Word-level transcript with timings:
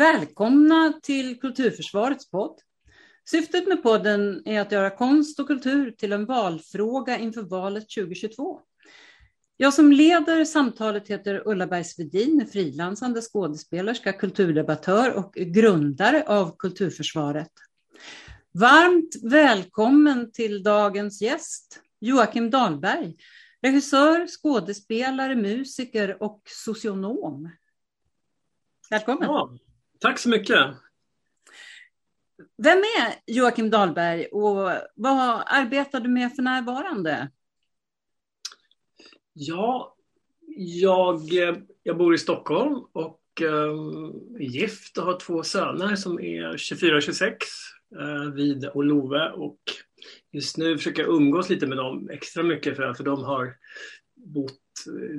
Välkomna 0.00 0.92
till 1.02 1.40
Kulturförsvarets 1.40 2.30
podd. 2.30 2.60
Syftet 3.30 3.68
med 3.68 3.82
podden 3.82 4.42
är 4.44 4.60
att 4.60 4.72
göra 4.72 4.90
konst 4.90 5.40
och 5.40 5.46
kultur 5.46 5.90
till 5.90 6.12
en 6.12 6.26
valfråga 6.26 7.18
inför 7.18 7.42
valet 7.42 7.90
2022. 7.90 8.60
Jag 9.56 9.74
som 9.74 9.92
leder 9.92 10.44
samtalet 10.44 11.08
heter 11.08 11.42
Ulla 11.48 11.66
Bergsvedin, 11.66 12.46
frilansande 12.52 13.20
skådespelerska, 13.20 14.12
kulturdebattör 14.12 15.12
och 15.12 15.32
grundare 15.34 16.24
av 16.26 16.56
Kulturförsvaret. 16.56 17.52
Varmt 18.52 19.16
välkommen 19.22 20.32
till 20.32 20.62
dagens 20.62 21.22
gäst, 21.22 21.80
Joakim 22.00 22.50
Dahlberg, 22.50 23.16
regissör, 23.62 24.26
skådespelare, 24.26 25.36
musiker 25.36 26.22
och 26.22 26.42
socionom. 26.46 27.50
Välkommen! 28.90 29.28
Ja, 29.28 29.50
tack 30.00 30.18
så 30.18 30.28
mycket! 30.28 30.66
Vem 32.62 32.78
är 32.78 33.14
Joakim 33.26 33.70
Dahlberg 33.70 34.26
och 34.26 34.70
vad 34.94 35.42
arbetar 35.46 36.00
du 36.00 36.08
med 36.08 36.34
för 36.34 36.42
närvarande? 36.42 37.30
Ja, 39.32 39.96
jag, 40.56 41.20
jag 41.82 41.96
bor 41.98 42.14
i 42.14 42.18
Stockholm 42.18 42.84
och 42.92 43.20
är 43.40 44.42
gift 44.42 44.98
och 44.98 45.04
har 45.04 45.20
två 45.20 45.42
söner 45.42 45.96
som 45.96 46.20
är 46.20 46.56
24 46.56 46.96
och 46.96 47.02
26, 47.02 47.36
eh, 48.00 48.32
Vid 48.34 48.64
och 48.64 48.84
Love. 48.84 49.30
Och 49.30 49.58
just 50.32 50.56
nu 50.56 50.78
försöker 50.78 51.02
jag 51.02 51.14
umgås 51.14 51.48
lite 51.48 51.66
med 51.66 51.78
dem 51.78 52.10
extra 52.10 52.42
mycket 52.42 52.76
för, 52.76 52.94
för 52.94 53.04
de 53.04 53.24
har 53.24 53.56
bott, 54.14 54.60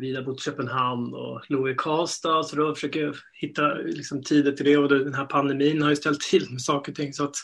vid 0.02 0.16
har 0.16 0.24
bott 0.24 0.40
i 0.40 0.44
Köpenhamn 0.44 1.14
och 1.14 1.42
Love 1.50 1.72
i 1.72 1.76
Karlstad. 1.76 2.44
Så 2.44 2.56
då 2.56 2.76
försöker 2.76 3.04
jag 3.04 3.16
hitta 3.34 3.74
liksom, 3.74 4.24
tider 4.24 4.52
till 4.52 4.66
det 4.66 4.78
och 4.78 4.90
den 4.90 5.14
här 5.14 5.26
pandemin 5.26 5.82
har 5.82 5.90
ju 5.90 5.96
ställt 5.96 6.20
till 6.20 6.52
med 6.52 6.62
saker 6.62 6.92
och 6.92 6.96
ting. 6.96 7.14
Så 7.14 7.24
att 7.24 7.36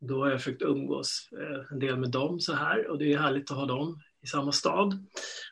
då 0.00 0.24
har 0.24 0.30
jag 0.30 0.40
försökt 0.40 0.62
umgås 0.62 1.28
eh, 1.32 1.72
en 1.72 1.78
del 1.78 1.96
med 1.96 2.10
dem 2.10 2.40
så 2.40 2.54
här 2.54 2.90
och 2.90 2.98
det 2.98 3.12
är 3.12 3.18
härligt 3.18 3.50
att 3.50 3.56
ha 3.56 3.66
dem 3.66 4.00
i 4.22 4.26
samma 4.26 4.52
stad. 4.52 5.06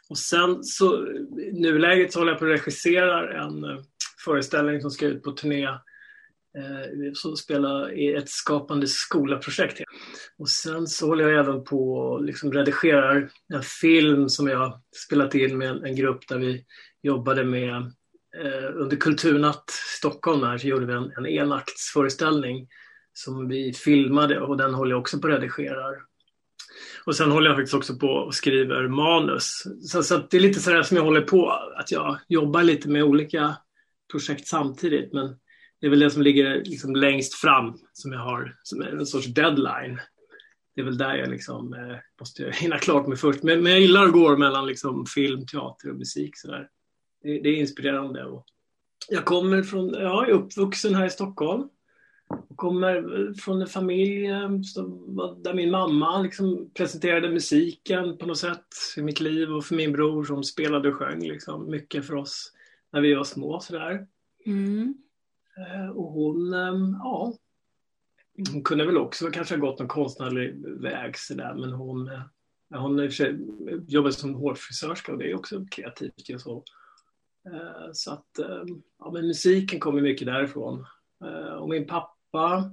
Och 0.08 0.18
sen 0.18 0.64
så 0.64 1.06
nuläget 1.52 2.12
så 2.12 2.18
håller 2.18 2.32
jag 2.32 2.38
på 2.38 2.44
att 2.44 2.50
regissera 2.50 3.42
en 3.44 3.64
eh, 3.64 3.80
föreställning 4.24 4.80
som 4.80 4.90
ska 4.90 5.06
ut 5.06 5.22
på 5.22 5.32
turné 5.32 5.68
Eh, 6.56 7.12
så 7.14 7.28
som 7.28 7.36
spelar 7.36 7.98
i 7.98 8.14
ett 8.14 8.28
skapande 8.28 8.86
skola-projekt. 8.86 9.80
Och 10.38 10.48
sen 10.48 10.86
så 10.86 11.06
håller 11.06 11.28
jag 11.28 11.40
även 11.40 11.64
på 11.64 11.92
och 11.92 12.24
liksom 12.24 12.52
redigerar 12.52 13.30
en 13.54 13.62
film 13.62 14.28
som 14.28 14.48
jag 14.48 14.80
spelat 15.06 15.34
in 15.34 15.58
med 15.58 15.84
en 15.84 15.96
grupp 15.96 16.28
där 16.28 16.38
vi 16.38 16.64
jobbade 17.02 17.44
med 17.44 17.76
eh, 18.42 18.70
under 18.74 18.96
Kulturnatt 18.96 19.70
Stockholm 19.70 20.42
här 20.42 20.58
så 20.58 20.66
gjorde 20.66 20.86
vi 20.86 20.92
en, 20.92 21.12
en 21.16 21.26
enaktsföreställning 21.26 22.68
som 23.12 23.48
vi 23.48 23.72
filmade 23.72 24.40
och 24.40 24.56
den 24.56 24.74
håller 24.74 24.90
jag 24.90 25.00
också 25.00 25.18
på 25.18 25.28
att 25.28 25.34
redigera. 25.34 25.84
Och 27.04 27.16
sen 27.16 27.30
håller 27.30 27.46
jag 27.46 27.56
faktiskt 27.56 27.74
också 27.74 27.98
på 27.98 28.06
och 28.06 28.34
skriver 28.34 28.88
manus. 28.88 29.62
Så, 29.82 30.02
så 30.02 30.16
det 30.16 30.36
är 30.36 30.40
lite 30.40 30.60
sådär 30.60 30.82
som 30.82 30.96
jag 30.96 31.04
håller 31.04 31.20
på, 31.20 31.50
att 31.76 31.92
jag 31.92 32.18
jobbar 32.28 32.62
lite 32.62 32.88
med 32.88 33.02
olika 33.02 33.56
projekt 34.10 34.46
samtidigt. 34.46 35.12
Men 35.12 35.36
det 35.80 35.86
är 35.86 35.90
väl 35.90 35.98
det 35.98 36.10
som 36.10 36.22
ligger 36.22 36.64
liksom 36.64 36.96
längst 36.96 37.34
fram 37.34 37.78
som 37.92 38.12
jag 38.12 38.20
har 38.20 38.56
som 38.62 38.82
är 38.82 38.86
en 38.86 39.06
sorts 39.06 39.26
deadline. 39.26 40.00
Det 40.74 40.80
är 40.80 40.84
väl 40.84 40.98
där 40.98 41.14
jag 41.14 41.30
liksom, 41.30 41.74
eh, 41.74 41.96
måste 42.20 42.50
hinna 42.54 42.78
klart 42.78 43.06
med 43.06 43.18
först. 43.18 43.42
Men, 43.42 43.62
men 43.62 43.72
jag 43.72 43.80
gillar 43.80 44.04
att 44.04 44.12
gå 44.12 44.36
mellan 44.36 44.66
liksom 44.66 45.06
film, 45.06 45.46
teater 45.46 45.90
och 45.90 45.96
musik. 45.96 46.36
Så 46.36 46.50
där. 46.50 46.68
Det, 47.22 47.40
det 47.40 47.48
är 47.48 47.56
inspirerande. 47.56 48.24
Och 48.24 48.44
jag 49.08 49.24
kommer 49.24 49.62
från, 49.62 49.88
jag 49.88 50.28
är 50.28 50.32
uppvuxen 50.32 50.94
här 50.94 51.06
i 51.06 51.10
Stockholm. 51.10 51.68
Jag 52.48 52.56
kommer 52.56 52.96
eh, 52.96 53.34
från 53.34 53.62
en 53.62 53.68
familj 53.68 54.26
eh, 54.26 54.50
där 55.42 55.54
min 55.54 55.70
mamma 55.70 56.22
liksom 56.22 56.70
presenterade 56.74 57.30
musiken 57.30 58.18
på 58.18 58.26
något 58.26 58.38
sätt 58.38 58.66
i 58.96 59.02
mitt 59.02 59.20
liv 59.20 59.50
och 59.50 59.64
för 59.64 59.74
min 59.74 59.92
bror 59.92 60.24
som 60.24 60.44
spelade 60.44 60.88
och 60.88 60.94
sjöng 60.94 61.20
liksom 61.20 61.70
mycket 61.70 62.06
för 62.06 62.14
oss 62.14 62.52
när 62.92 63.00
vi 63.00 63.14
var 63.14 63.24
små. 63.24 63.60
Sådär. 63.60 64.06
Mm. 64.46 64.94
Eh, 65.58 65.88
och 65.88 66.12
hon, 66.12 66.54
ehm, 66.54 66.96
ja, 66.98 67.34
hon 68.52 68.62
kunde 68.62 68.86
väl 68.86 68.96
också 68.96 69.30
kanske 69.30 69.54
ha 69.54 69.60
gått 69.60 69.78
någon 69.78 69.88
konstnärlig 69.88 70.54
väg 70.80 71.18
sådär 71.18 71.54
men 71.54 71.72
hon, 71.72 72.08
eh, 72.08 72.22
hon 72.70 73.00
i 73.00 73.08
och 73.08 73.10
för 73.10 73.16
sig 73.16 73.30
eh, 73.70 73.78
jobbade 73.86 74.14
som 74.14 74.34
hårfrisörska 74.34 75.12
och 75.12 75.18
det 75.18 75.30
är 75.30 75.34
också 75.34 75.66
kreativt. 75.70 76.34
Och 76.34 76.40
så. 76.40 76.64
så 77.92 78.12
att 78.12 78.38
ehm, 78.38 78.82
ja, 78.98 79.10
men 79.12 79.26
musiken 79.26 79.80
kommer 79.80 80.02
mycket 80.02 80.26
därifrån. 80.26 80.86
Och 81.58 81.68
min 81.68 81.86
pappa. 81.86 82.70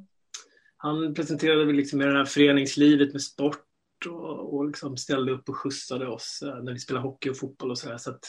Han 0.78 1.14
presenterade 1.14 1.66
väl 1.66 1.76
liksom 1.76 2.00
det 2.00 2.12
här 2.12 2.26
föreningslivet 2.26 3.14
med 3.14 3.22
sport 3.22 3.66
och, 4.10 4.56
och 4.56 4.66
liksom 4.66 4.98
ställde 4.98 5.32
upp 5.32 5.50
och 5.50 5.58
skjutsade 5.58 6.08
oss 6.08 6.40
när 6.64 6.74
vi 6.74 6.80
spelade 6.80 7.08
hockey 7.08 7.30
och 7.30 7.38
fotboll 7.38 7.72
och 7.72 7.78
sådär. 7.78 7.98
Så 7.98 8.10
att 8.10 8.24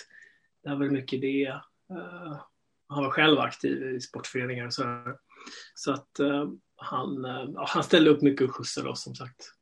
det 0.62 0.70
var 0.70 0.90
mycket 0.90 1.20
det. 1.20 1.60
Han 2.88 3.04
var 3.04 3.10
själv 3.10 3.38
aktiv 3.38 3.82
i 3.82 4.00
sportföreningar 4.00 4.66
och 4.66 4.74
sådär. 4.74 5.16
Så 5.74 5.92
att 5.92 6.20
uh, 6.20 6.50
han, 6.76 7.24
uh, 7.24 7.64
han 7.66 7.82
ställde 7.82 8.10
upp 8.10 8.22
mycket 8.22 8.48
och 8.48 8.56
skjutsade 8.56 8.88
oss 8.88 9.02
som 9.02 9.14
sagt. 9.14 9.52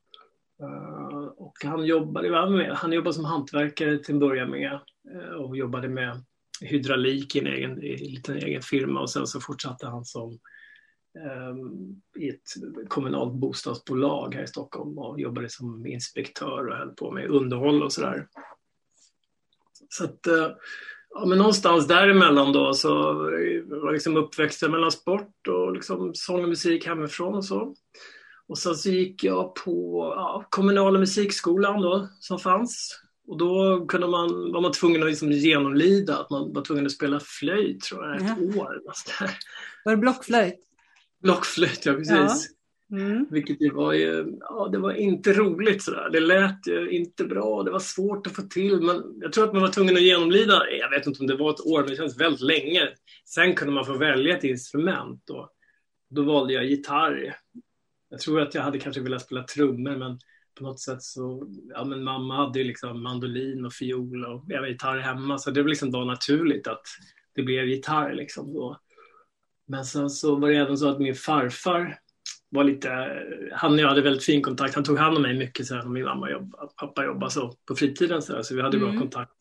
Eh, 0.63 1.25
och 1.27 1.55
han 1.65 1.85
jobbade, 1.85 2.49
med, 2.51 2.73
han 2.73 2.93
jobbade 2.93 3.15
som 3.15 3.25
hantverkare 3.25 3.99
till 3.99 4.15
en 4.15 4.21
början 4.21 4.51
med 4.51 4.81
och 5.39 5.57
jobbade 5.57 5.89
med 5.89 6.25
hydraulik 6.61 7.37
i 7.37 7.39
en 7.39 7.47
egen, 7.47 7.83
i 7.83 7.93
en 7.93 7.99
liten 7.99 8.37
egen 8.37 8.63
firma 8.63 9.01
och 9.01 9.11
sen 9.11 9.27
så 9.27 9.41
fortsatte 9.41 9.87
han 9.87 10.05
som 10.05 10.39
ehm, 11.19 12.03
i 12.19 12.29
ett 12.29 12.89
kommunalt 12.89 13.35
bostadsbolag 13.35 14.35
här 14.35 14.43
i 14.43 14.47
Stockholm 14.47 14.99
och 14.99 15.21
jobbade 15.21 15.49
som 15.49 15.87
inspektör 15.87 16.67
och 16.67 16.77
höll 16.77 16.95
på 16.95 17.11
med 17.11 17.31
underhåll 17.31 17.83
och 17.83 17.93
sådär. 17.93 18.29
Så 19.89 20.05
att, 20.05 20.27
ja, 21.15 21.27
men 21.27 21.39
någonstans 21.39 21.87
däremellan 21.87 22.53
då 22.53 22.75
så 22.75 23.13
var 23.67 23.93
liksom 23.93 24.17
uppväxten 24.17 24.71
mellan 24.71 24.91
sport 24.91 25.49
och 25.49 25.73
liksom 25.73 26.15
sång 26.15 26.43
och 26.43 26.49
musik 26.49 26.87
hemifrån 26.87 27.35
och 27.35 27.45
så. 27.45 27.75
Och 28.49 28.59
sen 28.59 28.75
så 28.75 28.91
gick 28.91 29.25
jag 29.25 29.55
på 29.55 30.13
ja, 30.17 30.47
kommunala 30.51 30.99
musikskolan 30.99 31.83
då 31.83 32.09
som 32.21 32.39
fanns. 32.39 33.01
Och 33.27 33.39
då 33.39 33.85
kunde 33.87 34.09
man, 34.09 34.53
var 34.53 34.61
man 34.61 34.73
tvungen 34.73 35.03
att 35.03 35.09
liksom 35.09 35.33
genomlida 35.33 36.19
att 36.19 36.31
man 36.31 36.53
var 36.53 36.63
tvungen 36.63 36.87
att 36.87 36.93
spela 36.93 37.21
flöjt 37.21 37.81
tror 37.81 38.07
jag, 38.07 38.17
ett 38.17 38.37
ja. 38.39 38.61
år. 38.63 38.81
Var 39.85 39.93
det 39.93 39.97
blockflöjt? 39.97 40.61
Blockflöjt, 41.23 41.87
ja 41.87 41.93
precis. 41.93 42.49
Mm. 42.95 43.27
Vilket 43.31 43.63
ju 43.63 43.71
var 43.71 43.93
ju, 43.93 44.37
ja 44.41 44.69
det 44.73 44.79
var 44.79 44.93
inte 44.93 45.33
roligt 45.33 45.83
sådär. 45.83 46.11
Det 46.13 46.21
lät 46.21 46.67
ju 46.67 46.91
inte 46.91 47.25
bra, 47.25 47.63
det 47.63 47.71
var 47.71 47.79
svårt 47.79 48.27
att 48.27 48.37
få 48.37 48.43
till. 48.43 48.81
Men 48.81 49.03
jag 49.21 49.33
tror 49.33 49.45
att 49.45 49.53
man 49.53 49.63
var 49.63 49.69
tvungen 49.69 49.97
att 49.97 50.03
genomlida, 50.03 50.63
jag 50.81 50.91
vet 50.91 51.07
inte 51.07 51.21
om 51.21 51.27
det 51.27 51.37
var 51.37 51.51
ett 51.51 51.67
år, 51.67 51.81
men 51.81 51.91
det 51.91 51.97
känns 51.97 52.21
väldigt 52.21 52.41
länge. 52.41 52.89
Sen 53.25 53.55
kunde 53.55 53.75
man 53.75 53.85
få 53.85 53.97
välja 53.99 54.37
ett 54.37 54.45
instrument 54.45 55.31
och 55.31 55.49
då 56.11 56.23
valde 56.23 56.53
jag 56.53 56.65
gitarr. 56.65 57.37
Jag 58.09 58.21
tror 58.21 58.41
att 58.41 58.55
jag 58.55 58.63
hade 58.63 58.79
kanske 58.79 59.01
velat 59.01 59.23
spela 59.23 59.43
trummor 59.43 59.97
men 59.97 60.19
på 60.59 60.65
något 60.65 60.81
sätt 60.81 61.03
så, 61.03 61.49
ja 61.75 61.85
men 61.85 62.05
mamma 62.05 62.37
hade 62.37 62.59
ju 62.59 62.65
liksom 62.65 63.03
mandolin 63.03 63.65
och 63.65 63.73
fiol 63.73 64.25
och 64.25 64.45
jag 64.49 64.61
var 64.61 64.69
gitarr 64.69 64.99
hemma 64.99 65.39
så 65.39 65.51
det 65.51 65.63
var 65.63 65.69
liksom 65.69 65.91
då 65.91 66.05
naturligt 66.05 66.67
att 66.67 66.83
det 67.35 67.43
blev 67.43 67.69
gitarr 67.69 68.15
liksom. 68.15 68.53
Då. 68.53 68.81
Men 69.67 69.85
sen 69.85 70.11
så 70.11 70.37
var 70.37 70.49
det 70.49 70.57
även 70.57 70.79
så 70.79 70.89
att 70.89 71.01
min 71.01 71.15
farfar 71.15 71.99
var 72.55 72.65
lite, 72.65 72.89
han 73.53 73.73
och 73.73 73.81
jag 73.81 73.89
hade 73.89 74.03
väldigt 74.03 74.25
fin 74.25 74.43
kontakt. 74.43 74.75
Han 74.75 74.85
tog 74.85 74.99
hand 74.99 75.17
om 75.17 75.23
mig 75.23 75.39
mycket 75.39 75.67
sen 75.67 75.79
när 75.79 75.85
min 75.85 76.05
mamma 76.05 76.31
jobbade, 76.31 76.69
pappa 76.81 77.05
jobbade 77.05 77.31
så 77.31 77.55
på 77.69 77.77
fritiden 77.77 78.23
så, 78.23 78.33
där, 78.33 78.43
så 78.43 78.55
vi 78.55 78.63
hade 78.63 78.77
mm. 78.77 78.91
bra 78.91 79.01
kontakt 79.01 79.33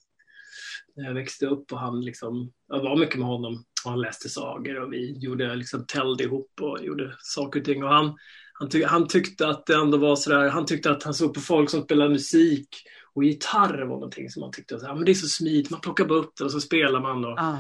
när 0.96 1.06
jag 1.06 1.14
växte 1.14 1.46
upp 1.46 1.72
och 1.72 1.80
han 1.80 2.02
liksom, 2.02 2.52
jag 2.68 2.84
var 2.84 2.98
mycket 2.98 3.20
med 3.20 3.28
honom 3.28 3.64
och 3.86 3.92
han 3.92 4.02
läste 4.02 4.30
sagor 4.30 4.80
och 4.80 4.94
vi 4.94 5.18
gjorde 5.20 5.56
liksom 5.56 5.86
täljde 5.86 6.24
ihop 6.24 6.52
och 6.62 6.86
gjorde 6.86 7.16
saker 7.20 7.60
och 7.60 7.66
ting 7.66 7.84
och 7.84 7.90
han, 7.90 8.16
han, 8.54 8.70
tyck, 8.70 8.86
han 8.86 9.08
tyckte 9.08 9.48
att 9.48 9.66
det 9.66 9.76
ändå 9.76 9.98
var 9.98 10.16
sådär, 10.16 10.50
han 10.50 10.66
tyckte 10.66 10.92
att 10.92 11.04
han 11.04 11.14
såg 11.14 11.34
på 11.34 11.40
folk 11.40 11.70
som 11.70 11.82
spelade 11.82 12.10
musik 12.10 12.68
och 13.14 13.24
gitarr 13.24 13.78
var 13.78 13.96
någonting 13.96 14.30
som 14.30 14.44
han 14.44 14.52
tyckte, 14.52 14.80
så 14.80 14.96
men 14.96 15.06
det 15.06 15.12
är 15.12 15.14
så 15.14 15.28
smidigt, 15.28 15.70
man 15.70 15.82
plockar 15.82 16.06
bara 16.06 16.20
upp 16.20 16.32
det 16.38 16.44
och 16.44 16.52
så 16.52 16.60
spelar 16.60 17.02
man. 17.02 17.26
Och, 17.26 17.40
ah 17.40 17.58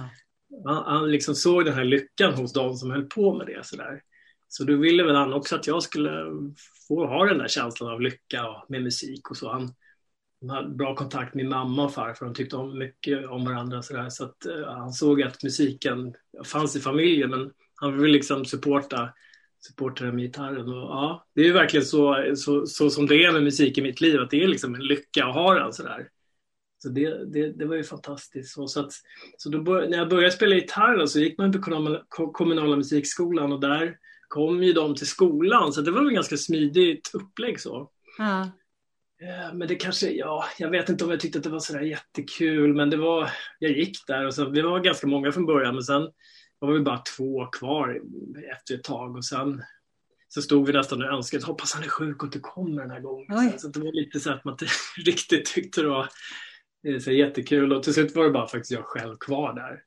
han, 0.65 0.83
han 0.85 1.11
liksom 1.11 1.35
såg 1.35 1.65
den 1.65 1.73
här 1.73 1.83
lyckan 1.83 2.33
hos 2.33 2.53
de 2.53 2.75
som 2.75 2.91
höll 2.91 3.05
på 3.05 3.37
med 3.37 3.47
det. 3.47 3.65
Så, 3.65 3.75
där 3.75 4.01
så 4.55 4.63
då 4.63 4.75
ville 4.75 5.03
väl 5.03 5.15
han 5.15 5.33
också 5.33 5.55
att 5.55 5.67
jag 5.67 5.83
skulle 5.83 6.25
få 6.87 7.05
ha 7.05 7.25
den 7.25 7.37
där 7.37 7.47
känslan 7.47 7.93
av 7.93 8.01
lycka 8.01 8.47
och, 8.47 8.65
med 8.69 8.83
musik 8.83 9.29
och 9.29 9.37
så. 9.37 9.51
Han, 9.51 9.73
han 10.41 10.49
hade 10.49 10.69
bra 10.69 10.95
kontakt 10.95 11.35
med 11.35 11.45
mamma 11.45 11.85
och 11.85 11.93
farfar. 11.93 12.25
De 12.25 12.35
tyckte 12.35 12.55
om 12.55 12.77
mycket 12.77 13.27
om 13.27 13.45
varandra. 13.45 13.81
Så, 13.81 13.93
där. 13.93 14.09
så 14.09 14.23
att, 14.23 14.45
uh, 14.47 14.65
han 14.67 14.93
såg 14.93 15.21
att 15.21 15.43
musiken 15.43 16.15
fanns 16.45 16.75
i 16.75 16.79
familjen 16.79 17.29
men 17.29 17.51
han 17.75 17.97
ville 17.97 18.13
liksom 18.13 18.45
supporta 18.45 19.13
supporta 19.67 20.03
med 20.03 20.19
gitarren. 20.19 20.69
Och, 20.69 20.89
ja, 20.89 21.25
det 21.35 21.47
är 21.47 21.53
verkligen 21.53 21.85
så, 21.85 22.33
så, 22.35 22.65
så, 22.65 22.89
som 22.89 23.07
det 23.07 23.23
är 23.23 23.31
med 23.31 23.43
musik 23.43 23.77
i 23.77 23.81
mitt 23.81 24.01
liv, 24.01 24.21
att 24.21 24.29
det 24.29 24.43
är 24.43 24.47
liksom 24.47 24.75
en 24.75 24.85
lycka 24.85 25.25
att 25.25 25.33
ha 25.33 25.53
den 25.53 25.73
sådär. 25.73 26.09
Så 26.77 26.89
det, 26.89 27.25
det, 27.25 27.51
det 27.51 27.65
var 27.65 27.75
ju 27.75 27.83
fantastiskt. 27.83 28.53
Så, 28.53 28.79
att, 28.79 28.91
så 29.37 29.49
då 29.49 29.57
när 29.59 29.97
jag 29.97 30.09
började 30.09 30.31
spela 30.31 30.55
gitarr 30.55 31.05
så 31.05 31.19
gick 31.19 31.37
man 31.37 31.51
på 31.51 32.31
kommunala 32.31 32.75
musikskolan 32.75 33.51
och 33.51 33.59
där 33.59 33.97
kom 34.33 34.63
ju 34.63 34.73
de 34.73 34.95
till 34.95 35.07
skolan. 35.07 35.73
Så 35.73 35.81
det 35.81 35.91
var 35.91 36.03
väl 36.03 36.13
ganska 36.13 36.37
smidigt 36.37 37.11
upplägg 37.13 37.59
så. 37.59 37.89
Ja. 38.17 38.41
Eh, 39.21 39.53
men 39.53 39.67
det 39.67 39.75
kanske, 39.75 40.11
ja, 40.11 40.45
jag 40.59 40.69
vet 40.69 40.89
inte 40.89 41.03
om 41.03 41.11
jag 41.11 41.19
tyckte 41.19 41.37
att 41.37 41.43
det 41.43 41.49
var 41.49 41.59
sådär 41.59 41.81
jättekul, 41.81 42.73
men 42.73 42.89
det 42.89 42.97
var, 42.97 43.29
jag 43.59 43.71
gick 43.71 44.07
där 44.07 44.25
och 44.25 44.33
så, 44.33 44.45
det 44.45 44.61
var 44.61 44.79
ganska 44.79 45.07
många 45.07 45.31
från 45.31 45.45
början, 45.45 45.75
men 45.75 45.83
sen 45.83 46.09
var 46.59 46.71
vi 46.71 46.79
bara 46.79 46.97
två 47.17 47.45
kvar 47.45 48.01
efter 48.51 48.75
ett 48.75 48.83
tag 48.83 49.15
och 49.15 49.25
sen 49.25 49.63
så 50.27 50.41
stod 50.41 50.67
vi 50.67 50.73
nästan 50.73 51.03
och 51.03 51.13
önskade, 51.13 51.45
hoppas 51.45 51.73
han 51.73 51.83
är 51.83 51.87
sjuk 51.87 52.23
och 52.23 52.27
inte 52.27 52.39
kommer 52.39 52.81
den 52.81 52.91
här 52.91 52.99
gången. 52.99 53.27
Oj. 53.29 53.53
Så 53.57 53.67
det 53.67 53.79
var 53.79 53.91
lite 53.91 54.19
så 54.19 54.31
att 54.31 54.45
man 54.45 54.51
inte 54.61 54.65
riktigt 55.05 55.45
tyckte 55.45 55.81
det 55.81 55.87
var 55.87 56.09
så 56.99 57.11
jättekul 57.11 57.73
och 57.73 57.83
till 57.83 57.93
slut 57.93 58.15
var 58.15 58.23
det 58.23 58.31
bara 58.31 58.47
faktiskt 58.47 58.71
jag 58.71 58.85
själv 58.85 59.15
kvar 59.17 59.53
där. 59.53 59.81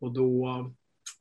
Och 0.00 0.12
då 0.12 0.70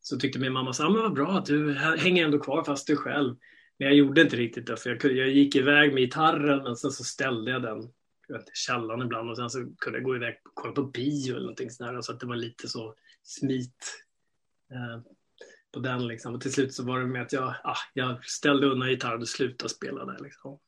så 0.07 0.17
tyckte 0.17 0.39
min 0.39 0.53
mamma 0.53 0.73
så 0.73 0.89
men 0.89 1.01
vad 1.01 1.13
bra 1.13 1.31
att 1.31 1.45
du 1.45 1.73
hänger 1.73 2.25
ändå 2.25 2.39
kvar 2.39 2.63
fast 2.63 2.87
du 2.87 2.95
själv. 2.95 3.35
Men 3.79 3.87
jag 3.87 3.97
gjorde 3.97 4.21
inte 4.21 4.35
riktigt 4.35 4.67
det, 4.67 4.77
för 4.77 4.89
jag, 4.89 5.17
jag 5.17 5.29
gick 5.29 5.55
iväg 5.55 5.93
med 5.93 6.03
gitarren 6.03 6.63
men 6.63 6.75
sen 6.75 6.91
så 6.91 7.03
ställde 7.03 7.51
jag 7.51 7.61
den 7.61 7.81
i 8.29 8.51
källaren 8.53 9.01
ibland 9.01 9.29
och 9.29 9.37
sen 9.37 9.49
så 9.49 9.65
kunde 9.77 9.99
jag 9.99 10.03
gå 10.03 10.15
iväg 10.15 10.41
och 10.45 10.51
kolla 10.53 10.73
på 10.73 10.83
bio 10.83 11.31
eller 11.31 11.39
någonting 11.39 11.69
sådär. 11.69 12.01
Så 12.01 12.11
att 12.11 12.19
det 12.19 12.27
var 12.27 12.35
lite 12.35 12.67
så 12.67 12.95
smit 13.23 14.05
eh, 14.71 15.01
på 15.73 15.79
den 15.79 16.07
liksom. 16.07 16.33
Och 16.33 16.41
till 16.41 16.53
slut 16.53 16.73
så 16.73 16.83
var 16.83 16.99
det 16.99 17.05
med 17.05 17.21
att 17.21 17.33
jag, 17.33 17.55
ah, 17.63 17.77
jag 17.93 18.25
ställde 18.25 18.67
undan 18.67 18.89
gitarren 18.89 19.21
och 19.21 19.27
slutade 19.27 19.69
spela 19.69 20.05
där 20.05 20.23
liksom. 20.23 20.59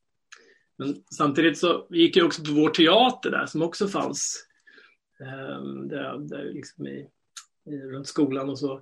Men 0.78 0.96
samtidigt 1.16 1.58
så 1.58 1.88
gick 1.90 2.18
jag 2.18 2.26
också 2.26 2.44
på 2.44 2.52
vår 2.52 2.70
teater 2.70 3.32
där 3.32 3.46
som 3.46 3.62
också 3.62 3.88
fanns 3.88 4.48
eh, 5.22 5.64
där, 5.90 6.28
där 6.30 6.44
liksom 6.54 6.88
i, 6.88 7.10
i, 7.66 7.78
runt 7.78 8.08
skolan 8.08 8.50
och 8.50 8.60
så. 8.60 8.82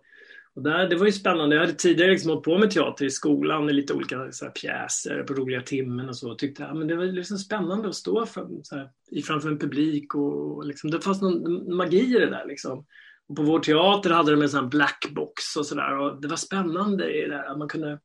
Och 0.56 0.64
där, 0.64 0.90
det 0.90 0.96
var 0.96 1.06
ju 1.06 1.12
spännande. 1.12 1.56
Jag 1.56 1.62
hade 1.62 1.74
tidigare 1.74 2.12
liksom 2.12 2.30
hållit 2.30 2.44
på 2.44 2.58
med 2.58 2.72
teater 2.72 3.06
i 3.06 3.10
skolan 3.10 3.70
i 3.70 3.74
lite 3.74 3.94
olika 3.94 4.32
så 4.32 4.46
här, 4.46 4.52
pjäser 4.52 5.24
på 5.24 5.34
roliga 5.34 5.62
timmen 5.62 6.10
och 6.10 6.18
så. 6.18 6.32
Och 6.32 6.38
tyckte 6.38 6.64
ja, 6.64 6.74
men 6.74 6.88
det 6.88 6.96
var 6.96 7.06
liksom 7.06 7.38
spännande 7.38 7.90
att 7.90 7.96
stå 7.96 8.26
för, 8.26 8.48
så 8.64 8.76
här, 8.76 8.90
framför 9.24 9.50
en 9.50 9.60
publik 9.60 10.16
och, 10.16 10.58
och 10.58 10.66
liksom, 10.66 10.92
det 10.92 11.02
fanns 11.02 11.22
någon 11.22 11.76
magi 11.76 12.16
i 12.16 12.20
det 12.20 12.30
där. 12.30 12.46
Liksom. 12.48 12.86
Och 13.28 13.36
på 13.36 13.44
vår 13.44 13.60
teater 13.60 14.10
hade 14.10 14.32
de 14.32 14.42
en 14.42 14.50
sån 14.50 14.70
blackbox 14.70 15.56
och 15.56 15.66
sådär. 15.66 16.22
Det 16.22 16.28
var 16.28 16.38
spännande 16.38 17.14
i 17.14 17.28
det 17.28 17.50
att 17.50 17.58
man 17.58 17.68
kunde 17.68 18.00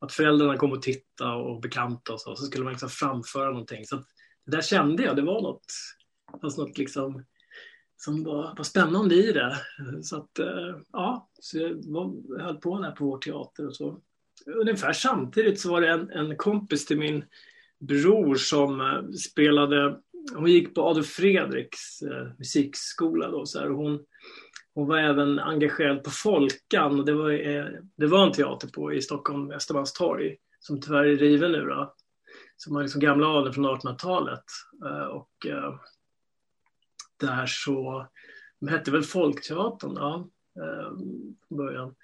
att 0.00 0.12
föräldrarna 0.12 0.56
kom 0.56 0.72
och 0.72 0.82
tittade 0.82 1.36
och 1.36 1.60
bekanta 1.60 2.12
och 2.12 2.20
så, 2.20 2.36
så 2.36 2.44
skulle 2.44 2.64
man 2.64 2.72
liksom 2.72 2.88
framföra 2.88 3.50
någonting. 3.50 3.84
Så 3.84 3.96
det 4.46 4.56
där 4.56 4.62
kände 4.62 5.02
jag, 5.02 5.16
det 5.16 5.22
var 5.22 5.42
något, 5.42 5.64
fanns 6.40 6.58
något 6.58 6.78
liksom 6.78 7.24
som 7.96 8.24
var, 8.24 8.54
var 8.56 8.64
spännande 8.64 9.14
i 9.14 9.32
det. 9.32 9.56
Så 10.02 10.16
att, 10.16 10.38
eh, 10.38 10.76
ja, 10.92 11.30
så 11.40 11.58
jag, 11.58 11.74
var, 11.86 12.40
höll 12.42 12.56
på 12.56 12.78
där 12.78 12.90
på 12.90 13.04
vår 13.04 13.18
teater 13.18 13.66
och 13.66 13.76
så. 13.76 14.00
Ungefär 14.46 14.92
samtidigt 14.92 15.60
så 15.60 15.70
var 15.70 15.80
det 15.80 15.88
en, 15.88 16.10
en 16.10 16.36
kompis 16.36 16.86
till 16.86 16.98
min 16.98 17.24
bror 17.80 18.34
som 18.34 18.80
eh, 18.80 19.10
spelade, 19.10 20.00
hon 20.34 20.50
gick 20.50 20.74
på 20.74 20.82
Adolf 20.82 21.06
Fredriks 21.06 22.02
eh, 22.02 22.28
musikskola 22.38 23.30
då, 23.30 23.46
så 23.46 23.58
här, 23.58 23.70
och 23.70 23.76
hon, 23.76 24.04
hon 24.74 24.88
var 24.88 24.98
även 24.98 25.38
engagerad 25.38 26.04
på 26.04 26.10
Folkan. 26.10 27.00
Och 27.00 27.06
det, 27.06 27.14
var, 27.14 27.30
det 27.96 28.06
var 28.06 28.26
en 28.26 28.32
teater 28.32 28.68
på 28.68 28.92
i 28.92 29.02
Stockholm, 29.02 29.50
Östermalmstorg, 29.50 30.36
som 30.60 30.80
tyvärr 30.80 31.04
är 31.04 31.16
riven 31.16 31.52
nu. 31.52 31.60
Då, 31.60 31.94
som 32.56 32.76
har 32.76 32.82
liksom 32.82 33.00
gamla 33.00 33.26
adeln 33.28 33.54
från 33.54 33.66
1800-talet. 33.66 34.44
Och 35.10 35.46
där 37.20 37.46
så, 37.46 38.06
de 38.60 38.68
hette 38.68 38.90
väl 38.90 39.02
Folkteatern 39.02 39.92
ja, 39.96 40.28
ehm, 40.62 41.36
från 41.48 41.58
början. 41.58 41.94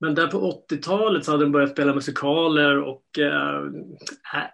Men 0.00 0.14
där 0.14 0.26
på 0.26 0.64
80-talet 0.70 1.24
så 1.24 1.30
hade 1.30 1.44
de 1.44 1.52
börjat 1.52 1.70
spela 1.70 1.94
musikaler 1.94 2.82
och 2.82 3.18
eh, 3.18 3.62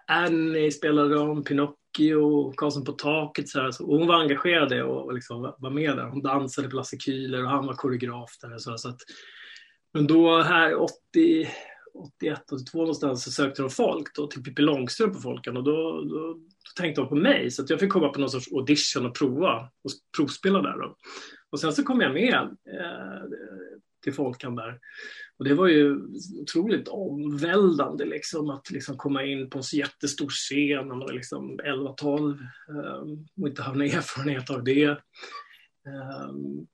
Annie 0.07 0.71
spelade 0.71 1.17
om, 1.17 1.43
Pinocchio 1.43 2.15
och 2.15 2.55
Karlsson 2.55 2.83
på 2.83 2.91
taket. 2.91 3.49
Så, 3.49 3.61
här, 3.61 3.71
så 3.71 3.85
hon 3.85 4.07
var 4.07 4.15
engagerad 4.15 4.73
i 4.73 4.81
och, 4.81 5.05
och 5.05 5.13
liksom 5.13 5.53
var 5.57 5.69
med 5.69 5.97
där. 5.97 6.05
Hon 6.05 6.21
dansade 6.21 6.69
på 6.69 6.75
Lasse 6.75 6.95
Kühler 6.95 7.43
och 7.43 7.49
han 7.49 7.65
var 7.65 7.73
koreograf 7.73 8.37
där. 8.41 8.57
Så, 8.57 8.77
så 8.77 8.89
att, 8.89 8.99
men 9.93 10.07
då 10.07 10.41
här 10.41 10.81
80, 10.81 10.91
81, 11.93 12.51
82 12.51 12.77
någonstans 12.77 13.23
så 13.23 13.31
sökte 13.31 13.61
de 13.61 13.69
folk 13.69 14.15
då 14.15 14.27
till 14.27 14.43
Pippi 14.43 14.61
Långstrump 14.61 15.13
på 15.13 15.19
Folken 15.19 15.57
och 15.57 15.63
då, 15.63 16.01
då, 16.01 16.39
då, 16.63 16.81
tänkte 16.81 17.01
de 17.01 17.09
på 17.09 17.15
mig 17.15 17.51
så 17.51 17.63
att 17.63 17.69
jag 17.69 17.79
fick 17.79 17.91
komma 17.91 18.09
på 18.09 18.19
någon 18.19 18.29
sorts 18.29 18.53
audition 18.53 19.05
och 19.05 19.17
prova 19.17 19.69
och 19.83 19.91
provspela 20.17 20.61
där. 20.61 20.77
Då. 20.77 20.97
Och 21.51 21.59
sen 21.59 21.73
så 21.73 21.83
kom 21.83 22.01
jag 22.01 22.13
med 22.13 22.33
eh, 22.33 23.23
till 24.03 24.13
Folkan 24.13 24.55
där. 24.55 24.79
Och 25.37 25.45
det 25.45 25.53
var 25.53 25.67
ju 25.67 25.97
otroligt 26.41 26.87
omvälvande 26.87 28.05
liksom, 28.05 28.49
att 28.49 28.71
liksom 28.71 28.97
komma 28.97 29.23
in 29.23 29.49
på 29.49 29.57
en 29.57 29.63
så 29.63 29.77
jättestor 29.77 30.29
scen 30.29 30.87
när 30.87 30.95
man 30.95 30.99
var 30.99 31.13
liksom 31.13 31.59
11-12 31.59 32.39
eh, 32.69 33.41
och 33.41 33.47
inte 33.47 33.61
ha 33.61 33.73
någon 33.73 33.81
erfarenhet 33.81 34.49
av 34.49 34.63
det. 34.63 34.97
Um, 36.29 36.67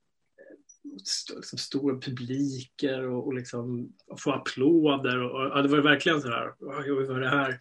liksom 1.36 1.58
stora 1.58 2.00
publiker 2.00 3.08
och, 3.08 3.26
och 3.26 3.34
liksom 3.34 3.92
få 4.18 4.32
applåder. 4.32 5.22
Och, 5.22 5.30
och, 5.30 5.58
ja, 5.58 5.62
det 5.62 5.68
var 5.68 5.78
verkligen 5.78 6.20
så 6.20 6.28
här, 6.28 6.52
vad 6.58 6.84
är 6.86 7.20
det 7.20 7.28
här? 7.28 7.60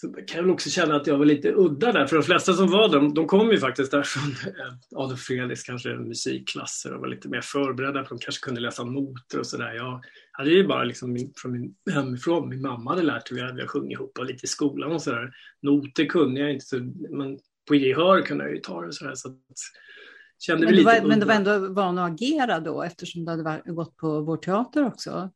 Så 0.00 0.12
kan 0.12 0.36
jag 0.36 0.42
väl 0.42 0.50
också 0.50 0.70
känna 0.70 0.96
att 0.96 1.06
jag 1.06 1.18
var 1.18 1.24
lite 1.24 1.52
udda 1.52 1.92
där, 1.92 2.06
för 2.06 2.16
de 2.16 2.22
flesta 2.22 2.52
som 2.52 2.70
var 2.70 2.88
där, 2.88 3.14
de 3.14 3.26
kom 3.26 3.50
ju 3.50 3.58
faktiskt 3.58 3.90
där 3.90 4.02
från 4.02 4.30
eh, 4.30 4.72
Adolf 4.96 5.20
Fredriks 5.20 5.62
kanske 5.62 5.94
musikklasser 5.94 6.94
och 6.94 7.00
var 7.00 7.08
lite 7.08 7.28
mer 7.28 7.40
förberedda, 7.40 8.04
för 8.04 8.14
de 8.14 8.18
kanske 8.18 8.44
kunde 8.44 8.60
läsa 8.60 8.84
noter 8.84 9.38
och 9.38 9.46
sådär. 9.46 9.72
Jag 9.72 10.04
hade 10.32 10.50
ju 10.50 10.66
bara 10.66 10.84
liksom 10.84 11.12
min, 11.12 11.32
från 11.36 11.52
min, 11.52 11.74
hemifrån, 11.90 12.48
min 12.48 12.60
mamma 12.60 12.90
hade 12.90 13.02
lärt 13.02 13.30
mig, 13.30 13.42
vi 13.42 13.46
hade 13.46 13.66
sjungit 13.66 13.92
ihop 13.92 14.18
och 14.18 14.24
lite 14.24 14.44
i 14.44 14.48
skolan 14.48 14.92
och 14.92 15.02
sådär. 15.02 15.30
Noter 15.62 16.04
kunde 16.04 16.40
jag 16.40 16.52
inte, 16.52 16.64
så, 16.64 16.76
men 17.10 17.38
på 17.68 17.74
gehör 17.74 18.22
kunde 18.22 18.44
jag 18.44 18.54
ju 18.54 18.60
ta 18.60 18.80
det 18.80 18.86
och 18.86 18.94
sådär. 18.94 19.14
Så 19.14 19.28
kände 20.38 20.66
men, 20.66 20.74
du 20.74 20.84
var, 20.84 21.08
men 21.08 21.20
du 21.20 21.26
var 21.26 21.34
ändå 21.34 21.72
van 21.72 21.98
att 21.98 22.12
agera 22.12 22.60
då, 22.60 22.82
eftersom 22.82 23.24
du 23.24 23.30
hade 23.30 23.72
gått 23.72 23.96
på 23.96 24.20
vår 24.20 24.36
teater 24.36 24.86
också? 24.86 25.30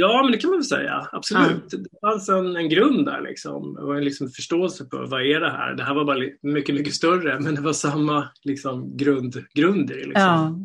Ja, 0.00 0.22
men 0.22 0.32
det 0.32 0.38
kan 0.38 0.50
man 0.50 0.58
väl 0.58 0.64
säga. 0.64 1.08
Absolut. 1.12 1.64
Ja. 1.70 1.78
Det 1.78 2.00
fanns 2.00 2.28
en, 2.28 2.56
en 2.56 2.68
grund 2.68 3.06
där 3.06 3.20
liksom. 3.20 3.74
Var 3.74 3.94
en 3.94 4.04
liksom 4.04 4.28
förståelse 4.28 4.86
för 4.90 5.06
vad 5.06 5.26
är 5.26 5.40
det 5.40 5.50
här? 5.50 5.74
Det 5.74 5.82
här 5.82 5.94
var 5.94 6.04
bara 6.04 6.18
mycket, 6.42 6.74
mycket 6.74 6.94
större, 6.94 7.40
men 7.40 7.54
det 7.54 7.60
var 7.60 7.72
samma 7.72 8.28
liksom, 8.44 8.96
grund, 8.96 9.44
grund 9.54 9.90
i 9.90 9.94
det. 9.94 10.06
Liksom. 10.06 10.22
Ja. 10.22 10.56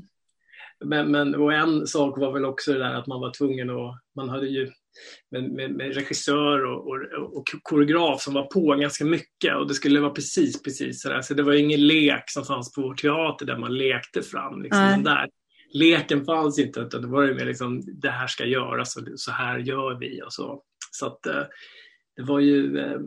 Men, 0.85 1.11
men, 1.11 1.35
och 1.35 1.53
en 1.53 1.87
sak 1.87 2.17
var 2.17 2.31
väl 2.31 2.45
också 2.45 2.73
det 2.73 2.79
där 2.79 2.93
att 2.93 3.07
man 3.07 3.21
var 3.21 3.31
tvungen 3.37 3.69
att, 3.69 3.99
man 4.15 4.29
hade 4.29 4.47
ju 4.47 4.71
med, 5.31 5.51
med, 5.51 5.71
med 5.71 5.95
regissör 5.95 6.65
och, 6.65 6.87
och, 6.87 7.37
och, 7.37 7.43
koreograf 7.61 8.21
som 8.21 8.33
var 8.33 8.45
på 8.45 8.75
ganska 8.75 9.05
mycket 9.05 9.55
och 9.55 9.67
det 9.67 9.73
skulle 9.73 9.99
vara 9.99 10.11
precis, 10.11 10.63
precis 10.63 11.01
sådär. 11.01 11.21
Så 11.21 11.33
det 11.33 11.43
var 11.43 11.53
ingen 11.53 11.87
lek 11.87 12.23
som 12.29 12.45
fanns 12.45 12.73
på 12.73 12.81
vår 12.81 12.93
teater 12.93 13.45
där 13.45 13.57
man 13.57 13.77
lekte 13.77 14.21
fram 14.21 14.61
liksom, 14.61 15.03
där 15.03 15.29
leken 15.73 16.25
fanns 16.25 16.59
inte 16.59 16.79
utan 16.79 17.01
det 17.01 17.07
var 17.07 17.23
ju 17.23 17.33
mer 17.33 17.45
liksom 17.45 17.81
det 17.85 18.09
här 18.09 18.27
ska 18.27 18.45
göras 18.45 18.95
och 18.95 19.03
så 19.15 19.31
här 19.31 19.59
gör 19.59 19.99
vi 19.99 20.21
och 20.21 20.33
så. 20.33 20.63
Så 20.91 21.05
att 21.05 21.25
eh, 21.25 21.43
det 22.15 22.23
var 22.23 22.39
ju, 22.39 22.79
eh, 22.79 22.99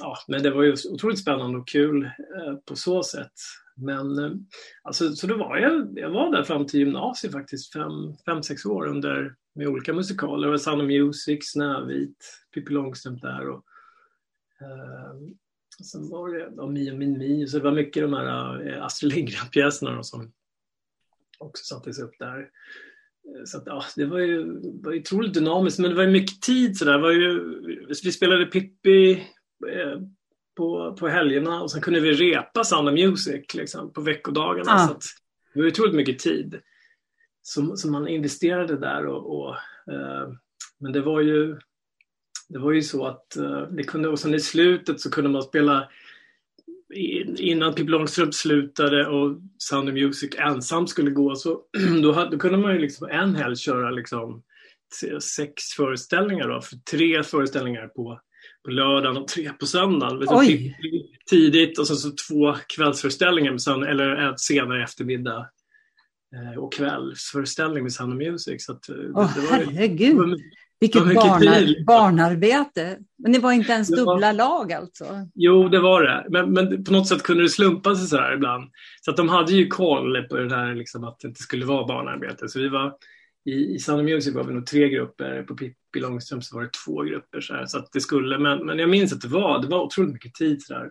ja, 0.00 0.16
men 0.28 0.42
det 0.42 0.50
var 0.50 0.62
ju 0.62 0.74
otroligt 0.90 1.18
spännande 1.18 1.58
och 1.58 1.68
kul 1.68 2.04
eh, 2.04 2.54
på 2.68 2.76
så 2.76 3.02
sätt. 3.02 3.32
Men 3.76 4.06
alltså, 4.82 5.12
så 5.12 5.26
då 5.26 5.36
var 5.36 5.56
jag, 5.56 5.98
jag 5.98 6.10
var 6.10 6.32
där 6.32 6.42
fram 6.42 6.66
till 6.66 6.80
gymnasiet 6.80 7.32
faktiskt, 7.32 7.72
fem, 7.72 8.16
fem 8.26 8.42
sex 8.42 8.64
år 8.66 8.86
under, 8.86 9.34
med 9.54 9.68
olika 9.68 9.92
musikaler. 9.92 10.46
Det 10.46 10.50
var 10.50 10.58
Sound 10.58 10.82
of 10.82 10.88
Music, 10.88 11.38
Snövit, 11.52 12.46
Pippi 12.54 12.72
Långstrump 12.72 13.22
där 13.22 13.48
och 13.48 13.64
eh, 14.60 15.14
sen 15.84 16.08
var 16.08 16.28
det 16.28 16.52
ja, 16.56 16.66
Mi 16.66 16.90
och 16.90 16.98
Min 16.98 17.18
Mi, 17.18 17.46
så 17.46 17.58
det 17.58 17.64
var 17.64 17.72
mycket 17.72 18.02
de 18.02 18.12
här 18.12 18.78
Astrid 18.80 19.12
Lindgren-pjäserna 19.12 20.02
som 20.02 20.32
också 21.40 21.64
sattes 21.64 21.98
upp 21.98 22.18
där. 22.18 22.38
Eh, 22.38 23.44
så 23.44 23.58
att, 23.58 23.62
ja, 23.66 23.84
det 23.96 24.04
var 24.04 24.18
ju, 24.18 24.60
var 24.82 24.92
ju 24.92 25.00
otroligt 25.00 25.34
dynamiskt, 25.34 25.78
men 25.78 25.90
det 25.90 25.96
var 25.96 26.02
ju 26.02 26.10
mycket 26.10 26.42
tid 26.42 26.76
sådär. 26.76 26.98
Var 26.98 27.10
ju, 27.10 27.40
vi 28.04 28.12
spelade 28.12 28.46
Pippi 28.46 29.12
eh, 29.68 30.00
på, 30.56 30.96
på 31.00 31.08
helgerna 31.08 31.62
och 31.62 31.70
sen 31.70 31.80
kunde 31.80 32.00
vi 32.00 32.12
repa 32.12 32.64
Sound 32.64 32.88
of 32.88 32.94
Music 32.94 33.54
liksom, 33.54 33.92
på 33.92 34.00
veckodagarna. 34.00 34.72
Ah. 34.72 34.86
Så 34.86 34.92
att, 34.92 35.02
det 35.54 35.60
var 35.60 35.68
otroligt 35.68 35.94
mycket 35.94 36.18
tid 36.18 36.60
som, 37.42 37.76
som 37.76 37.92
man 37.92 38.08
investerade 38.08 38.76
där. 38.76 39.06
Och, 39.06 39.38
och 39.38 39.54
eh, 39.92 40.28
men 40.78 40.92
det 40.92 41.00
var 41.00 41.20
ju 41.20 41.58
det 42.48 42.58
var 42.58 42.72
ju 42.72 42.82
så 42.82 43.06
att 43.06 43.36
eh, 43.36 43.62
det 43.62 43.82
kunde, 43.82 44.08
och 44.08 44.18
sen 44.18 44.34
i 44.34 44.40
slutet 44.40 45.00
så 45.00 45.10
kunde 45.10 45.30
man 45.30 45.42
spela 45.42 45.88
innan 47.36 47.74
Pippi 47.74 47.90
Långstrump 47.90 48.34
slutade 48.34 49.06
och 49.06 49.38
Sound 49.58 49.88
of 49.88 49.94
Music 49.94 50.30
ensam 50.38 50.86
skulle 50.86 51.10
gå 51.10 51.34
så 51.34 51.60
då, 52.02 52.12
hade, 52.12 52.30
då 52.30 52.38
kunde 52.38 52.58
man 52.58 52.72
ju 52.72 52.78
liksom 52.78 53.08
en 53.08 53.34
helg 53.34 53.56
köra 53.56 53.90
liksom 53.90 54.42
sex 55.36 55.62
föreställningar 55.76 56.48
då, 56.48 56.60
för 56.60 56.76
tre 56.76 57.22
föreställningar 57.22 57.86
på 57.86 58.20
på 58.64 58.70
lördagen 58.70 59.16
och 59.16 59.28
tre 59.28 59.52
på 59.52 59.66
söndagen. 59.66 60.26
Oj. 60.28 60.78
Tidigt 61.30 61.78
och 61.78 61.86
sen 61.86 61.96
så 61.96 62.10
två 62.28 62.56
kvällsföreställningar 62.76 63.58
sen, 63.58 63.82
eller 63.82 64.34
senare 64.36 64.84
eftermiddag 64.84 65.48
eh, 66.36 66.58
och 66.58 66.72
kvällsföreställning 66.72 67.82
med 67.82 67.92
Sound 67.92 68.12
of 68.12 68.18
Music. 68.18 68.64
Så 68.64 68.72
att, 68.72 68.88
oh, 68.88 69.34
det 69.34 69.40
var, 69.40 69.72
herregud! 69.72 70.16
Det 70.16 70.22
var, 70.22 70.36
vilket 70.80 71.02
barnar, 71.14 71.84
barnarbete. 71.84 72.98
Men 73.18 73.32
det 73.32 73.38
var 73.38 73.52
inte 73.52 73.72
ens 73.72 73.88
dubbla 73.88 74.26
var, 74.26 74.32
lag 74.32 74.72
alltså? 74.72 75.04
Jo, 75.34 75.68
det 75.68 75.80
var 75.80 76.02
det. 76.02 76.26
Men, 76.30 76.52
men 76.52 76.84
på 76.84 76.92
något 76.92 77.08
sätt 77.08 77.22
kunde 77.22 77.42
det 77.42 77.48
slumpa 77.48 77.94
sig 77.94 78.08
så 78.08 78.16
här 78.16 78.34
ibland. 78.34 78.70
Så 79.00 79.10
att 79.10 79.16
de 79.16 79.28
hade 79.28 79.52
ju 79.52 79.66
koll 79.66 80.22
på 80.22 80.36
det 80.36 80.48
där 80.48 80.74
liksom, 80.74 81.04
att 81.04 81.20
det 81.20 81.28
inte 81.28 81.42
skulle 81.42 81.66
vara 81.66 81.86
barnarbete. 81.86 82.48
Så 82.48 82.58
vi 82.58 82.68
var, 82.68 82.94
i, 83.44 83.74
i 83.74 83.78
Sound 83.78 84.04
Music 84.04 84.34
var 84.34 84.44
vi 84.44 84.54
nog 84.54 84.66
tre 84.66 84.88
grupper. 84.88 85.42
På 85.42 85.56
Pippi 85.56 86.00
Långstrump 86.00 86.44
så 86.44 86.56
var 86.56 86.62
det 86.62 86.72
två 86.84 87.02
grupper. 87.02 87.40
Så, 87.40 87.54
här, 87.54 87.66
så 87.66 87.78
att 87.78 87.92
det 87.92 88.00
skulle, 88.00 88.38
men, 88.38 88.66
men 88.66 88.78
jag 88.78 88.90
minns 88.90 89.12
att 89.12 89.20
det 89.20 89.28
var, 89.28 89.62
det 89.62 89.68
var 89.68 89.80
otroligt 89.80 90.12
mycket 90.12 90.34
tid. 90.34 90.62
Så 90.62 90.72
där. 90.72 90.90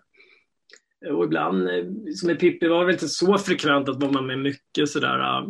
Och 1.12 1.24
ibland, 1.24 1.70
eh, 1.70 1.86
som 2.16 2.30
i 2.30 2.36
Pippi 2.36 2.68
var 2.68 2.86
det 2.86 2.94
inte 2.94 3.08
så 3.08 3.38
frekvent 3.38 3.90
att 3.90 4.04
vara 4.04 4.22
med 4.22 4.40
mycket 4.40 4.90
sådär. 4.90 5.44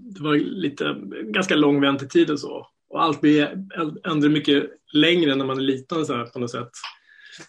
Det 0.00 0.22
var 0.22 0.36
lite, 0.36 0.96
ganska 1.24 1.56
lång 1.56 1.80
väntetid 1.80 2.30
och 2.30 2.40
så. 2.40 2.66
Och 2.90 3.02
allt 3.02 3.20
blir 3.20 3.66
ändå 4.04 4.28
mycket 4.28 4.70
längre 4.92 5.34
när 5.34 5.44
man 5.44 5.58
är 5.58 5.62
liten 5.62 6.06
så 6.06 6.16
här, 6.16 6.24
på 6.24 6.38
något 6.38 6.50
sätt. 6.50 6.70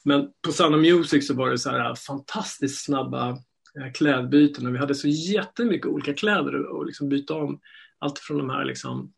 Men 0.04 0.28
på 0.46 0.52
Sound 0.52 0.76
of 0.76 0.82
Music 0.82 1.28
så 1.28 1.34
var 1.34 1.50
det 1.50 1.58
så 1.58 1.70
här 1.70 1.96
fantastiskt 1.96 2.86
snabba 2.86 3.30
eh, 3.30 3.92
klädbyten 3.94 4.68
och 4.68 4.74
vi 4.74 4.78
hade 4.78 4.96
så 4.96 5.08
jättemycket 5.08 5.88
olika 5.88 6.14
kläder 6.14 6.82
att 6.82 6.88
liksom 6.88 7.10
byta 7.10 7.34
om. 7.34 7.60
Allt 8.00 8.20
från 8.20 8.38
de 8.38 8.50
här 8.50 8.66
liksom 8.66 9.14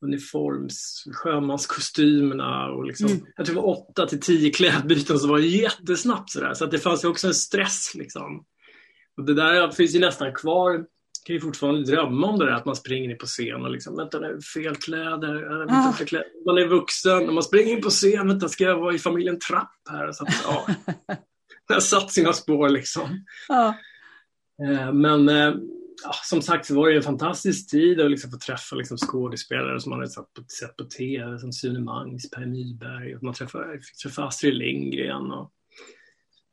uniforms, 0.00 1.04
sjömanskostymerna 1.12 2.70
och 2.70 2.84
liksom, 2.84 3.06
mm. 3.06 3.26
jag 3.36 3.46
tror 3.46 3.56
det 3.56 3.62
var 3.62 3.68
åtta 3.68 4.06
till 4.06 4.20
tio 4.20 4.50
klädbyten 4.50 5.18
som 5.18 5.30
var 5.30 5.38
jättesnabbt 5.38 6.30
sådär. 6.30 6.54
Så 6.54 6.64
att 6.64 6.70
det 6.70 6.78
fanns 6.78 7.04
ju 7.04 7.08
också 7.08 7.26
en 7.26 7.34
stress 7.34 7.94
liksom. 7.94 8.44
Och 9.16 9.24
det 9.24 9.34
där 9.34 9.70
finns 9.70 9.94
ju 9.94 10.00
nästan 10.00 10.34
kvar 10.34 10.84
kan 11.24 11.34
ju 11.34 11.40
fortfarande 11.40 11.84
drömma 11.84 12.26
om 12.26 12.38
det 12.38 12.46
där 12.46 12.52
att 12.52 12.64
man 12.64 12.76
springer 12.76 13.10
in 13.10 13.18
på 13.18 13.26
scen 13.26 13.64
och 13.64 13.70
liksom, 13.70 13.96
vänta 13.96 14.20
nu, 14.20 14.40
fel 14.54 14.76
kläder, 14.76 15.66
ah. 15.68 15.92
fel 15.92 16.06
kläder. 16.06 16.26
man 16.46 16.58
är 16.58 16.66
vuxen 16.66 17.28
och 17.28 17.34
man 17.34 17.42
springer 17.42 17.72
in 17.72 17.82
på 17.82 17.90
scen, 17.90 18.28
vänta 18.28 18.48
ska 18.48 18.64
jag 18.64 18.78
vara 18.78 18.94
i 18.94 18.98
familjen 18.98 19.38
Trapp 19.38 19.72
här? 19.90 20.12
Så 20.12 20.24
att, 20.24 20.34
ja. 20.44 20.66
Det 21.68 21.74
har 21.74 21.80
satt 21.80 22.12
sina 22.12 22.32
spår 22.32 22.68
liksom. 22.68 23.24
Ah. 23.48 23.72
Men 24.92 25.28
eh, 25.28 25.54
ja, 26.04 26.12
som 26.24 26.42
sagt 26.42 26.66
så 26.66 26.74
var 26.74 26.88
det 26.88 26.96
en 26.96 27.02
fantastisk 27.02 27.70
tid 27.70 28.00
att 28.00 28.10
liksom 28.10 28.30
få 28.30 28.38
träffa 28.38 28.76
liksom 28.76 28.98
skådespelare 28.98 29.80
som 29.80 29.90
man 29.90 29.98
hade 29.98 30.10
sett 30.10 30.32
på, 30.34 30.44
sett 30.60 30.76
på 30.76 30.84
tv, 30.84 31.38
som 31.38 31.52
Sune 31.52 31.80
Mangs, 31.80 32.30
Per 32.30 32.46
Nyberg, 32.46 33.16
och 33.16 33.22
man 33.22 33.34
träffade, 33.34 33.72
fick 33.72 33.96
träffa 34.02 34.24
Astrid 34.24 34.54
Lindgren 34.54 35.30
och 35.30 35.52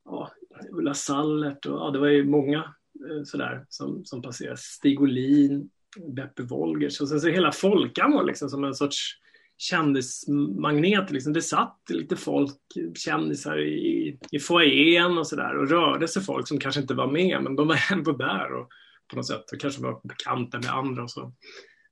ja, 0.06 0.32
Ulla 0.72 0.94
Sallert 0.94 1.66
och 1.66 1.78
ja, 1.78 1.92
det 1.92 2.00
var 2.00 2.08
ju 2.08 2.26
många 2.26 2.64
Eh, 2.64 2.85
Eh, 3.10 3.24
sådär, 3.24 3.66
som, 3.70 4.06
som 4.06 4.22
passerar. 4.22 4.56
Stig 4.56 5.02
Olin, 5.02 5.70
Beppe 6.16 6.44
Wolgers 6.44 7.02
och 7.02 7.10
sen 7.10 7.22
så 7.22 7.28
hela 7.28 7.52
Folkan 7.52 8.12
var 8.12 8.24
liksom 8.24 8.50
som 8.50 8.64
en 8.64 8.76
sorts 8.76 9.20
kändismagnet. 9.58 11.12
Liksom. 11.12 11.34
Det 11.34 11.42
satt 11.42 11.80
lite 11.90 12.16
folk, 12.16 12.58
kändisar 12.96 13.60
i, 13.60 14.20
i 14.32 14.40
foajén 14.40 15.18
och 15.18 15.28
sådär 15.28 15.58
och 15.58 15.70
rörde 15.70 16.08
sig 16.08 16.22
folk 16.22 16.48
som 16.48 16.60
kanske 16.60 16.82
inte 16.82 16.94
var 16.94 17.12
med 17.12 17.44
men 17.44 17.56
de 17.56 17.68
var 17.68 17.80
ändå 17.92 18.12
där 18.12 18.54
och 18.54 18.70
på 19.08 19.16
något 19.16 19.28
sätt 19.28 19.52
och 19.52 19.60
kanske 19.60 19.82
var 19.82 20.02
bekanta 20.04 20.58
med 20.58 20.70
andra 20.70 21.04
och 21.04 21.12
så. 21.12 21.34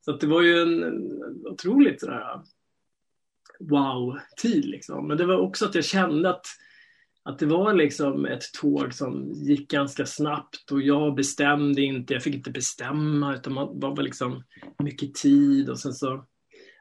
Så 0.06 0.12
det 0.12 0.28
var 0.28 0.42
ju 0.42 0.62
en, 0.62 0.84
en 0.84 1.48
otroligt 1.48 2.00
sådär 2.00 2.42
wow-tid 3.60 4.66
liksom. 4.66 5.08
Men 5.08 5.18
det 5.18 5.26
var 5.26 5.38
också 5.38 5.66
att 5.66 5.76
jag 5.76 5.86
kände 5.86 6.30
att 6.30 6.46
att 7.26 7.40
det 7.40 7.46
var 7.46 7.74
liksom 7.74 8.26
ett 8.26 8.54
tåg 8.62 8.94
som 8.94 9.32
gick 9.32 9.72
ganska 9.72 10.06
snabbt 10.06 10.72
och 10.72 10.82
jag 10.82 11.16
bestämde 11.16 11.82
inte, 11.82 12.14
jag 12.14 12.24
fick 12.24 12.36
inte 12.36 12.52
bestämma 12.52 13.36
utan 13.36 13.54
man 13.54 13.80
var 13.80 14.02
liksom 14.02 14.44
mycket 14.84 15.14
tid 15.14 15.70
och 15.70 15.80
sen 15.80 15.94
så 15.94 16.26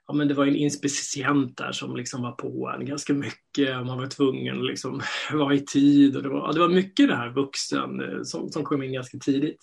ja 0.07 0.15
men 0.15 0.29
det 0.29 0.35
var 0.35 0.47
en 0.47 0.57
inspicient 0.57 1.57
där 1.57 1.73
som 1.73 1.97
liksom 1.97 2.23
var 2.23 2.33
på 2.33 2.75
en 2.79 2.87
ganska 2.87 3.15
mycket, 3.15 3.87
man 3.87 3.99
var 3.99 4.07
tvungen 4.07 4.59
att 4.59 4.67
liksom 4.67 5.01
vara 5.33 5.55
i 5.55 5.61
tid 5.61 6.17
och 6.17 6.23
det 6.23 6.29
var, 6.29 6.39
ja, 6.39 6.53
det 6.53 6.61
var 6.61 6.69
mycket 6.69 7.09
det 7.09 7.17
här 7.17 7.31
vuxen 7.31 8.01
eh, 8.01 8.23
som, 8.23 8.49
som 8.49 8.65
kom 8.65 8.83
in 8.83 8.93
ganska 8.93 9.19
tidigt 9.19 9.61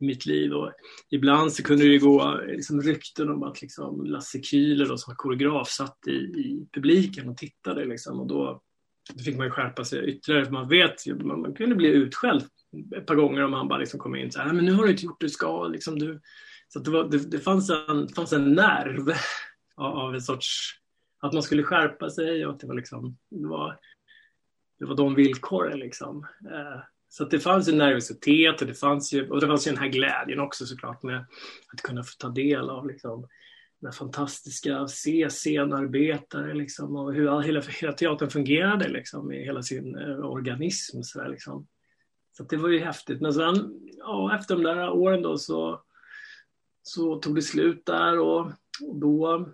i 0.00 0.04
mitt 0.04 0.26
liv 0.26 0.52
och 0.52 0.72
ibland 1.10 1.52
så 1.52 1.62
kunde 1.62 1.88
det 1.88 1.98
gå 1.98 2.22
eh, 2.22 2.46
liksom 2.46 2.82
rykten 2.82 3.30
om 3.30 3.42
att 3.42 3.62
liksom 3.62 4.04
Lasse 4.04 4.38
Kühler 4.38 4.88
då, 4.88 4.98
som 4.98 5.10
var 5.10 5.16
koreograf 5.16 5.68
satt 5.68 5.98
i, 6.06 6.10
i 6.10 6.68
publiken 6.72 7.28
och 7.28 7.36
tittade 7.36 7.84
liksom 7.84 8.20
och 8.20 8.26
då 8.26 8.62
då 9.12 9.22
fick 9.22 9.38
man 9.38 9.50
skärpa 9.50 9.84
sig 9.84 10.08
ytterligare. 10.08 10.44
För 10.44 10.52
man 10.52 10.68
vet 10.68 11.06
ju, 11.06 11.14
man, 11.14 11.40
man 11.40 11.54
kunde 11.54 11.74
bli 11.74 11.88
utskälld 11.88 12.44
ett 12.96 13.06
par 13.06 13.14
gånger 13.14 13.44
om 13.44 13.50
man 13.50 13.68
bara 13.68 13.78
liksom 13.78 14.00
kom 14.00 14.16
in 14.16 14.32
så 14.32 14.40
här, 14.40 14.50
ah, 14.50 14.52
men 14.52 14.64
nu 14.64 14.72
har 14.72 14.84
du 14.84 14.90
inte 14.90 15.04
gjort 15.04 15.20
det 15.20 15.26
du 15.26 15.30
ska. 15.30 15.68
Liksom, 15.68 15.98
du. 15.98 16.20
Så 16.68 16.78
det, 16.78 16.90
var, 16.90 17.04
det, 17.04 17.30
det, 17.30 17.38
fanns 17.38 17.70
en, 17.70 18.08
fanns 18.08 18.32
en 18.32 18.52
nerv 18.52 19.12
av, 19.76 19.98
av 19.98 20.14
en 20.14 20.20
sorts, 20.20 20.80
att 21.20 21.32
man 21.32 21.42
skulle 21.42 21.62
skärpa 21.62 22.10
sig 22.10 22.46
och 22.46 22.52
att 22.52 22.60
det 22.60 22.66
var 22.66 22.74
liksom, 22.74 23.18
det 23.30 23.48
var, 23.48 23.78
det 24.78 24.84
var 24.84 24.96
de 24.96 25.14
villkoren 25.14 25.78
liksom. 25.78 26.26
Eh, 26.50 26.80
så 27.08 27.24
det 27.24 27.40
fanns 27.40 27.68
en 27.68 27.78
nervositet 27.78 28.60
och 28.60 28.66
det 28.66 28.74
fanns 28.74 29.12
ju, 29.12 29.30
och 29.30 29.40
det 29.40 29.46
fanns 29.46 29.66
ju 29.66 29.70
den 29.70 29.80
här 29.80 29.88
glädjen 29.88 30.40
också 30.40 30.66
såklart 30.66 31.02
med 31.02 31.26
att 31.72 31.82
kunna 31.82 32.02
få 32.02 32.10
ta 32.18 32.28
del 32.28 32.70
av 32.70 32.86
liksom, 32.86 33.28
den 33.84 33.92
fantastiska 33.92 34.86
scenarbetare 35.28 36.54
liksom, 36.54 36.96
och 36.96 37.14
hur 37.14 37.40
hela, 37.40 37.60
hela 37.60 37.92
teatern 37.92 38.30
fungerade 38.30 38.88
liksom, 38.88 39.32
i 39.32 39.44
hela 39.44 39.62
sin 39.62 39.98
eh, 39.98 40.24
organism. 40.24 41.02
Så, 41.02 41.20
där, 41.20 41.28
liksom. 41.28 41.66
så 42.36 42.42
det 42.42 42.56
var 42.56 42.68
ju 42.68 42.78
häftigt. 42.78 43.20
Men 43.20 43.32
sen 43.32 43.80
ja, 43.98 44.36
efter 44.36 44.54
de 44.54 44.62
där 44.62 44.90
åren 44.90 45.22
då 45.22 45.38
så, 45.38 45.82
så 46.82 47.16
tog 47.16 47.34
det 47.34 47.42
slut 47.42 47.86
där 47.86 48.18
och, 48.18 48.40
och 48.82 48.96
då 49.00 49.48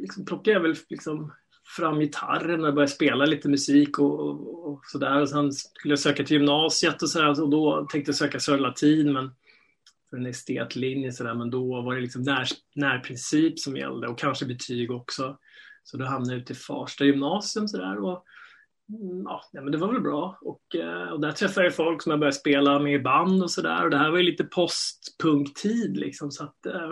liksom, 0.00 0.24
plockade 0.24 0.54
jag 0.54 0.62
väl 0.62 0.76
liksom, 0.88 1.32
fram 1.76 2.00
gitarren 2.00 2.64
och 2.64 2.74
började 2.74 2.92
spela 2.92 3.24
lite 3.24 3.48
musik 3.48 3.98
och, 3.98 4.20
och, 4.20 4.72
och 4.72 4.80
sådär. 4.84 5.26
sen 5.26 5.52
skulle 5.52 5.92
jag 5.92 5.98
söka 5.98 6.24
till 6.24 6.36
gymnasiet 6.36 7.02
och 7.02 7.10
sådär 7.10 7.42
och 7.42 7.50
då 7.50 7.86
tänkte 7.90 8.08
jag 8.08 8.16
söka 8.16 8.40
Södra 8.40 8.66
Latin 8.66 9.12
men 9.12 9.30
för 10.10 10.16
en 10.16 10.26
estetlinje 10.26 11.12
sådär, 11.12 11.34
men 11.34 11.50
då 11.50 11.82
var 11.82 11.94
det 11.94 12.00
liksom 12.00 12.22
när, 12.22 12.46
närprincip 12.74 13.58
som 13.58 13.76
gällde 13.76 14.08
och 14.08 14.18
kanske 14.18 14.46
betyg 14.46 14.90
också. 14.90 15.38
Så 15.82 15.96
då 15.96 16.04
hamnade 16.04 16.32
jag 16.32 16.40
ute 16.40 16.52
i 16.52 16.56
Farsta 16.56 17.04
gymnasium 17.04 17.68
sådär 17.68 18.04
och 18.04 18.24
mm, 18.88 19.22
ja, 19.24 19.42
men 19.52 19.72
det 19.72 19.78
var 19.78 19.92
väl 19.92 20.02
bra. 20.02 20.38
Och, 20.40 20.76
eh, 20.76 21.08
och 21.08 21.20
där 21.20 21.32
träffade 21.32 21.66
jag 21.66 21.74
folk 21.74 22.02
som 22.02 22.10
jag 22.10 22.20
började 22.20 22.36
spela 22.36 22.78
med 22.78 22.94
i 22.94 22.98
band 22.98 23.42
och 23.42 23.50
sådär. 23.50 23.84
Och 23.84 23.90
det 23.90 23.98
här 23.98 24.10
var 24.10 24.18
ju 24.18 24.24
lite 24.24 24.44
postpunktid 24.44 25.96
liksom 25.96 26.30
så 26.30 26.44
att 26.44 26.66
eh, 26.66 26.90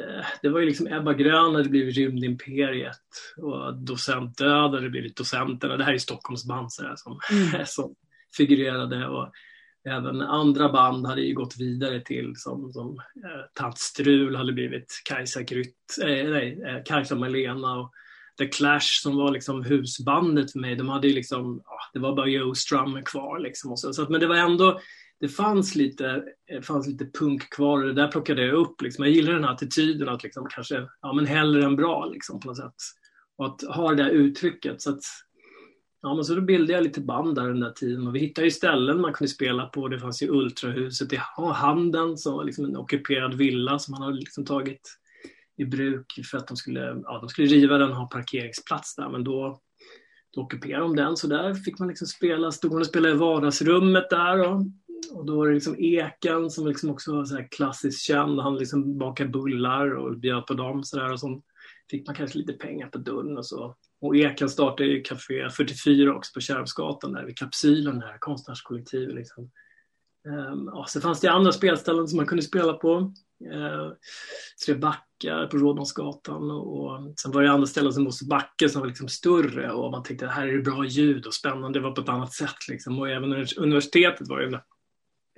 eh, 0.00 0.26
det 0.42 0.48
var 0.48 0.60
ju 0.60 0.66
liksom 0.66 0.86
Ebba 0.86 1.12
Grön 1.12 1.54
hade 1.54 1.68
blivit 1.68 1.96
Rymdimperiet 1.96 3.06
och 3.36 3.76
Docent 3.76 4.38
Död 4.38 4.74
hade 4.74 4.90
blivit 4.90 5.16
Docenterna. 5.16 5.76
Det 5.76 5.84
här 5.84 5.94
är 5.94 5.98
Stockholmsband 5.98 6.72
sådär, 6.72 6.94
som, 6.96 7.18
mm. 7.30 7.62
som 7.66 7.94
figurerade. 8.36 9.08
Och 9.08 9.32
Även 9.86 10.22
andra 10.22 10.72
band 10.72 11.06
hade 11.06 11.20
ju 11.20 11.34
gått 11.34 11.56
vidare 11.58 12.00
till 12.00 12.32
som, 12.36 12.72
som 12.72 12.90
eh, 12.98 13.44
Tant 13.54 13.78
Strul 13.78 14.36
hade 14.36 14.52
blivit 14.52 15.02
Kajsa 15.04 15.42
Grytt, 15.42 15.98
eh, 16.02 16.30
nej, 16.30 16.62
eh, 16.66 16.82
Kajsa 16.84 17.14
Malena 17.14 17.78
och 17.78 17.92
The 18.38 18.46
Clash 18.46 19.02
som 19.02 19.16
var 19.16 19.30
liksom 19.30 19.64
husbandet 19.64 20.52
för 20.52 20.58
mig. 20.58 20.76
De 20.76 20.88
hade 20.88 21.08
ju 21.08 21.14
liksom, 21.14 21.60
ja, 21.64 21.78
det 21.92 21.98
var 21.98 22.16
bara 22.16 22.26
Joe 22.26 22.54
Strummer 22.54 23.02
kvar 23.02 23.38
liksom. 23.38 23.72
Och 23.72 23.78
så, 23.78 23.92
så 23.92 24.02
att, 24.02 24.08
men 24.08 24.20
det 24.20 24.26
var 24.26 24.36
ändå, 24.36 24.80
det 25.20 25.28
fanns 25.28 25.74
lite, 25.74 26.22
eh, 26.50 26.60
fanns 26.60 26.86
lite 26.86 27.10
punk 27.18 27.54
kvar 27.54 27.82
och 27.82 27.86
det 27.86 28.02
där 28.02 28.08
plockade 28.08 28.44
jag 28.44 28.54
upp. 28.54 28.82
Liksom. 28.82 29.04
Jag 29.04 29.14
gillar 29.14 29.32
den 29.32 29.44
här 29.44 29.52
attityden 29.52 30.08
att 30.08 30.22
liksom 30.22 30.46
kanske, 30.50 30.88
ja 31.02 31.12
men 31.12 31.26
hellre 31.26 31.64
än 31.64 31.76
bra 31.76 32.06
liksom 32.06 32.40
på 32.40 32.48
något 32.48 32.56
sätt. 32.56 32.74
Och 33.38 33.46
att 33.46 33.76
ha 33.76 33.90
det 33.90 34.02
där 34.02 34.10
uttrycket. 34.10 34.82
Så 34.82 34.90
att 34.90 35.02
Ja, 36.02 36.14
men 36.14 36.24
så 36.24 36.34
då 36.34 36.40
bildade 36.40 36.72
jag 36.72 36.82
lite 36.82 37.00
band 37.00 37.34
där 37.34 37.48
den 37.48 37.60
där 37.60 37.70
tiden 37.70 38.06
och 38.06 38.14
vi 38.14 38.18
hittade 38.18 38.46
ju 38.46 38.50
ställen 38.50 39.00
man 39.00 39.12
kunde 39.12 39.28
spela 39.28 39.66
på. 39.66 39.88
Det 39.88 40.00
fanns 40.00 40.22
ju 40.22 40.30
Ultrahuset 40.30 41.12
i 41.12 41.18
Handen 41.54 42.18
som 42.18 42.34
var 42.34 42.44
liksom 42.44 42.64
en 42.64 42.76
ockuperad 42.76 43.34
villa 43.34 43.78
som 43.78 43.92
man 43.92 44.02
hade 44.02 44.16
liksom 44.16 44.44
tagit 44.44 44.80
i 45.56 45.64
bruk 45.64 46.20
för 46.30 46.38
att 46.38 46.48
de 46.48 46.56
skulle, 46.56 46.80
ja, 46.80 47.18
de 47.20 47.28
skulle 47.28 47.46
riva 47.46 47.78
den 47.78 47.90
och 47.90 47.96
ha 47.96 48.06
parkeringsplats 48.06 48.96
där. 48.96 49.08
Men 49.08 49.24
då, 49.24 49.60
då 50.34 50.40
ockuperade 50.40 50.84
de 50.84 50.96
den 50.96 51.16
så 51.16 51.26
där 51.26 51.54
fick 51.54 51.78
man 51.78 51.88
liksom 51.88 52.06
spela, 52.06 52.52
stod 52.52 52.72
man 52.72 52.80
och 52.80 52.86
spelade 52.86 53.14
i 53.14 53.18
vardagsrummet 53.18 54.10
där. 54.10 54.40
Och, 54.40 54.60
och 55.12 55.26
då 55.26 55.36
var 55.36 55.48
det 55.48 55.54
liksom 55.54 55.76
Eken 55.78 56.50
som 56.50 56.66
liksom 56.66 56.90
också 56.90 57.16
var 57.16 57.24
så 57.24 57.36
här 57.36 57.48
klassiskt 57.50 58.02
känd. 58.02 58.40
Han 58.40 58.56
liksom 58.56 58.98
bakade 58.98 59.30
bullar 59.30 59.94
och 59.94 60.18
bjöd 60.18 60.46
på 60.46 60.54
dem 60.54 60.84
så 60.84 60.96
där, 60.96 61.12
och 61.12 61.20
så 61.20 61.42
fick 61.90 62.06
man 62.06 62.16
kanske 62.16 62.38
lite 62.38 62.52
pengar 62.52 62.88
på 62.88 62.98
dörren 62.98 63.38
och 63.38 63.46
så. 63.46 63.76
Och 64.00 64.16
Eken 64.16 64.48
startade 64.48 64.88
ju 64.88 65.02
Café 65.02 65.50
44 65.50 66.14
också 66.14 66.34
på 66.34 66.40
Kärvsgatan 66.40 67.12
där 67.12 67.24
vid 67.24 67.38
Kapsylen, 67.38 68.02
konstnärskollektivet. 68.18 69.14
Liksom. 69.14 69.50
Um, 70.28 70.70
ja, 70.74 70.84
så 70.88 71.00
fanns 71.00 71.20
det 71.20 71.30
andra 71.30 71.52
spelställen 71.52 72.08
som 72.08 72.16
man 72.16 72.26
kunde 72.26 72.42
spela 72.42 72.72
på. 72.72 73.12
Eh, 73.52 73.92
Tre 74.66 74.74
backar 74.74 75.46
på 75.46 75.56
Rådmansgatan 75.56 76.50
och, 76.50 76.84
och 76.84 77.20
sen 77.20 77.32
var 77.32 77.42
det 77.42 77.50
andra 77.50 77.66
ställen 77.66 77.92
som 77.92 78.04
Mosebacke 78.04 78.68
som 78.68 78.80
var 78.80 78.88
liksom 78.88 79.08
större 79.08 79.72
och 79.72 79.90
man 79.90 80.02
tänkte 80.02 80.26
här 80.26 80.48
är 80.48 80.52
det 80.52 80.62
bra 80.62 80.84
ljud 80.84 81.26
och 81.26 81.34
spännande, 81.34 81.78
det 81.78 81.82
var 81.82 81.92
på 81.92 82.00
ett 82.00 82.08
annat 82.08 82.32
sätt 82.32 82.68
liksom. 82.68 82.98
Och 82.98 83.08
även 83.08 83.46
universitetet 83.56 84.28
var 84.28 84.40
ju 84.40 84.46
en, 84.46 84.60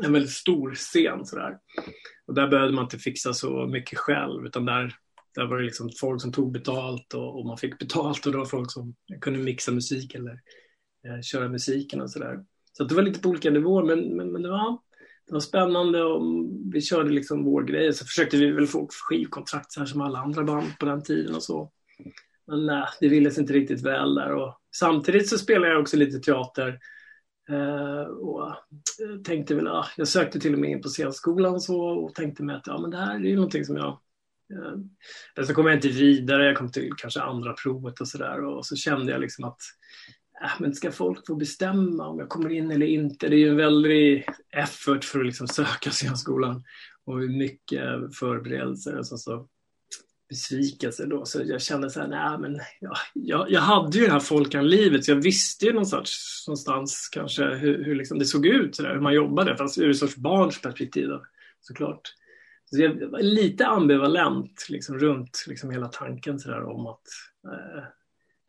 en 0.04 0.12
väldigt 0.12 0.32
stor 0.32 0.74
scen 0.74 1.26
sådär. 1.26 1.58
Och 2.26 2.34
där 2.34 2.48
behövde 2.48 2.74
man 2.74 2.84
inte 2.84 2.98
fixa 2.98 3.32
så 3.32 3.66
mycket 3.66 3.98
själv 3.98 4.46
utan 4.46 4.64
där, 4.64 4.94
där 5.38 5.46
var 5.46 5.58
det 5.58 5.64
liksom 5.64 5.90
folk 6.00 6.22
som 6.22 6.32
tog 6.32 6.52
betalt 6.52 7.14
och, 7.14 7.38
och 7.38 7.46
man 7.46 7.58
fick 7.58 7.78
betalt 7.78 8.26
och 8.26 8.32
det 8.32 8.38
var 8.38 8.44
folk 8.44 8.72
som 8.72 8.94
kunde 9.20 9.38
mixa 9.38 9.72
musik 9.72 10.14
eller 10.14 10.40
eh, 11.06 11.20
köra 11.22 11.48
musiken 11.48 12.00
och 12.00 12.10
sådär. 12.10 12.44
Så 12.72 12.84
det 12.84 12.94
var 12.94 13.02
lite 13.02 13.20
på 13.20 13.28
olika 13.28 13.50
nivåer 13.50 13.82
men, 13.82 14.16
men, 14.16 14.32
men 14.32 14.42
det 14.42 14.50
var 14.50 14.78
det 15.26 15.32
var 15.32 15.40
spännande 15.40 16.02
och 16.02 16.22
vi 16.72 16.80
körde 16.80 17.10
liksom 17.10 17.44
vår 17.44 17.62
grej. 17.62 17.92
Så 17.92 18.04
försökte 18.04 18.36
vi 18.36 18.50
väl 18.50 18.66
få 18.66 18.88
skivkontrakt 19.08 19.72
så 19.72 19.80
här 19.80 19.86
som 19.86 20.00
alla 20.00 20.18
andra 20.18 20.44
band 20.44 20.78
på 20.80 20.86
den 20.86 21.02
tiden 21.02 21.34
och 21.34 21.42
så. 21.42 21.72
Men 22.46 22.66
nej, 22.66 22.84
det 23.00 23.08
ville 23.08 23.30
sig 23.30 23.40
inte 23.40 23.52
riktigt 23.52 23.82
väl 23.82 24.14
där. 24.14 24.32
Och 24.32 24.60
samtidigt 24.76 25.28
så 25.28 25.38
spelade 25.38 25.72
jag 25.72 25.80
också 25.80 25.96
lite 25.96 26.18
teater. 26.18 26.78
Eh, 27.50 28.02
och 28.02 28.48
eh, 28.48 29.22
tänkte 29.24 29.54
väl, 29.54 29.68
ah, 29.68 29.86
jag 29.96 30.08
sökte 30.08 30.40
till 30.40 30.54
och 30.54 30.60
med 30.60 30.70
in 30.70 30.82
på 30.82 30.88
scenskolan 30.88 31.54
och 31.54 31.62
så 31.62 31.80
och 31.80 32.14
tänkte 32.14 32.42
mig 32.42 32.56
att 32.56 32.66
ja, 32.66 32.80
men 32.80 32.90
det 32.90 32.96
här 32.96 33.14
är 33.14 33.18
ju 33.18 33.36
någonting 33.36 33.64
som 33.64 33.76
jag 33.76 33.98
men 35.36 35.46
så 35.46 35.54
kom 35.54 35.66
jag 35.66 35.76
inte 35.76 35.88
vidare, 35.88 36.46
jag 36.46 36.56
kom 36.56 36.72
till 36.72 36.90
kanske 36.96 37.20
andra 37.20 37.52
provet 37.52 38.00
och 38.00 38.08
sådär 38.08 38.44
och 38.44 38.66
så 38.66 38.76
kände 38.76 39.12
jag 39.12 39.20
liksom 39.20 39.44
att 39.44 39.60
äh, 40.44 40.50
men 40.58 40.74
ska 40.74 40.92
folk 40.92 41.26
få 41.26 41.34
bestämma 41.34 42.06
om 42.06 42.18
jag 42.18 42.28
kommer 42.28 42.50
in 42.50 42.70
eller 42.70 42.86
inte? 42.86 43.28
Det 43.28 43.36
är 43.36 43.38
ju 43.38 43.48
en 43.48 43.56
väldig 43.56 44.26
effort 44.56 45.04
för 45.04 45.20
att 45.20 45.26
liksom 45.26 45.48
söka 45.48 45.90
scenskolan 45.90 46.64
och 47.04 47.18
mycket 47.18 48.16
förberedelser 48.18 48.98
och 48.98 49.06
så, 49.06 49.18
så 49.18 49.48
besvikelse 50.28 51.06
då. 51.06 51.24
Så 51.24 51.42
jag 51.44 51.62
kände 51.62 51.90
så 51.90 52.00
här, 52.00 52.08
nej 52.08 52.38
men 52.38 52.60
ja, 52.80 52.92
jag, 53.14 53.50
jag 53.50 53.60
hade 53.60 53.98
ju 53.98 54.06
det 54.06 54.12
här 54.12 54.20
folkanlivet 54.20 55.04
så 55.04 55.10
jag 55.10 55.22
visste 55.22 55.66
ju 55.66 55.72
någonstans, 55.72 56.44
någonstans 56.48 57.08
kanske 57.12 57.44
hur, 57.44 57.84
hur 57.84 57.94
liksom 57.94 58.18
det 58.18 58.24
såg 58.24 58.46
ut, 58.46 58.76
så 58.76 58.82
där, 58.82 58.94
hur 58.94 59.00
man 59.00 59.14
jobbade, 59.14 59.56
fast 59.56 59.78
ur 59.78 59.90
ett 59.90 59.96
sorts 59.96 60.16
barns 60.16 60.62
perspektiv 60.62 61.08
då, 61.08 61.22
såklart. 61.60 62.00
Så 62.70 62.82
jag 62.82 63.10
var 63.10 63.20
lite 63.20 63.66
ambivalent 63.66 64.66
liksom, 64.68 64.98
runt 64.98 65.44
liksom, 65.48 65.70
hela 65.70 65.88
tanken 65.88 66.38
så 66.38 66.50
där, 66.50 66.62
om 66.62 66.86
att 66.86 67.02
eh, 67.44 67.84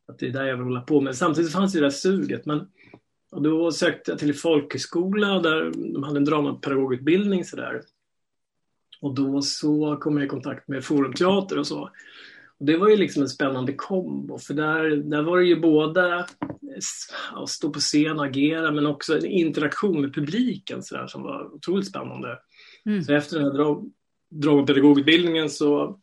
att 0.10 0.20
det 0.20 0.28
är 0.28 0.32
där 0.32 0.46
jag 0.46 0.58
vill 0.58 0.66
hålla 0.66 0.82
på. 0.82 1.02
Men 1.02 1.16
samtidigt 1.16 1.52
fanns 1.52 1.74
det 1.74 1.80
där 1.80 1.90
suget. 1.90 2.46
Men, 2.46 2.68
och 3.32 3.42
då 3.42 3.72
sökte 3.72 4.12
jag 4.12 4.20
till 4.20 4.36
folkhögskola 4.36 5.40
där 5.40 5.72
de 5.94 6.04
hade 6.04 6.20
en 6.20 6.26
dramapedagogutbildning 6.26 7.46
sådär. 7.46 7.82
Och 9.02 9.16
då 9.16 9.42
så 9.42 9.98
kom 9.98 10.18
jag 10.18 10.26
i 10.26 10.30
kontakt 10.30 10.68
med 10.68 10.86
Forumteater 10.86 11.60
och 11.60 11.68
så. 11.68 11.90
Och 12.60 12.66
det 12.66 12.78
var 12.78 12.90
ju 12.90 12.98
liksom 12.98 13.22
en 13.22 13.30
spännande 13.30 13.74
kombo 13.74 14.38
för 14.38 14.54
där, 14.54 14.90
där 14.90 15.22
var 15.22 15.38
det 15.38 15.46
ju 15.46 15.60
både 15.60 16.26
att 17.32 17.50
stå 17.50 17.70
på 17.70 17.80
scen 17.80 18.20
och 18.20 18.26
agera 18.26 18.72
men 18.72 18.86
också 18.86 19.18
en 19.18 19.26
interaktion 19.26 20.02
med 20.02 20.14
publiken 20.14 20.84
så 20.84 20.96
där, 20.96 21.08
som 21.08 21.24
var 21.24 21.54
otroligt 21.54 21.88
spännande. 21.88 22.40
Mm. 22.86 23.04
Så 23.04 23.14
efter 23.14 23.40
den 23.40 23.46
här 23.46 23.58
dramapedagogutbildningen 24.30 25.50
så 25.50 26.00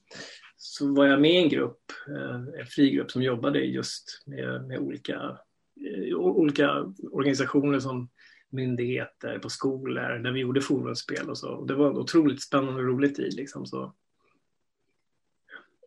så 0.56 0.92
var 0.92 1.06
jag 1.06 1.21
med 1.21 1.30
i 1.30 1.37
en 1.37 1.49
grupp, 1.49 1.92
eh, 2.09 2.61
en 2.61 2.66
frigrupp 2.66 3.11
som 3.11 3.23
jobbade 3.23 3.59
just 3.59 4.23
med, 4.26 4.64
med 4.66 4.78
olika, 4.78 5.38
eh, 5.80 6.16
olika 6.16 6.92
organisationer 7.11 7.80
som 7.80 8.09
myndigheter, 8.50 9.38
på 9.38 9.50
skolor, 9.50 10.18
där 10.18 10.33
vi 10.33 10.40
gjorde 10.40 10.61
forumspel 10.61 11.30
och 11.30 11.38
så. 11.38 11.50
Och 11.50 11.66
det 11.66 11.75
var 11.75 11.99
otroligt 11.99 12.42
spännande 12.42 12.80
och 12.80 12.87
roligt 12.87 13.18
i 13.18 13.30
liksom 13.30 13.66
så. 13.66 13.95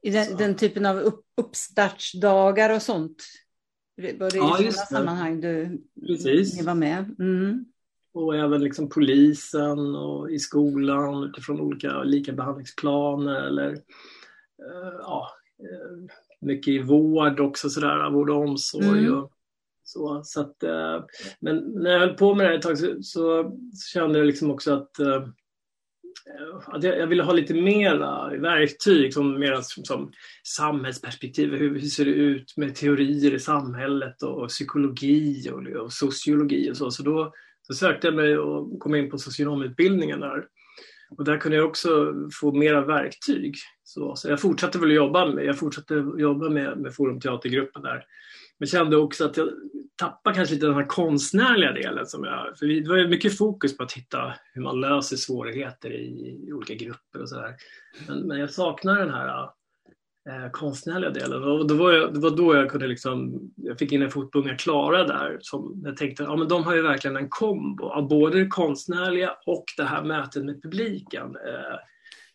I 0.02 0.10
den, 0.10 0.38
den 0.38 0.56
typen 0.56 0.86
av 0.86 0.98
upp, 0.98 1.26
uppstartsdagar 1.38 2.76
och 2.76 2.82
sånt? 2.82 3.24
Var 3.98 4.32
det 4.32 4.38
ja, 4.38 4.62
i 4.62 4.72
sådana 4.72 4.72
sammanhang 4.72 5.42
du 5.42 5.82
Precis. 6.08 6.64
var 6.64 6.76
med? 6.76 7.16
Mm. 7.20 7.66
Och 8.14 8.36
även 8.36 8.64
liksom 8.64 8.90
polisen 8.90 9.96
och 9.96 10.32
i 10.32 10.40
skolan 10.40 11.24
utifrån 11.24 11.62
olika 11.62 12.04
likabehandlingsplaner 12.04 13.42
eller 13.48 13.78
Eh, 14.60 14.94
ja, 15.00 15.32
eh, 15.60 16.16
mycket 16.42 16.68
i 16.68 16.80
vård 16.80 17.40
också 17.40 17.70
sådär, 17.70 18.10
vård 18.10 18.30
och 18.30 18.42
omsorg. 18.42 19.00
Mm. 19.00 19.18
Och, 19.18 19.32
så, 19.84 20.22
så 20.24 20.42
att, 20.42 20.64
eh, 20.64 21.04
men 21.40 21.58
när 21.58 21.92
jag 21.92 22.00
höll 22.00 22.14
på 22.14 22.36
med 22.36 22.46
det 22.46 22.56
ett 22.56 22.62
tag 22.62 22.78
så, 22.78 22.86
så, 23.02 23.44
så 23.74 23.90
kände 23.94 24.20
jag 24.20 24.26
liksom 24.26 24.52
också 24.52 24.74
att, 24.74 25.00
att 26.66 26.84
jag, 26.84 27.00
jag, 27.00 27.08
ville 27.08 27.24
ha 27.24 27.34
lite 27.34 27.54
mera 27.54 28.38
verktyg, 28.38 29.14
som 29.14 29.40
mera 29.40 29.62
som, 29.62 29.86
som 29.86 30.12
samhällsperspektiv. 30.44 31.54
Hur, 31.54 31.80
hur, 31.80 31.88
ser 31.88 32.06
det 32.06 32.12
ut 32.12 32.58
med 32.58 32.76
teorier 32.76 33.34
i 33.34 33.40
samhället 33.40 34.24
och, 34.24 34.44
och 34.44 34.50
psykologi 34.50 35.50
och, 35.52 35.82
och, 35.84 35.94
sociologi 35.94 36.72
och 36.72 36.78
så. 36.78 36.92
Så 36.92 37.04
då 37.04 37.34
så 37.70 37.74
sökte 37.74 38.08
jag 38.08 38.16
mig 38.16 38.38
och 38.38 38.80
kom 38.80 38.96
in 38.96 39.10
på 39.10 39.18
socionomutbildningen 39.18 40.20
där. 40.20 40.46
Och 41.18 41.24
där 41.24 41.38
kunde 41.38 41.58
jag 41.58 41.68
också 41.68 42.14
få 42.42 42.52
mera 42.52 42.86
verktyg. 42.86 43.56
Så, 43.84 44.16
så 44.16 44.30
jag 44.30 44.42
fortsatte 44.42 44.80
väl 44.80 44.92
jobba 44.92 45.26
med, 45.26 45.46
jag 45.46 45.58
fortsatte 45.58 45.94
jobba 46.18 46.50
med, 46.50 46.78
med 46.78 46.96
Forumteatergruppen 46.96 47.82
där. 47.82 48.06
Men 48.60 48.68
kände 48.68 48.98
också 48.98 49.26
att 49.26 49.38
jag 49.38 49.50
tappade 49.96 50.36
kanske 50.36 50.54
lite 50.54 50.66
den 50.66 50.76
här 50.76 50.86
konstnärliga 50.86 51.72
delen. 51.72 52.06
Som 52.06 52.24
jag, 52.24 52.58
för 52.58 52.66
det 52.66 52.90
var 52.90 53.08
mycket 53.08 53.38
fokus 53.38 53.78
på 53.78 53.84
att 53.84 53.94
hitta 53.94 54.34
hur 54.54 54.62
man 54.62 54.82
löser 54.82 55.18
svårigheter 55.18 55.92
i, 55.92 56.46
i 56.48 56.54
olika 56.54 56.74
grupper 56.74 57.22
och 57.22 57.30
sådär. 57.30 57.56
Men, 58.08 58.28
men 58.28 58.40
jag 58.40 58.50
saknar 58.50 59.00
den 59.00 59.14
här 59.14 59.50
eh, 60.30 60.52
konstnärliga 60.52 61.10
delen. 61.10 61.44
Och 61.44 61.68
då 61.68 61.76
var 61.76 61.92
jag, 61.92 62.14
det 62.14 62.20
var 62.20 62.32
då 62.32 62.56
jag 62.56 62.70
kunde 62.70 62.88
liksom, 62.88 63.40
jag 63.56 63.80
fick 63.80 63.92
in 63.92 64.02
en 64.02 64.12
fot 64.12 64.32
på 64.32 64.40
Unga 64.40 64.56
Klara 64.58 65.04
där 65.04 65.38
som 65.42 65.82
jag 65.86 65.98
tänkte, 65.98 66.24
ja 66.24 66.36
men 66.36 66.48
de 66.48 66.64
har 66.64 66.76
ju 66.76 66.82
verkligen 66.82 67.18
en 67.18 67.30
kombo 67.30 67.90
av 67.90 68.08
både 68.08 68.40
det 68.40 68.48
konstnärliga 68.48 69.36
och 69.46 69.66
det 69.78 69.84
här 69.84 70.04
mötet 70.04 70.46
med 70.46 70.62
publiken. 70.62 71.26
Eh, 71.26 71.78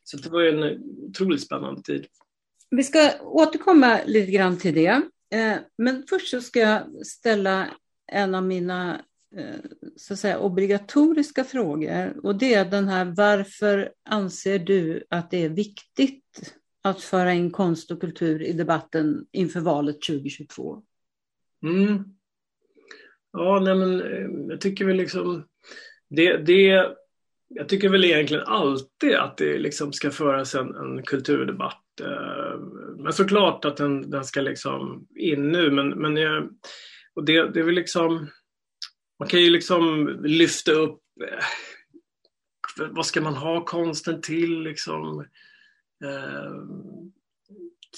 så 0.02 0.16
det 0.16 0.30
var 0.30 0.40
ju 0.40 0.48
en 0.48 0.82
otroligt 1.08 1.42
spännande 1.42 1.82
tid. 1.82 2.06
Vi 2.70 2.82
ska 2.82 3.10
återkomma 3.20 4.00
lite 4.06 4.30
grann 4.30 4.58
till 4.58 4.74
det. 4.74 5.02
Eh, 5.34 5.56
men 5.78 6.04
först 6.08 6.28
så 6.28 6.40
ska 6.40 6.60
jag 6.60 7.06
ställa 7.06 7.68
en 8.12 8.34
av 8.34 8.42
mina 8.42 9.00
eh, 9.36 9.70
så 9.96 10.12
att 10.12 10.18
säga, 10.18 10.38
obligatoriska 10.38 11.44
frågor. 11.44 12.26
Och 12.26 12.36
det 12.36 12.54
är 12.54 12.64
den 12.64 12.88
här, 12.88 13.04
varför 13.16 13.92
anser 14.08 14.58
du 14.58 15.04
att 15.10 15.30
det 15.30 15.44
är 15.44 15.48
viktigt 15.48 16.54
att 16.84 17.02
föra 17.02 17.32
in 17.32 17.50
konst 17.50 17.90
och 17.90 18.00
kultur 18.00 18.42
i 18.42 18.52
debatten 18.52 19.26
inför 19.32 19.60
valet 19.60 20.02
2022? 20.02 20.82
Mm. 21.62 22.04
Ja, 23.32 23.60
nej 23.60 23.74
men 23.74 24.00
eh, 24.00 24.48
jag 24.48 24.60
tycker 24.60 24.84
väl 24.84 24.96
liksom 24.96 25.44
det, 26.10 26.36
det, 26.36 26.94
jag 27.48 27.68
tycker 27.68 27.88
väl 27.88 28.04
egentligen 28.04 28.44
alltid 28.46 29.14
att 29.14 29.36
det 29.36 29.58
liksom 29.58 29.92
ska 29.92 30.10
föras 30.10 30.54
en, 30.54 30.74
en 30.74 31.02
kulturdebatt. 31.02 32.00
Eh, 32.00 32.60
men 32.98 33.12
såklart 33.12 33.64
att 33.64 33.76
den, 33.76 34.10
den 34.10 34.24
ska 34.24 34.40
liksom 34.40 35.06
in 35.16 35.52
nu, 35.52 35.70
men, 35.70 35.88
men 35.88 36.16
jag, 36.16 36.48
och 37.14 37.24
det, 37.24 37.48
det 37.52 37.60
är 37.60 37.64
väl 37.64 37.74
liksom, 37.74 38.30
man 39.18 39.28
kan 39.28 39.40
ju 39.40 39.50
liksom 39.50 40.08
lyfta 40.24 40.72
upp 40.72 41.00
eh, 41.28 41.44
vad 42.90 43.06
ska 43.06 43.20
man 43.20 43.34
ha 43.34 43.64
konsten 43.64 44.20
till 44.20 44.62
liksom? 44.62 45.26
Eh, 46.04 46.52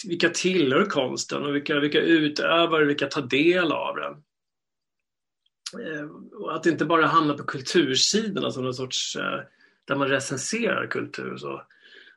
vilka 0.05 0.29
tillhör 0.29 0.85
konsten 0.85 1.45
och 1.45 1.55
vilka, 1.55 1.81
vilka 1.81 1.99
och 2.69 2.88
vilka 2.88 3.07
tar 3.07 3.23
del 3.23 3.73
av 3.73 3.97
den? 3.97 4.12
Eh, 5.83 6.07
och 6.40 6.57
att 6.57 6.66
inte 6.66 6.85
bara 6.85 7.07
hamna 7.07 7.35
på 7.35 7.45
kultursidorna 7.45 8.51
som 8.51 8.64
någon 8.64 8.75
sorts 8.75 9.16
eh, 9.16 9.40
där 9.85 9.97
man 9.97 10.09
recenserar 10.09 10.87
kultur. 10.87 11.37
Så. 11.37 11.62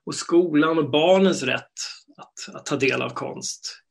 Och 0.04 0.16
skolan 0.16 0.78
och 0.78 0.90
barnens 0.90 1.44
rätt 1.44 1.74
att, 2.18 2.56
att 2.56 2.66
ta 2.66 2.76
del 2.76 3.02
av 3.02 3.10
konst 3.10 3.84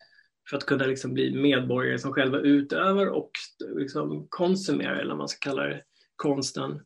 för 0.51 0.57
att 0.57 0.67
kunna 0.67 0.87
liksom 0.87 1.15
bli 1.15 1.35
medborgare 1.35 1.99
som 1.99 2.13
själva 2.13 2.39
utövar 2.39 3.07
och 3.07 3.31
liksom 3.77 4.27
konsumerar, 4.29 4.97
eller 4.97 5.11
vad 5.11 5.19
man 5.19 5.29
ska 5.29 5.51
kalla 5.51 5.63
det, 5.63 5.83
konsten. 6.17 6.81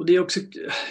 Och 0.00 0.06
det 0.06 0.16
är 0.16 0.20
också, 0.20 0.40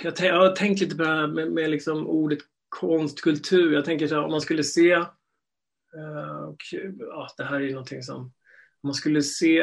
jag, 0.04 0.14
jag 0.20 0.40
har 0.40 0.56
tänkt 0.56 0.82
lite 0.82 0.96
på 0.96 1.04
det 1.04 1.10
här 1.10 1.28
med, 1.28 1.52
med 1.52 1.70
liksom 1.70 2.08
ordet 2.08 2.40
konstkultur. 2.70 3.74
Jag 3.74 3.86
tänker 3.86 4.08
så 4.08 4.16
här, 4.16 4.24
om 4.24 4.32
man 4.32 4.42
skulle 4.42 4.64
se, 4.64 4.96
uh, 4.96 6.42
och, 6.48 6.58
ja, 7.00 7.28
det 7.38 7.44
här 7.44 7.62
är 7.62 7.72
någonting 7.72 8.04
som, 8.04 8.16
om 8.16 8.32
man 8.84 8.94
skulle 8.94 9.22
se 9.22 9.62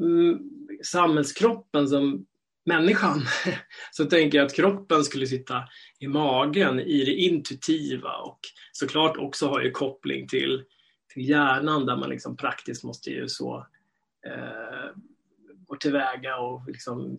mm, 0.00 0.38
samhällskroppen 0.84 1.88
som 1.88 2.26
människan 2.66 3.22
så 3.90 4.04
tänker 4.04 4.38
jag 4.38 4.46
att 4.46 4.56
kroppen 4.56 5.04
skulle 5.04 5.26
sitta 5.26 5.62
i 5.98 6.08
magen 6.08 6.80
i 6.80 7.04
det 7.04 7.14
intuitiva 7.14 8.16
och 8.16 8.40
såklart 8.72 9.16
också 9.16 9.48
har 9.48 9.60
ju 9.60 9.70
koppling 9.70 10.28
till, 10.28 10.64
till 11.14 11.28
hjärnan 11.28 11.86
där 11.86 11.96
man 11.96 12.10
liksom 12.10 12.36
praktiskt 12.36 12.84
måste 12.84 13.10
ju 13.10 13.28
så 13.28 13.66
eh, 14.26 14.96
gå 15.66 15.76
tillväga 15.76 16.36
och 16.36 16.66
liksom 16.66 17.18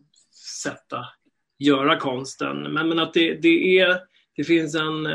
sätta 0.63 1.05
göra 1.65 1.99
konsten. 1.99 2.73
Men, 2.73 2.89
men 2.89 2.99
att 2.99 3.13
det, 3.13 3.33
det, 3.33 3.79
är, 3.79 3.99
det 4.35 4.43
finns 4.43 4.75
en, 4.75 5.05
eh, 5.05 5.13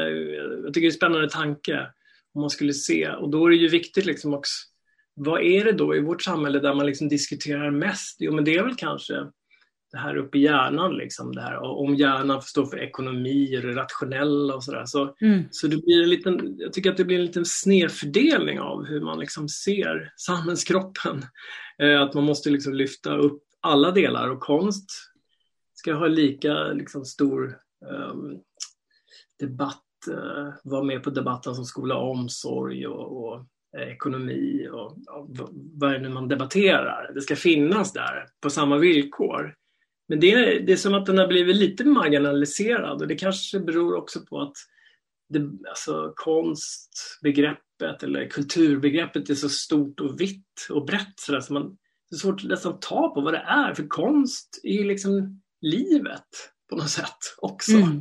jag 0.64 0.74
tycker 0.74 0.80
det 0.80 0.86
är 0.86 0.90
en 0.90 0.92
spännande 0.92 1.28
tanke 1.28 1.86
om 2.34 2.40
man 2.40 2.50
skulle 2.50 2.72
se. 2.72 3.08
Och 3.08 3.30
då 3.30 3.46
är 3.46 3.50
det 3.50 3.56
ju 3.56 3.68
viktigt 3.68 4.06
liksom 4.06 4.34
också, 4.34 4.52
vad 5.14 5.42
är 5.42 5.64
det 5.64 5.72
då 5.72 5.96
i 5.96 6.00
vårt 6.00 6.22
samhälle 6.22 6.58
där 6.58 6.74
man 6.74 6.86
liksom 6.86 7.08
diskuterar 7.08 7.70
mest? 7.70 8.16
Jo 8.20 8.34
men 8.34 8.44
det 8.44 8.54
är 8.54 8.62
väl 8.62 8.74
kanske 8.74 9.14
det 9.92 9.98
här 9.98 10.16
uppe 10.16 10.38
i 10.38 10.42
hjärnan, 10.42 10.96
liksom, 10.96 11.34
det 11.34 11.40
här, 11.40 11.58
om 11.58 11.94
hjärnan 11.94 12.42
står 12.42 12.66
för 12.66 12.78
ekonomi 12.78 13.58
och 13.58 13.62
det 13.62 13.74
rationella 13.74 14.54
och 14.54 14.64
sådär. 14.64 14.84
Så, 14.86 15.14
mm. 15.20 15.42
så 15.50 15.66
det 15.66 15.76
blir 15.76 16.02
en 16.02 16.10
liten, 16.10 16.56
jag 16.58 16.72
tycker 16.72 16.90
att 16.90 16.96
det 16.96 17.04
blir 17.04 17.18
en 17.18 17.24
liten 17.26 17.44
snedfördelning 17.44 18.60
av 18.60 18.84
hur 18.84 19.00
man 19.00 19.18
liksom 19.18 19.48
ser 19.48 20.12
samhällskroppen. 20.16 21.24
Eh, 21.82 22.00
att 22.00 22.14
man 22.14 22.24
måste 22.24 22.50
liksom 22.50 22.74
lyfta 22.74 23.16
upp 23.16 23.42
alla 23.60 23.90
delar 23.90 24.28
och 24.28 24.40
konst 24.40 24.90
ska 25.86 25.94
ha 25.94 26.06
lika 26.06 26.54
liksom, 26.64 27.04
stor 27.04 27.58
um, 27.86 28.40
debatt, 29.40 29.84
uh, 30.08 30.52
vara 30.64 30.82
med 30.82 31.02
på 31.02 31.10
debatten 31.10 31.54
som 31.54 31.64
skola 31.64 31.96
omsorg 31.96 32.86
och, 32.86 33.24
och 33.24 33.46
eh, 33.78 33.88
ekonomi 33.88 34.68
och, 34.72 34.86
och 35.08 35.36
vad 35.52 35.90
är 35.90 35.94
det 35.94 36.00
nu 36.00 36.08
man 36.08 36.28
debatterar. 36.28 37.12
Det 37.14 37.20
ska 37.20 37.36
finnas 37.36 37.92
där 37.92 38.26
på 38.40 38.50
samma 38.50 38.78
villkor. 38.78 39.54
Men 40.08 40.20
det 40.20 40.32
är, 40.32 40.60
det 40.60 40.72
är 40.72 40.76
som 40.76 40.94
att 40.94 41.06
den 41.06 41.18
har 41.18 41.28
blivit 41.28 41.56
lite 41.56 41.84
marginaliserad 41.84 43.02
och 43.02 43.08
det 43.08 43.16
kanske 43.16 43.60
beror 43.60 43.94
också 43.94 44.20
på 44.26 44.40
att 44.40 44.56
det, 45.28 45.50
alltså, 45.68 46.12
konstbegreppet 46.16 48.02
eller 48.02 48.30
kulturbegreppet 48.30 49.30
är 49.30 49.34
så 49.34 49.48
stort 49.48 50.00
och 50.00 50.20
vitt 50.20 50.66
och 50.70 50.86
brett 50.86 51.14
så, 51.20 51.40
så 51.40 51.52
man, 51.52 51.76
det 52.10 52.16
är 52.16 52.18
svårt 52.18 52.40
att 52.40 52.48
nästan 52.48 52.80
ta 52.80 53.14
på 53.14 53.20
vad 53.20 53.34
det 53.34 53.44
är. 53.46 53.74
För 53.74 53.86
konst 53.86 54.60
är 54.62 54.72
ju 54.72 54.84
liksom 54.84 55.42
livet 55.66 56.26
på 56.70 56.76
något 56.76 56.90
sätt 56.90 57.18
också. 57.38 57.76
Mm. 57.76 58.00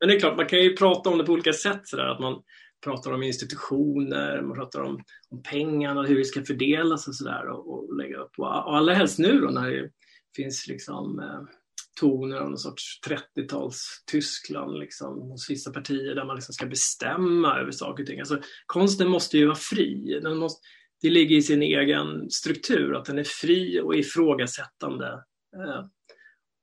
Men 0.00 0.08
det 0.08 0.14
är 0.14 0.20
klart, 0.20 0.36
man 0.36 0.46
kan 0.46 0.62
ju 0.62 0.76
prata 0.76 1.10
om 1.10 1.18
det 1.18 1.24
på 1.24 1.32
olika 1.32 1.52
sätt. 1.52 1.80
Så 1.84 1.96
där, 1.96 2.06
att 2.06 2.20
man 2.20 2.42
pratar 2.84 3.12
om 3.12 3.22
institutioner, 3.22 4.42
man 4.42 4.56
pratar 4.56 4.80
om, 4.80 5.02
om 5.30 5.42
pengarna 5.42 6.00
och 6.00 6.06
hur 6.06 6.18
det 6.18 6.24
ska 6.24 6.44
fördelas 6.44 7.08
och 7.08 7.14
sådär 7.14 7.46
och, 7.46 7.72
och 7.72 7.96
lägga 7.96 8.16
upp. 8.16 8.30
Och, 8.38 8.46
och 8.46 8.76
allra 8.76 8.94
helst 8.94 9.18
nu 9.18 9.40
då 9.40 9.46
när 9.46 9.70
det 9.70 9.90
finns 10.36 10.66
liksom 10.66 11.18
eh, 11.18 11.40
toner 12.00 12.36
av 12.36 12.48
någon 12.48 12.58
sorts 12.58 13.00
30-tals 13.08 14.04
Tyskland 14.10 14.78
liksom, 14.78 15.20
hos 15.20 15.50
vissa 15.50 15.70
partier 15.70 16.14
där 16.14 16.24
man 16.24 16.36
liksom 16.36 16.52
ska 16.52 16.66
bestämma 16.66 17.60
över 17.60 17.70
saker 17.70 18.02
och 18.02 18.06
ting. 18.06 18.20
Alltså, 18.20 18.40
konsten 18.66 19.08
måste 19.08 19.38
ju 19.38 19.46
vara 19.46 19.56
fri. 19.56 20.20
Den 20.22 20.38
måste, 20.38 20.60
det 21.00 21.10
ligger 21.10 21.36
i 21.36 21.42
sin 21.42 21.62
egen 21.62 22.30
struktur, 22.30 22.96
att 22.96 23.04
den 23.04 23.18
är 23.18 23.24
fri 23.24 23.80
och 23.80 23.96
ifrågasättande. 23.96 25.08
Eh, 25.56 25.84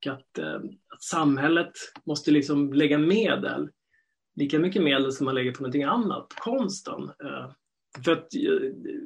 och 0.06 0.12
att, 0.12 0.38
eh, 0.38 0.60
att 0.88 1.02
samhället 1.02 1.72
måste 2.04 2.30
liksom 2.30 2.72
lägga 2.72 2.98
medel, 2.98 3.70
lika 4.34 4.58
mycket 4.58 4.82
medel 4.82 5.12
som 5.12 5.24
man 5.24 5.34
lägger 5.34 5.52
på 5.52 5.62
någonting 5.62 5.82
annat, 5.82 6.28
på 6.28 6.42
konsten. 6.42 7.02
Eh, 7.02 7.52
för 8.04 8.12
att, 8.12 8.28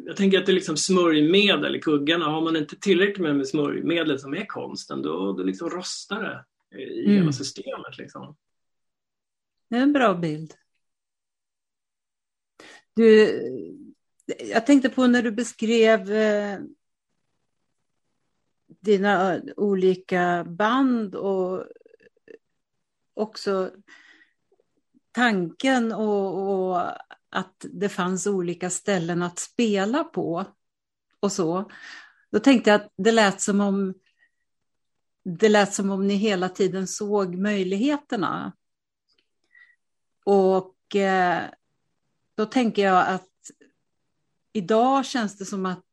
jag 0.06 0.16
tänker 0.16 0.38
att 0.38 0.46
det 0.46 0.52
är 0.52 0.54
liksom 0.54 0.76
smörjmedel 0.76 1.76
i 1.76 1.80
kuggarna. 1.80 2.24
Har 2.24 2.42
man 2.42 2.56
inte 2.56 2.76
tillräckligt 2.76 3.36
med 3.36 3.48
smörjmedel 3.48 4.18
som 4.18 4.34
är 4.34 4.46
konsten, 4.46 5.02
då, 5.02 5.32
då 5.32 5.42
liksom 5.42 5.70
rostar 5.70 6.22
det 6.22 6.44
i 6.78 7.04
mm. 7.04 7.16
hela 7.16 7.32
systemet. 7.32 7.98
Liksom. 7.98 8.36
Det 9.70 9.76
är 9.76 9.82
en 9.82 9.92
bra 9.92 10.14
bild. 10.14 10.54
Du, 12.94 13.40
jag 14.26 14.66
tänkte 14.66 14.88
på 14.88 15.06
när 15.06 15.22
du 15.22 15.30
beskrev 15.30 16.12
eh, 16.12 16.58
dina 18.86 19.40
olika 19.56 20.44
band 20.44 21.14
och 21.14 21.66
också 23.14 23.70
tanken 25.12 25.92
och, 25.92 26.48
och, 26.48 26.82
att 27.28 27.66
det 27.72 27.88
fanns 27.88 28.26
olika 28.26 28.70
ställen 28.70 29.22
att 29.22 29.38
spela 29.38 30.04
på 30.04 30.44
och 31.20 31.32
så. 31.32 31.70
Då 32.30 32.38
tänkte 32.38 32.70
jag 32.70 32.80
att 32.80 32.92
det 32.96 33.12
lät 33.12 33.40
som 33.40 33.60
om 33.60 33.94
det 35.24 35.48
lät 35.48 35.74
som 35.74 35.90
om 35.90 36.06
ni 36.06 36.14
hela 36.14 36.48
tiden 36.48 36.86
såg 36.86 37.36
möjligheterna. 37.36 38.52
Och 40.24 40.96
eh, 40.96 41.42
då 42.34 42.46
tänker 42.46 42.82
jag 42.82 43.08
att 43.08 43.30
idag 44.52 45.06
känns 45.06 45.38
det 45.38 45.44
som 45.44 45.66
att 45.66 45.85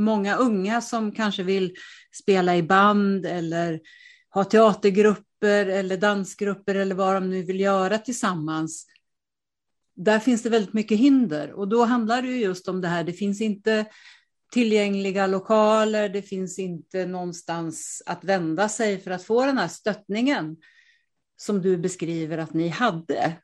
många 0.00 0.36
unga 0.36 0.80
som 0.80 1.12
kanske 1.12 1.42
vill 1.42 1.74
spela 2.12 2.56
i 2.56 2.62
band 2.62 3.26
eller 3.26 3.80
ha 4.30 4.44
teatergrupper 4.44 5.66
eller 5.66 5.96
dansgrupper 5.96 6.74
eller 6.74 6.94
vad 6.94 7.14
de 7.14 7.30
nu 7.30 7.42
vill 7.42 7.60
göra 7.60 7.98
tillsammans. 7.98 8.86
Där 9.96 10.18
finns 10.18 10.42
det 10.42 10.50
väldigt 10.50 10.72
mycket 10.72 10.98
hinder 10.98 11.52
och 11.52 11.68
då 11.68 11.84
handlar 11.84 12.22
det 12.22 12.36
just 12.36 12.68
om 12.68 12.80
det 12.80 12.88
här. 12.88 13.04
Det 13.04 13.12
finns 13.12 13.40
inte 13.40 13.86
tillgängliga 14.52 15.26
lokaler, 15.26 16.08
det 16.08 16.22
finns 16.22 16.58
inte 16.58 17.06
någonstans 17.06 18.02
att 18.06 18.24
vända 18.24 18.68
sig 18.68 19.00
för 19.00 19.10
att 19.10 19.24
få 19.24 19.46
den 19.46 19.58
här 19.58 19.68
stöttningen 19.68 20.56
som 21.36 21.62
du 21.62 21.76
beskriver 21.76 22.38
att 22.38 22.54
ni 22.54 22.68
hade. 22.68 23.36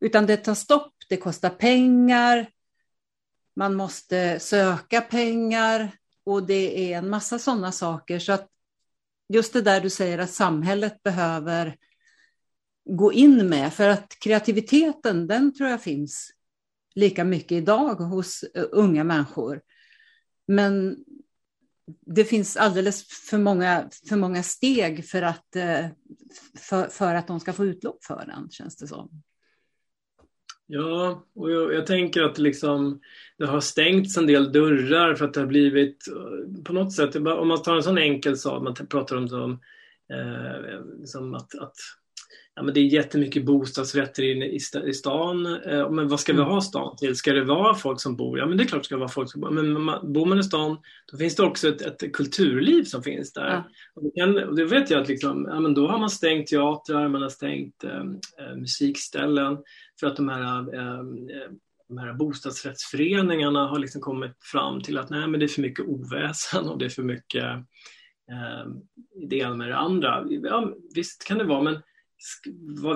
Utan 0.00 0.26
det 0.26 0.36
tar 0.36 0.54
stopp, 0.54 0.94
det 1.08 1.16
kostar 1.16 1.50
pengar, 1.50 2.46
man 3.60 3.74
måste 3.74 4.40
söka 4.40 5.00
pengar 5.00 5.92
och 6.24 6.46
det 6.46 6.92
är 6.92 6.98
en 6.98 7.10
massa 7.10 7.38
sådana 7.38 7.72
saker. 7.72 8.18
Så 8.18 8.32
att 8.32 8.48
just 9.28 9.52
det 9.52 9.62
där 9.62 9.80
du 9.80 9.90
säger 9.90 10.18
att 10.18 10.30
samhället 10.30 11.02
behöver 11.02 11.76
gå 12.84 13.12
in 13.12 13.48
med, 13.48 13.72
för 13.72 13.88
att 13.88 14.16
kreativiteten, 14.20 15.26
den 15.26 15.54
tror 15.54 15.68
jag 15.68 15.82
finns 15.82 16.30
lika 16.94 17.24
mycket 17.24 17.52
idag 17.52 17.94
hos 17.94 18.42
eh, 18.42 18.64
unga 18.70 19.04
människor. 19.04 19.60
Men 20.46 20.96
det 22.06 22.24
finns 22.24 22.56
alldeles 22.56 23.04
för 23.30 23.38
många, 23.38 23.88
för 24.08 24.16
många 24.16 24.42
steg 24.42 25.08
för 25.08 25.22
att, 25.22 25.56
eh, 25.56 25.86
för, 26.58 26.88
för 26.88 27.14
att 27.14 27.26
de 27.26 27.40
ska 27.40 27.52
få 27.52 27.66
utlopp 27.66 28.04
för 28.04 28.26
den, 28.26 28.50
känns 28.50 28.76
det 28.76 28.86
som. 28.86 29.22
Ja, 30.72 31.26
och 31.34 31.50
jag, 31.50 31.74
jag, 31.74 31.86
tänker 31.86 32.22
att 32.22 32.38
liksom, 32.38 33.00
det 33.38 33.46
har 33.46 33.60
stängts 33.60 34.16
en 34.16 34.26
del 34.26 34.52
dörrar 34.52 35.14
för 35.14 35.24
att 35.24 35.34
det 35.34 35.40
har 35.40 35.46
blivit 35.46 36.08
eh, 36.08 36.62
på 36.64 36.72
något 36.72 36.92
sätt, 36.92 37.16
om 37.16 37.48
man 37.48 37.62
tar 37.62 37.76
en 37.76 37.82
sån 37.82 37.98
enkel 37.98 38.36
sak, 38.36 38.62
man 38.62 38.74
pratar 38.74 39.16
om 39.16 39.28
som, 39.28 39.50
eh, 40.10 40.80
liksom 41.00 41.34
att, 41.34 41.54
att 41.54 41.74
ja, 42.60 42.64
men 42.64 42.74
det 42.74 42.80
är 42.80 42.84
jättemycket 42.84 43.44
bostadsrätter 43.44 44.22
i, 44.22 44.56
i, 44.56 44.58
i 44.88 44.94
stan. 44.94 45.46
Eh, 45.46 45.90
men 45.90 46.08
vad 46.08 46.20
ska 46.20 46.32
vi 46.32 46.38
mm. 46.38 46.50
ha 46.50 46.60
stan 46.60 46.96
till? 46.96 47.16
Ska 47.16 47.32
det 47.32 47.44
vara 47.44 47.74
folk 47.74 48.00
som 48.00 48.16
bor? 48.16 48.38
Ja, 48.38 48.46
men 48.46 48.56
det 48.56 48.64
är 48.64 48.66
klart 48.66 48.82
det 48.82 48.86
ska 48.86 48.96
vara 48.96 49.08
folk 49.08 49.32
som 49.32 49.40
bor. 49.40 49.50
Men 49.50 49.82
man, 49.82 50.12
bor 50.12 50.26
man 50.26 50.38
i 50.38 50.42
stan, 50.42 50.78
då 51.12 51.18
finns 51.18 51.36
det 51.36 51.42
också 51.42 51.68
ett, 51.68 51.82
ett 51.82 52.12
kulturliv 52.12 52.84
som 52.84 53.02
finns 53.02 53.32
där. 53.32 53.46
Ja. 53.46 53.64
Och, 53.94 54.02
det 54.02 54.44
och 54.44 54.56
det 54.56 54.64
vet 54.64 54.90
jag 54.90 55.02
att 55.02 55.08
liksom, 55.08 55.46
ja, 55.48 55.60
men 55.60 55.74
då 55.74 55.88
har 55.88 55.98
man 55.98 56.10
stängt 56.10 56.46
teatrar, 56.46 57.08
man 57.08 57.22
har 57.22 57.28
stängt 57.28 57.84
eh, 57.84 58.00
eh 58.00 58.56
musikställen 58.56 59.58
för 60.00 60.06
att 60.06 60.16
de 60.16 60.28
här 60.28 60.74
eh, 60.74 61.04
de 61.88 61.98
här 61.98 62.12
bostadsrättsföreningarna 62.12 63.66
har 63.66 63.78
liksom 63.78 64.00
kommit 64.00 64.32
fram 64.40 64.82
till 64.82 64.98
att 64.98 65.10
nej, 65.10 65.28
men 65.28 65.40
det 65.40 65.46
är 65.46 65.48
för 65.48 65.62
mycket 65.62 65.86
oväsen 65.86 66.68
och 66.68 66.78
det 66.78 66.84
är 66.84 66.88
för 66.88 67.02
mycket 67.02 67.44
eh, 68.30 68.66
det 69.28 69.36
ena 69.36 69.54
med 69.54 69.68
det 69.68 69.76
andra. 69.76 70.26
Ja, 70.28 70.74
visst 70.94 71.24
kan 71.24 71.38
det 71.38 71.44
vara, 71.44 71.62
men 71.62 71.82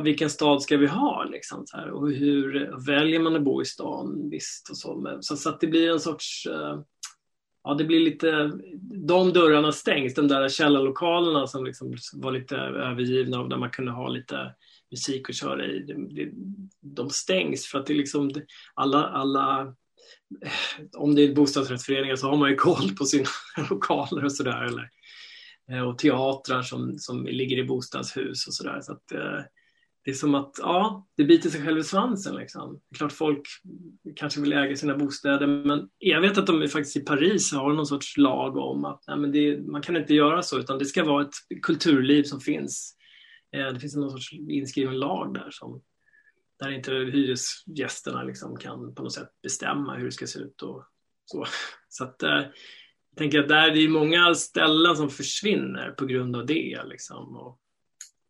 vilken 0.03 0.31
stad 0.31 0.63
ska 0.63 0.77
vi 0.77 0.87
ha? 0.87 1.25
Liksom, 1.25 1.67
så 1.67 1.77
här, 1.77 1.91
och 1.91 2.11
hur 2.11 2.73
väljer 2.87 3.21
man 3.21 3.37
att 3.37 3.43
bo 3.43 3.63
i 3.63 3.65
stan? 3.65 4.31
Visst, 4.31 4.71
och 4.71 4.77
så. 4.77 5.19
Så, 5.21 5.37
så 5.37 5.49
att 5.49 5.61
det 5.61 5.67
blir 5.67 5.91
en 5.91 6.01
sorts... 6.01 6.47
Eh, 6.47 6.81
ja, 7.65 7.75
det 7.75 7.85
blir 7.85 8.01
lite... 8.01 8.53
De 9.07 9.33
dörrarna 9.33 9.73
stängs, 9.73 10.15
de 10.15 10.29
där 10.29 10.49
källarlokalerna 10.49 11.47
som 11.47 11.65
liksom 11.65 11.97
var 12.13 12.33
lite 12.33 12.57
övergivna 12.57 13.41
och 13.41 13.49
där 13.49 13.57
man 13.57 13.71
kunde 13.71 13.93
ha 13.93 14.09
lite 14.09 14.55
musik 14.91 15.31
att 15.31 15.37
köra 15.37 15.67
i. 15.67 15.79
De, 15.79 16.09
de 16.81 17.11
stängs 17.11 17.67
för 17.67 17.79
att 17.79 17.87
det 17.87 17.93
är 17.93 17.99
liksom 17.99 18.31
alla, 18.75 19.05
alla 19.05 19.61
eh, 20.43 20.83
om 20.97 21.15
det 21.15 21.23
är 21.23 21.35
bostadsrättsföreningar 21.35 22.17
så 22.17 22.31
har 22.31 22.37
man 22.37 22.51
ju 22.51 22.57
koll 22.57 22.91
på 22.99 23.05
sina 23.05 23.29
lokaler 23.71 24.25
och 24.25 24.33
sådär. 24.33 24.91
Eh, 25.71 25.81
och 25.81 25.99
teatrar 25.99 26.63
som, 26.63 26.99
som 26.99 27.27
ligger 27.27 27.59
i 27.59 27.65
bostadshus 27.65 28.47
och 28.47 28.55
sådär. 28.55 28.81
Så 28.81 28.93
att, 28.93 29.13
eh, 29.13 29.41
det 30.05 30.11
är 30.11 30.15
som 30.15 30.35
att 30.35 30.55
ja, 30.59 31.07
det 31.17 31.25
biter 31.25 31.51
sig 31.51 31.63
själv 31.63 31.79
i 31.79 31.85
svansen. 31.85 32.37
Liksom. 32.37 32.73
Det 32.73 32.95
är 32.95 32.99
klart 32.99 33.13
folk 33.13 33.43
kanske 34.17 34.41
vill 34.41 34.53
äga 34.53 34.77
sina 34.77 34.97
bostäder 34.97 35.47
men 35.47 35.89
jag 35.99 36.21
vet 36.21 36.39
att 36.39 36.47
de 36.47 36.69
faktiskt 36.69 36.97
i 36.97 37.01
Paris 37.01 37.53
har 37.53 37.73
någon 37.73 37.87
sorts 37.87 38.17
lag 38.17 38.57
om 38.57 38.85
att 38.85 39.05
nej, 39.09 39.17
men 39.17 39.33
det, 39.33 39.61
man 39.61 39.83
kan 39.83 39.97
inte 39.97 40.15
göra 40.15 40.43
så 40.43 40.59
utan 40.59 40.79
det 40.79 40.85
ska 40.85 41.05
vara 41.05 41.23
ett 41.23 41.63
kulturliv 41.63 42.23
som 42.23 42.41
finns. 42.41 42.97
Eh, 43.57 43.67
det 43.67 43.81
finns 43.81 43.97
någon 43.97 44.11
sorts 44.11 44.33
inskriven 44.33 44.99
lag 44.99 45.35
där 45.35 45.49
som 45.51 45.83
där 46.59 46.71
inte 46.71 46.93
hyresgästerna 46.93 48.23
liksom 48.23 48.57
kan 48.57 48.95
på 48.95 49.03
något 49.03 49.13
sätt 49.13 49.29
bestämma 49.43 49.97
hur 49.97 50.05
det 50.05 50.13
ska 50.13 50.27
se 50.27 50.39
ut 50.39 50.63
och 50.63 50.85
så. 51.25 51.47
så 51.89 52.05
att, 52.05 52.23
eh, 52.23 52.43
tänker 53.17 53.41
att 53.41 53.49
där, 53.49 53.71
det 53.71 53.85
är 53.85 53.89
många 53.89 54.35
ställen 54.35 54.97
som 54.97 55.11
försvinner 55.11 55.91
på 55.91 56.07
grund 56.07 56.37
av 56.37 56.47
det. 56.47 56.81
Liksom, 56.85 57.37
och 57.37 57.61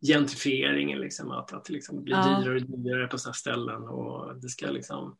gentrifieringen, 0.07 0.99
liksom, 0.99 1.31
att, 1.31 1.53
att 1.53 1.65
det 1.65 1.73
liksom 1.73 2.03
blir 2.03 2.15
ja. 2.15 2.39
dyrare 2.39 2.55
och 2.55 2.79
dyrare 2.79 3.07
på 3.07 3.17
sådana 3.17 3.33
ställen. 3.33 3.83
Och 3.83 4.35
det 4.41 4.49
ska 4.49 4.71
liksom, 4.71 5.17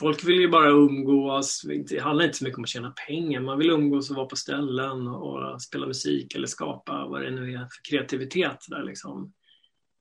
folk 0.00 0.24
vill 0.24 0.40
ju 0.40 0.48
bara 0.48 0.68
umgås. 0.68 1.62
Det 1.88 1.98
handlar 1.98 2.24
inte 2.24 2.38
så 2.38 2.44
mycket 2.44 2.58
om 2.58 2.64
att 2.64 2.70
tjäna 2.70 2.94
pengar. 3.06 3.40
Man 3.40 3.58
vill 3.58 3.70
umgås 3.70 4.10
och 4.10 4.16
vara 4.16 4.26
på 4.26 4.36
ställen 4.36 5.08
och 5.08 5.62
spela 5.62 5.86
musik 5.86 6.34
eller 6.34 6.46
skapa 6.46 7.06
vad 7.06 7.22
det 7.22 7.30
nu 7.30 7.52
är 7.52 7.58
för 7.58 7.90
kreativitet. 7.90 8.66
Där 8.68 8.82
liksom. 8.82 9.32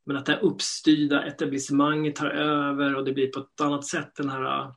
Men 0.05 0.17
att 0.17 0.25
det 0.25 0.31
här 0.31 0.43
uppstyrda 0.43 1.25
etablissemanget 1.25 2.15
tar 2.15 2.29
över 2.29 2.95
och 2.95 3.05
det 3.05 3.13
blir 3.13 3.27
på 3.27 3.39
ett 3.39 3.61
annat 3.61 3.85
sätt 3.85 4.15
den 4.15 4.29
här 4.29 4.73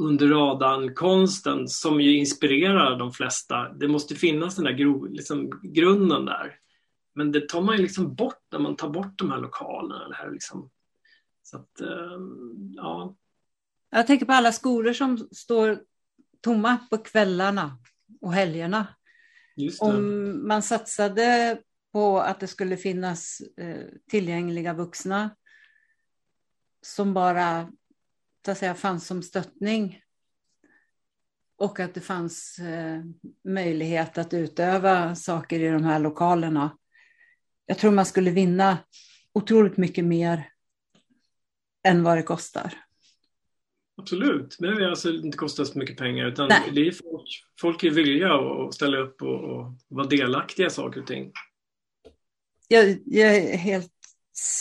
under 0.00 0.28
radarn-konsten 0.28 1.68
som 1.68 2.00
ju 2.00 2.16
inspirerar 2.16 2.98
de 2.98 3.12
flesta. 3.12 3.72
Det 3.72 3.88
måste 3.88 4.14
finnas 4.14 4.56
den 4.56 4.64
där 4.64 4.72
gro, 4.72 5.04
liksom, 5.04 5.60
grunden 5.62 6.24
där. 6.24 6.56
Men 7.14 7.32
det 7.32 7.48
tar 7.48 7.62
man 7.62 7.76
ju 7.76 7.82
liksom 7.82 8.14
bort 8.14 8.42
när 8.52 8.58
man 8.58 8.76
tar 8.76 8.90
bort 8.90 9.18
de 9.18 9.30
här 9.30 9.38
lokalerna. 9.38 10.08
Det 10.08 10.14
här 10.14 10.30
liksom. 10.30 10.70
Så 11.42 11.56
att, 11.56 11.80
ehm, 11.80 12.72
ja. 12.76 13.16
Jag 13.90 14.06
tänker 14.06 14.26
på 14.26 14.32
alla 14.32 14.52
skolor 14.52 14.92
som 14.92 15.28
står 15.32 15.80
tomma 16.40 16.76
på 16.90 16.98
kvällarna 16.98 17.78
och 18.20 18.32
helgerna. 18.32 18.86
Om 19.80 20.48
man 20.48 20.62
satsade 20.62 21.58
på 21.92 22.20
att 22.20 22.40
det 22.40 22.46
skulle 22.46 22.76
finnas 22.76 23.40
eh, 23.56 23.86
tillgängliga 24.10 24.74
vuxna 24.74 25.30
som 26.82 27.14
bara 27.14 27.72
så 28.44 28.50
att 28.50 28.58
säga, 28.58 28.74
fanns 28.74 29.06
som 29.06 29.22
stöttning 29.22 30.02
och 31.56 31.80
att 31.80 31.94
det 31.94 32.00
fanns 32.00 32.58
eh, 32.58 33.00
möjlighet 33.44 34.18
att 34.18 34.34
utöva 34.34 35.14
saker 35.14 35.60
i 35.60 35.68
de 35.68 35.84
här 35.84 35.98
lokalerna. 35.98 36.78
Jag 37.66 37.78
tror 37.78 37.90
man 37.90 38.06
skulle 38.06 38.30
vinna 38.30 38.78
otroligt 39.32 39.76
mycket 39.76 40.04
mer 40.04 40.52
än 41.88 42.02
vad 42.02 42.18
det 42.18 42.22
kostar. 42.22 42.74
Absolut, 43.96 44.56
men 44.60 44.76
det 44.76 44.90
alltså 44.90 45.10
inte 45.10 45.38
kostar 45.38 45.64
så 45.64 45.78
mycket 45.78 45.96
pengar 45.96 46.26
utan 46.26 46.48
Nej. 46.48 46.70
det 46.72 46.80
är 46.80 46.92
folk, 46.92 47.28
folk 47.60 47.84
är 47.84 47.90
villiga 47.90 48.34
att 48.34 48.74
ställa 48.74 48.98
upp 48.98 49.22
och, 49.22 49.44
och 49.44 49.78
vara 49.88 50.06
delaktiga 50.06 50.66
i 50.66 50.70
saker 50.70 51.00
och 51.00 51.06
ting. 51.06 51.32
Jag, 52.68 52.98
jag, 53.06 53.36
är 53.36 53.56
helt 53.56 53.92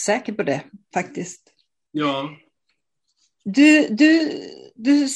säker 0.05 0.33
på 0.33 0.43
det 0.43 0.63
faktiskt. 0.93 1.53
Ja. 1.91 2.29
Du, 3.55 3.87
du, 3.89 4.31
du 4.75 5.07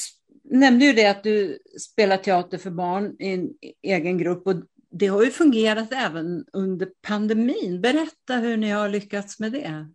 nämnde 0.44 0.86
ju 0.86 0.94
det 0.94 1.06
att 1.06 1.24
du 1.24 1.60
spelar 1.80 2.18
teater 2.18 2.58
för 2.58 2.72
barn 2.72 3.16
i 3.20 3.30
en 3.30 3.50
egen 3.82 4.18
grupp 4.18 4.48
och 4.48 4.56
det 4.92 5.08
har 5.08 5.24
ju 5.24 5.32
fungerat 5.32 5.94
även 5.94 6.46
under 6.54 6.88
pandemin. 7.08 7.82
Berätta 7.82 8.36
hur 8.36 8.58
ni 8.58 8.70
har 8.70 8.90
lyckats 8.90 9.40
med 9.40 9.52
det. 9.52 9.88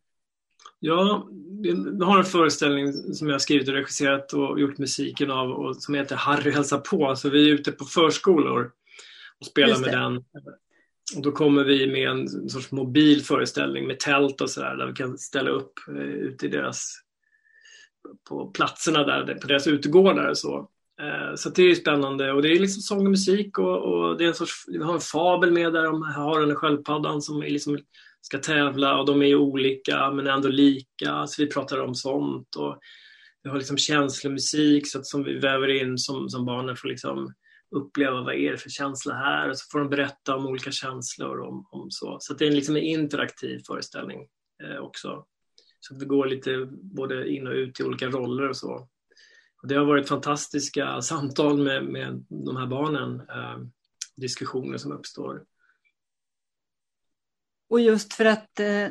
Ja, 0.81 1.29
vi 1.63 1.71
har 2.05 2.19
en 2.19 2.25
föreställning 2.25 2.93
som 2.93 3.29
jag 3.29 3.35
har 3.35 3.39
skrivit 3.39 3.69
och 3.69 3.75
regisserat 3.75 4.33
och 4.33 4.61
gjort 4.61 4.79
musiken 4.79 5.31
av 5.31 5.51
och 5.51 5.77
som 5.77 5.95
heter 5.95 6.17
Harry 6.17 6.51
hälsar 6.51 6.79
på. 6.79 7.17
Så 7.17 7.31
vi 7.31 7.51
är 7.51 7.55
ute 7.55 7.73
på 7.73 7.85
förskolor 7.85 8.71
och 9.41 9.47
spelar 9.47 9.79
med 9.79 9.93
den. 9.93 10.17
Och 11.17 11.23
då 11.23 11.33
kommer 11.33 11.65
vi 11.65 11.87
med 11.87 12.09
en 12.09 12.49
sorts 12.49 12.73
mobil 12.73 13.23
föreställning 13.23 13.87
med 13.87 14.01
tält 14.01 14.41
och 14.41 14.51
sådär 14.51 14.77
där 14.77 14.87
vi 14.87 14.93
kan 14.93 15.19
ställa 15.19 15.51
upp 15.51 15.73
eh, 15.89 16.03
ute 16.03 16.47
i 16.47 16.49
deras 16.49 17.03
på 18.29 18.47
platserna 18.47 19.05
där, 19.05 19.35
på 19.35 19.47
deras 19.47 19.67
utegårdar. 19.67 20.35
Så. 20.35 20.69
Eh, 21.01 21.35
så 21.37 21.49
det 21.49 21.63
är 21.63 21.75
spännande 21.75 22.33
och 22.33 22.43
det 22.43 22.49
är 22.49 22.59
liksom 22.59 22.83
sång 22.83 22.99
och 22.99 23.11
musik 23.11 23.59
och, 23.59 23.79
och 23.79 24.19
det 24.19 24.25
är 24.25 24.29
en 24.29 24.35
sorts, 24.35 24.65
vi 24.69 24.83
har 24.83 24.95
en 24.95 25.01
fabel 25.01 25.53
med 25.53 25.73
där 25.73 25.87
om 25.87 26.03
haren 26.03 26.51
och 26.51 26.59
sköldpaddan 26.59 27.23
som 27.23 27.43
är 27.43 27.51
liksom 27.51 27.79
ska 28.21 28.39
tävla 28.39 29.01
och 29.01 29.07
de 29.07 29.23
är 29.23 29.35
olika 29.35 30.11
men 30.11 30.27
ändå 30.27 30.49
lika. 30.49 31.27
Så 31.27 31.43
vi 31.43 31.51
pratar 31.51 31.81
om 31.81 31.95
sånt 31.95 32.57
och 32.57 32.79
vi 33.43 33.51
har 33.51 33.57
liksom 33.57 33.77
känslomusik 33.77 34.91
så 34.91 34.99
att, 34.99 35.07
som 35.07 35.25
vi 35.25 35.39
väver 35.39 35.69
in 35.83 35.99
som, 35.99 36.29
som 36.29 36.45
barnen 36.45 36.77
får 36.77 36.89
liksom 36.89 37.35
uppleva 37.77 38.23
vad 38.23 38.35
är 38.35 38.53
det 38.53 38.59
för 38.59 38.71
känsla 38.71 39.15
här 39.15 39.51
och 39.51 39.59
så 39.59 39.65
får 39.73 39.79
de 39.79 39.89
berätta 39.89 40.37
om 40.37 40.47
olika 40.47 40.73
känslor. 40.73 41.41
Om, 41.41 41.67
om 41.71 41.91
så 41.91 42.17
så 42.21 42.35
det 42.35 42.47
är 42.47 42.51
liksom 42.51 42.77
en 42.77 42.83
interaktiv 42.83 43.61
föreställning 43.67 44.27
eh, 44.65 44.79
också. 44.79 45.25
Så 45.81 45.95
att 45.95 46.03
vi 46.03 46.07
går 46.07 46.27
lite 46.27 46.69
både 46.73 47.29
in 47.29 47.47
och 47.47 47.53
ut 47.53 47.81
i 47.81 47.83
olika 47.83 48.07
roller 48.07 48.49
och 48.49 48.57
så. 48.57 48.89
Och 49.63 49.69
det 49.69 49.75
har 49.75 49.85
varit 49.85 50.09
fantastiska 50.09 51.03
samtal 51.03 51.63
med, 51.63 51.85
med 51.85 52.25
de 52.29 52.57
här 52.57 52.67
barnen, 52.67 53.21
eh, 53.21 53.59
diskussioner 54.17 54.79
som 54.79 54.93
uppstår. 54.93 55.45
Och 57.69 57.81
just 57.81 58.15
för 58.15 58.25
att 58.25 58.61
eh, 58.61 58.89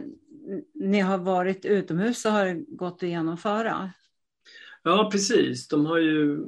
ni 0.73 1.00
har 1.00 1.17
varit 1.17 1.65
utomhus 1.65 2.21
så 2.21 2.30
har 2.30 2.45
det 2.45 2.65
gått 2.67 3.04
att 3.04 3.10
genomföra? 3.10 3.91
Ja, 4.84 5.10
precis. 5.12 5.67
De 5.67 5.86
har 5.86 5.97
ju 5.97 6.45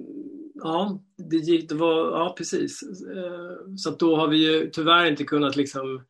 Ja, 0.63 1.01
det 1.17 1.35
gick, 1.35 1.69
det 1.69 1.75
var, 1.75 1.97
ja 1.97 2.35
precis. 2.37 2.81
Eh, 3.15 3.75
så 3.77 3.91
då 3.91 4.15
har 4.15 4.27
vi 4.27 4.37
ju 4.37 4.69
tyvärr 4.69 5.05
inte 5.05 5.23
kunnat 5.23 5.55
liksom, 5.55 6.05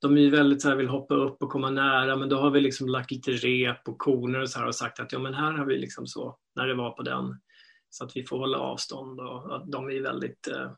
de 0.00 0.16
är 0.16 0.20
ju 0.20 0.30
väldigt 0.30 0.62
så 0.62 0.68
här, 0.68 0.76
vill 0.76 0.88
hoppa 0.88 1.14
upp 1.14 1.42
och 1.42 1.50
komma 1.50 1.70
nära 1.70 2.16
men 2.16 2.28
då 2.28 2.36
har 2.36 2.50
vi 2.50 2.60
liksom 2.60 2.88
lagt 2.88 3.10
lite 3.10 3.30
rep 3.30 3.88
och 3.88 3.98
koner 3.98 4.40
och 4.40 4.50
så 4.50 4.58
här 4.58 4.66
och 4.66 4.74
sagt 4.74 5.00
att 5.00 5.12
ja 5.12 5.18
men 5.18 5.34
här 5.34 5.52
har 5.52 5.66
vi 5.66 5.78
liksom 5.78 6.06
så, 6.06 6.38
när 6.56 6.66
det 6.66 6.74
var 6.74 6.90
på 6.90 7.02
den, 7.02 7.36
så 7.90 8.04
att 8.04 8.16
vi 8.16 8.26
får 8.26 8.38
hålla 8.38 8.58
avstånd 8.58 9.20
och 9.20 9.56
att 9.56 9.72
de 9.72 9.90
är 9.90 10.02
väldigt, 10.02 10.48
eh, 10.48 10.70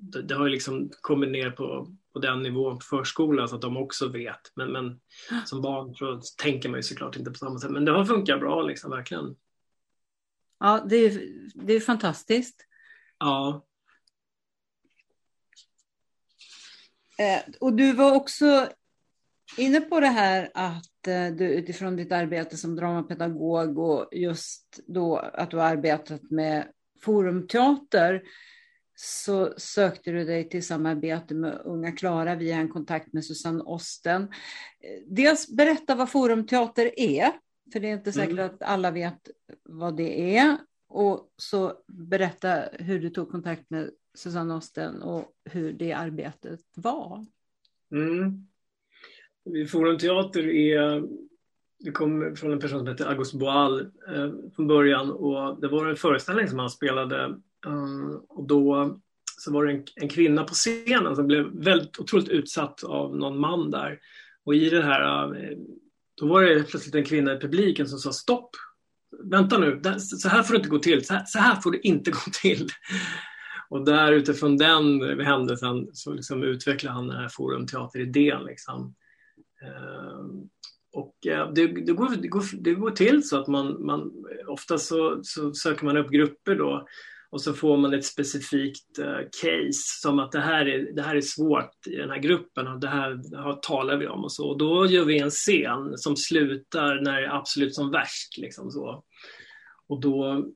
det, 0.00 0.22
det 0.22 0.34
har 0.34 0.46
ju 0.46 0.52
liksom 0.52 0.90
kommit 1.00 1.30
ner 1.30 1.50
på, 1.50 1.86
på 2.12 2.18
den 2.18 2.42
nivån 2.42 2.78
på 2.78 2.84
förskolan 2.84 3.48
så 3.48 3.56
att 3.56 3.62
de 3.62 3.76
också 3.76 4.08
vet. 4.08 4.40
Men, 4.56 4.72
men 4.72 5.00
som 5.46 5.62
barn 5.62 5.94
så 5.94 6.20
tänker 6.42 6.68
man 6.68 6.78
ju 6.78 6.82
såklart 6.82 7.16
inte 7.16 7.30
på 7.30 7.38
samma 7.38 7.58
sätt. 7.58 7.70
Men 7.70 7.84
det 7.84 7.92
har 7.92 8.04
funkat 8.04 8.40
bra 8.40 8.62
liksom, 8.62 8.90
verkligen. 8.90 9.36
Ja, 10.60 10.86
det 10.88 10.96
är, 10.96 11.22
det 11.54 11.72
är 11.72 11.80
fantastiskt. 11.80 12.66
Ja. 13.18 13.66
Eh, 17.18 17.42
och 17.60 17.72
du 17.72 17.92
var 17.92 18.14
också 18.14 18.68
inne 19.56 19.80
på 19.80 20.00
det 20.00 20.06
här 20.06 20.50
att 20.54 21.06
eh, 21.06 21.26
du 21.26 21.44
utifrån 21.44 21.96
ditt 21.96 22.12
arbete 22.12 22.56
som 22.56 22.76
dramapedagog 22.76 23.78
och 23.78 24.08
just 24.12 24.80
då 24.86 25.16
att 25.16 25.50
du 25.50 25.56
har 25.56 25.64
arbetat 25.64 26.30
med 26.30 26.68
forumteater 27.02 28.22
så 28.96 29.54
sökte 29.56 30.10
du 30.10 30.24
dig 30.24 30.48
till 30.48 30.66
samarbete 30.66 31.34
med 31.34 31.60
Unga 31.64 31.92
Klara 31.92 32.34
via 32.34 32.56
en 32.56 32.68
kontakt 32.68 33.12
med 33.12 33.24
Susanne 33.24 33.62
Osten. 33.62 34.22
Eh, 34.22 35.02
dels 35.06 35.48
berätta 35.48 35.94
vad 35.94 36.10
forumteater 36.10 37.00
är, 37.00 37.32
för 37.72 37.80
det 37.80 37.88
är 37.88 37.92
inte 37.92 38.12
säkert 38.12 38.32
mm. 38.32 38.46
att 38.46 38.62
alla 38.62 38.90
vet 38.90 39.30
vad 39.62 39.96
det 39.96 40.36
är. 40.36 40.56
Och 40.88 41.32
så 41.36 41.72
berätta 41.86 42.62
hur 42.72 43.00
du 43.00 43.10
tog 43.10 43.30
kontakt 43.30 43.70
med 43.70 43.90
Susanne 44.14 44.54
Osten 44.54 45.02
och 45.02 45.32
hur 45.44 45.72
det 45.72 45.92
arbetet 45.92 46.60
var. 46.76 47.26
Mm. 47.92 48.46
Forum 49.68 49.98
Teater 49.98 50.48
är, 50.48 51.04
det 51.78 51.90
kom 51.90 52.36
från 52.36 52.52
en 52.52 52.58
person 52.58 52.78
som 52.78 52.86
heter 52.86 53.10
August 53.10 53.34
Boal 53.34 53.80
eh, 53.80 54.32
från 54.56 54.66
början 54.66 55.10
och 55.10 55.60
det 55.60 55.68
var 55.68 55.86
en 55.86 55.96
föreställning 55.96 56.48
som 56.48 56.58
han 56.58 56.70
spelade 56.70 57.40
um, 57.66 58.24
och 58.28 58.46
då 58.46 58.98
så 59.38 59.52
var 59.52 59.64
det 59.64 59.72
en, 59.72 59.84
en, 59.96 60.08
kvinna 60.08 60.44
på 60.44 60.54
scenen 60.54 61.16
som 61.16 61.26
blev 61.26 61.50
väldigt 61.52 62.00
otroligt 62.00 62.28
utsatt 62.28 62.84
av 62.84 63.16
någon 63.16 63.38
man 63.38 63.70
där. 63.70 63.98
Och 64.44 64.54
i 64.54 64.70
det 64.70 64.82
här 64.82 65.34
eh, 65.42 65.58
då 66.20 66.26
var 66.26 66.42
det 66.42 66.62
plötsligt 66.62 66.94
en 66.94 67.04
kvinna 67.04 67.32
i 67.32 67.38
publiken 67.38 67.88
som 67.88 67.98
sa 67.98 68.12
stopp. 68.12 68.50
Vänta 69.24 69.58
nu, 69.58 69.80
så 69.98 70.28
här 70.28 70.42
får 70.42 70.54
det 70.54 70.58
inte 70.58 70.68
gå 70.68 70.78
till. 70.78 71.04
Så 71.04 71.14
här, 71.14 71.24
så 71.26 71.38
här 71.38 71.60
får 71.60 71.70
det 71.70 71.86
inte 71.86 72.10
gå 72.10 72.30
till. 72.42 72.68
Och 73.70 73.84
där 73.84 74.12
utifrån 74.12 74.56
den 74.56 75.20
händelsen 75.20 75.88
så 75.92 76.12
liksom 76.12 76.42
utvecklade 76.42 76.94
han 76.94 77.08
den 77.08 77.16
här 77.16 77.28
forumteateridén. 77.28 78.44
Liksom. 78.44 78.94
Eh, 79.62 80.24
och 80.92 81.26
eh, 81.26 81.52
det, 81.52 81.66
det, 81.66 81.92
går, 81.92 82.16
det, 82.16 82.28
går, 82.28 82.44
det 82.52 82.74
går 82.74 82.90
till 82.90 83.28
så 83.28 83.40
att 83.40 83.48
man, 83.48 83.86
man 83.86 84.12
ofta 84.46 84.78
så, 84.78 85.20
så 85.22 85.54
söker 85.54 85.84
man 85.84 85.96
upp 85.96 86.10
grupper 86.10 86.56
då 86.56 86.86
och 87.30 87.42
så 87.42 87.52
får 87.52 87.76
man 87.76 87.94
ett 87.94 88.04
specifikt 88.04 88.98
uh, 88.98 89.18
case 89.42 90.00
som 90.02 90.18
att 90.18 90.32
det 90.32 90.40
här, 90.40 90.68
är, 90.68 90.92
det 90.92 91.02
här 91.02 91.16
är 91.16 91.20
svårt 91.20 91.86
i 91.86 91.96
den 91.96 92.10
här 92.10 92.18
gruppen 92.18 92.68
och 92.68 92.80
det 92.80 92.88
här, 92.88 93.10
det 93.30 93.42
här 93.42 93.52
talar 93.52 93.96
vi 93.96 94.06
om 94.06 94.24
och 94.24 94.32
så. 94.32 94.48
Och 94.48 94.58
då 94.58 94.86
gör 94.86 95.04
vi 95.04 95.18
en 95.18 95.30
scen 95.30 95.98
som 95.98 96.16
slutar 96.16 97.00
när 97.00 97.20
det 97.20 97.26
är 97.26 97.36
absolut 97.36 97.74
som 97.74 97.90
värst. 97.90 98.38
Liksom 98.38 98.70
så. 98.70 99.04
Och 99.88 100.00
då 100.00 100.46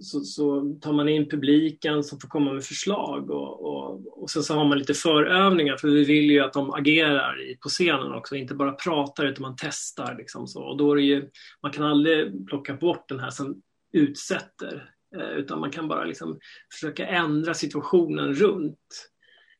så, 0.00 0.20
så, 0.20 0.76
tar 0.80 0.92
man 0.92 1.08
in 1.08 1.28
publiken 1.28 2.04
som 2.04 2.20
får 2.20 2.28
komma 2.28 2.52
med 2.52 2.64
förslag 2.64 3.30
och, 3.30 3.66
och, 3.66 4.22
och 4.22 4.30
sen 4.30 4.42
så 4.42 4.54
har 4.54 4.64
man 4.64 4.78
lite 4.78 4.94
förövningar 4.94 5.76
för 5.76 5.88
vi 5.88 6.04
vill 6.04 6.30
ju 6.30 6.40
att 6.40 6.52
de 6.52 6.74
agerar 6.74 7.56
på 7.62 7.68
scenen 7.68 8.12
också, 8.12 8.36
inte 8.36 8.54
bara 8.54 8.72
pratar 8.72 9.26
utan 9.26 9.42
man 9.42 9.56
testar. 9.58 10.16
Liksom 10.18 10.46
så. 10.46 10.62
Och 10.62 10.76
då 10.76 10.92
är 10.92 10.96
det 10.96 11.02
ju, 11.02 11.28
man 11.62 11.72
kan 11.72 11.84
aldrig 11.84 12.46
plocka 12.48 12.74
bort 12.74 13.08
den 13.08 13.20
här 13.20 13.30
som 13.30 13.62
utsätter 13.92 14.92
utan 15.20 15.60
man 15.60 15.70
kan 15.70 15.88
bara 15.88 16.04
liksom 16.04 16.38
försöka 16.72 17.06
ändra 17.06 17.54
situationen 17.54 18.34
runt 18.34 19.08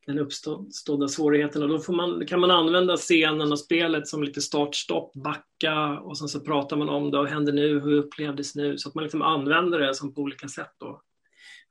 den 0.05 0.19
uppstådda 0.19 1.07
svårigheten. 1.07 1.63
Och 1.63 1.69
då 1.69 1.93
man, 1.93 2.27
kan 2.27 2.39
man 2.39 2.51
använda 2.51 2.97
scenen 2.97 3.51
och 3.51 3.59
spelet 3.59 4.07
som 4.07 4.23
lite 4.23 4.41
start-stopp, 4.41 5.13
backa 5.13 5.99
och 5.99 6.17
sen 6.17 6.27
så 6.27 6.39
pratar 6.39 6.77
man 6.77 6.89
om 6.89 7.11
det. 7.11 7.17
Vad 7.17 7.29
händer 7.29 7.53
nu? 7.53 7.79
Hur 7.79 7.93
upplevdes 7.93 8.55
nu? 8.55 8.77
Så 8.77 8.89
att 8.89 8.95
man 8.95 9.03
liksom 9.03 9.21
använder 9.21 9.79
det 9.79 9.95
som 9.95 10.13
på 10.13 10.21
olika 10.21 10.47
sätt. 10.47 10.73
Då. 10.77 11.01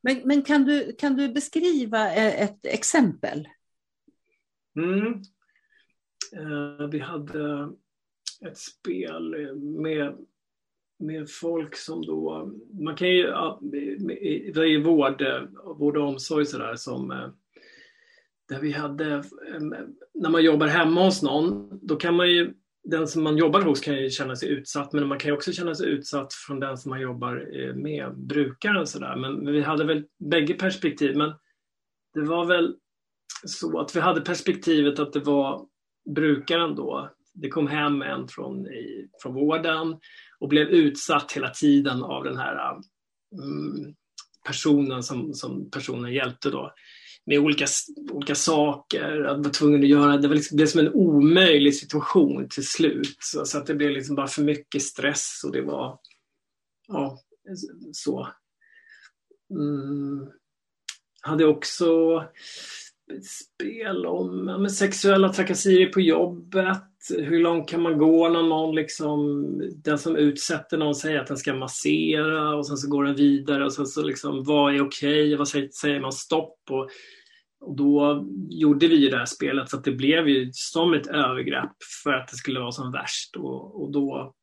Men, 0.02 0.20
men 0.24 0.42
kan, 0.42 0.64
du, 0.64 0.94
kan 0.98 1.16
du 1.16 1.28
beskriva 1.28 2.14
eh, 2.14 2.42
ett 2.42 2.66
exempel? 2.66 3.48
Mm. 4.76 5.22
Uh, 6.36 6.88
vi 6.90 6.98
hade 6.98 7.72
ett 8.46 8.58
spel 8.58 9.54
med, 9.56 10.16
med 11.02 11.30
folk 11.30 11.76
som 11.76 12.06
då... 12.06 12.50
Man 12.80 12.96
kan 12.96 13.08
ju... 13.08 13.22
Det 14.54 14.60
är 14.60 14.64
ju 14.64 14.82
vård, 14.82 15.22
vård 15.78 15.96
och 15.96 16.08
omsorg 16.08 16.46
sådär 16.46 16.76
som 16.76 17.10
eh, 17.10 17.28
där 18.48 18.60
vi 18.60 18.72
hade, 18.72 19.24
när 20.14 20.30
man 20.30 20.44
jobbar 20.44 20.66
hemma 20.66 21.04
hos 21.04 21.22
någon, 21.22 21.78
då 21.82 21.96
kan 21.96 22.14
man 22.16 22.30
ju, 22.30 22.54
den 22.84 23.08
som 23.08 23.22
man 23.22 23.36
jobbar 23.36 23.60
hos 23.60 23.80
kan 23.80 23.96
ju 23.96 24.10
känna 24.10 24.36
sig 24.36 24.48
utsatt, 24.48 24.92
men 24.92 25.08
man 25.08 25.18
kan 25.18 25.28
ju 25.28 25.34
också 25.34 25.52
känna 25.52 25.74
sig 25.74 25.88
utsatt 25.88 26.34
från 26.34 26.60
den 26.60 26.76
som 26.78 26.90
man 26.90 27.00
jobbar 27.00 27.60
eh, 27.60 27.74
med, 27.74 28.14
brukaren 28.16 28.86
sådär. 28.86 29.16
Men 29.16 29.52
vi 29.52 29.60
hade 29.60 29.84
väl 29.84 30.04
bägge 30.30 30.54
perspektiv, 30.54 31.16
men 31.16 31.32
det 32.14 32.20
var 32.20 32.44
väl 32.44 32.76
så 33.44 33.80
att 33.80 33.96
vi 33.96 34.00
hade 34.00 34.20
perspektivet 34.20 34.98
att 34.98 35.12
det 35.12 35.20
var 35.20 35.66
brukaren 36.14 36.74
då. 36.74 37.10
Det 37.34 37.48
kom 37.48 37.66
hem 37.66 38.02
en 38.02 38.28
från, 38.28 38.66
i, 38.66 39.08
från 39.22 39.34
vården 39.34 39.96
och 40.42 40.48
blev 40.48 40.68
utsatt 40.68 41.32
hela 41.32 41.50
tiden 41.50 42.02
av 42.02 42.24
den 42.24 42.36
här 42.36 42.74
mm, 43.42 43.94
personen 44.46 45.02
som, 45.02 45.34
som 45.34 45.70
personen 45.70 46.12
hjälpte 46.12 46.50
då 46.50 46.72
med 47.26 47.38
olika, 47.38 47.66
olika 48.10 48.34
saker, 48.34 49.24
att 49.24 49.38
vara 49.38 49.50
tvungen 49.50 49.80
att 49.80 49.88
göra, 49.88 50.16
det 50.16 50.28
var 50.28 50.34
liksom, 50.34 50.56
blev 50.56 50.66
som 50.66 50.80
en 50.80 50.92
omöjlig 50.92 51.74
situation 51.76 52.48
till 52.48 52.66
slut. 52.66 53.16
Så, 53.20 53.44
så, 53.44 53.58
att 53.58 53.66
det 53.66 53.74
blev 53.74 53.90
liksom 53.90 54.16
bara 54.16 54.26
för 54.26 54.42
mycket 54.42 54.82
stress 54.82 55.40
och 55.44 55.52
det 55.52 55.62
var, 55.62 55.98
ja, 56.88 57.18
så. 57.92 58.28
Mm. 59.50 60.28
Hade 61.20 61.46
också 61.46 61.86
spel 63.20 64.06
om 64.06 64.68
sexuella 64.70 65.28
trakasserier 65.28 65.88
på 65.88 66.00
jobbet. 66.00 66.82
Hur 67.18 67.40
långt 67.40 67.68
kan 67.68 67.82
man 67.82 67.98
gå 67.98 68.28
när 68.28 68.42
någon 68.42 68.74
liksom, 68.74 69.44
den 69.84 69.98
som 69.98 70.16
utsätter 70.16 70.78
någon 70.78 70.94
säger 70.94 71.20
att 71.20 71.26
den 71.26 71.36
ska 71.36 71.54
massera 71.54 72.54
och 72.54 72.66
sen 72.66 72.76
så 72.76 72.88
går 72.88 73.04
den 73.04 73.14
vidare 73.14 73.64
och 73.64 73.72
sen 73.72 73.86
så 73.86 74.02
liksom, 74.02 74.44
vad 74.44 74.74
är 74.74 74.86
okej? 74.86 75.24
Okay? 75.24 75.36
Vad 75.36 75.48
säger, 75.48 75.68
säger, 75.68 76.00
man 76.00 76.12
stopp? 76.12 76.58
Och, 76.70 76.88
och 77.60 77.76
då 77.76 78.26
gjorde 78.50 78.88
vi 78.88 79.08
det 79.08 79.18
här 79.18 79.26
spelet 79.26 79.70
så 79.70 79.76
att 79.76 79.84
det 79.84 79.92
blev 79.92 80.28
ju 80.28 80.50
som 80.52 80.94
ett 80.94 81.06
övergrepp 81.06 81.76
för 82.04 82.12
att 82.12 82.28
det 82.28 82.36
skulle 82.36 82.60
vara 82.60 82.72
som 82.72 82.92
värst 82.92 83.36
och, 83.36 83.82
och 83.82 83.92
då, 83.92 84.34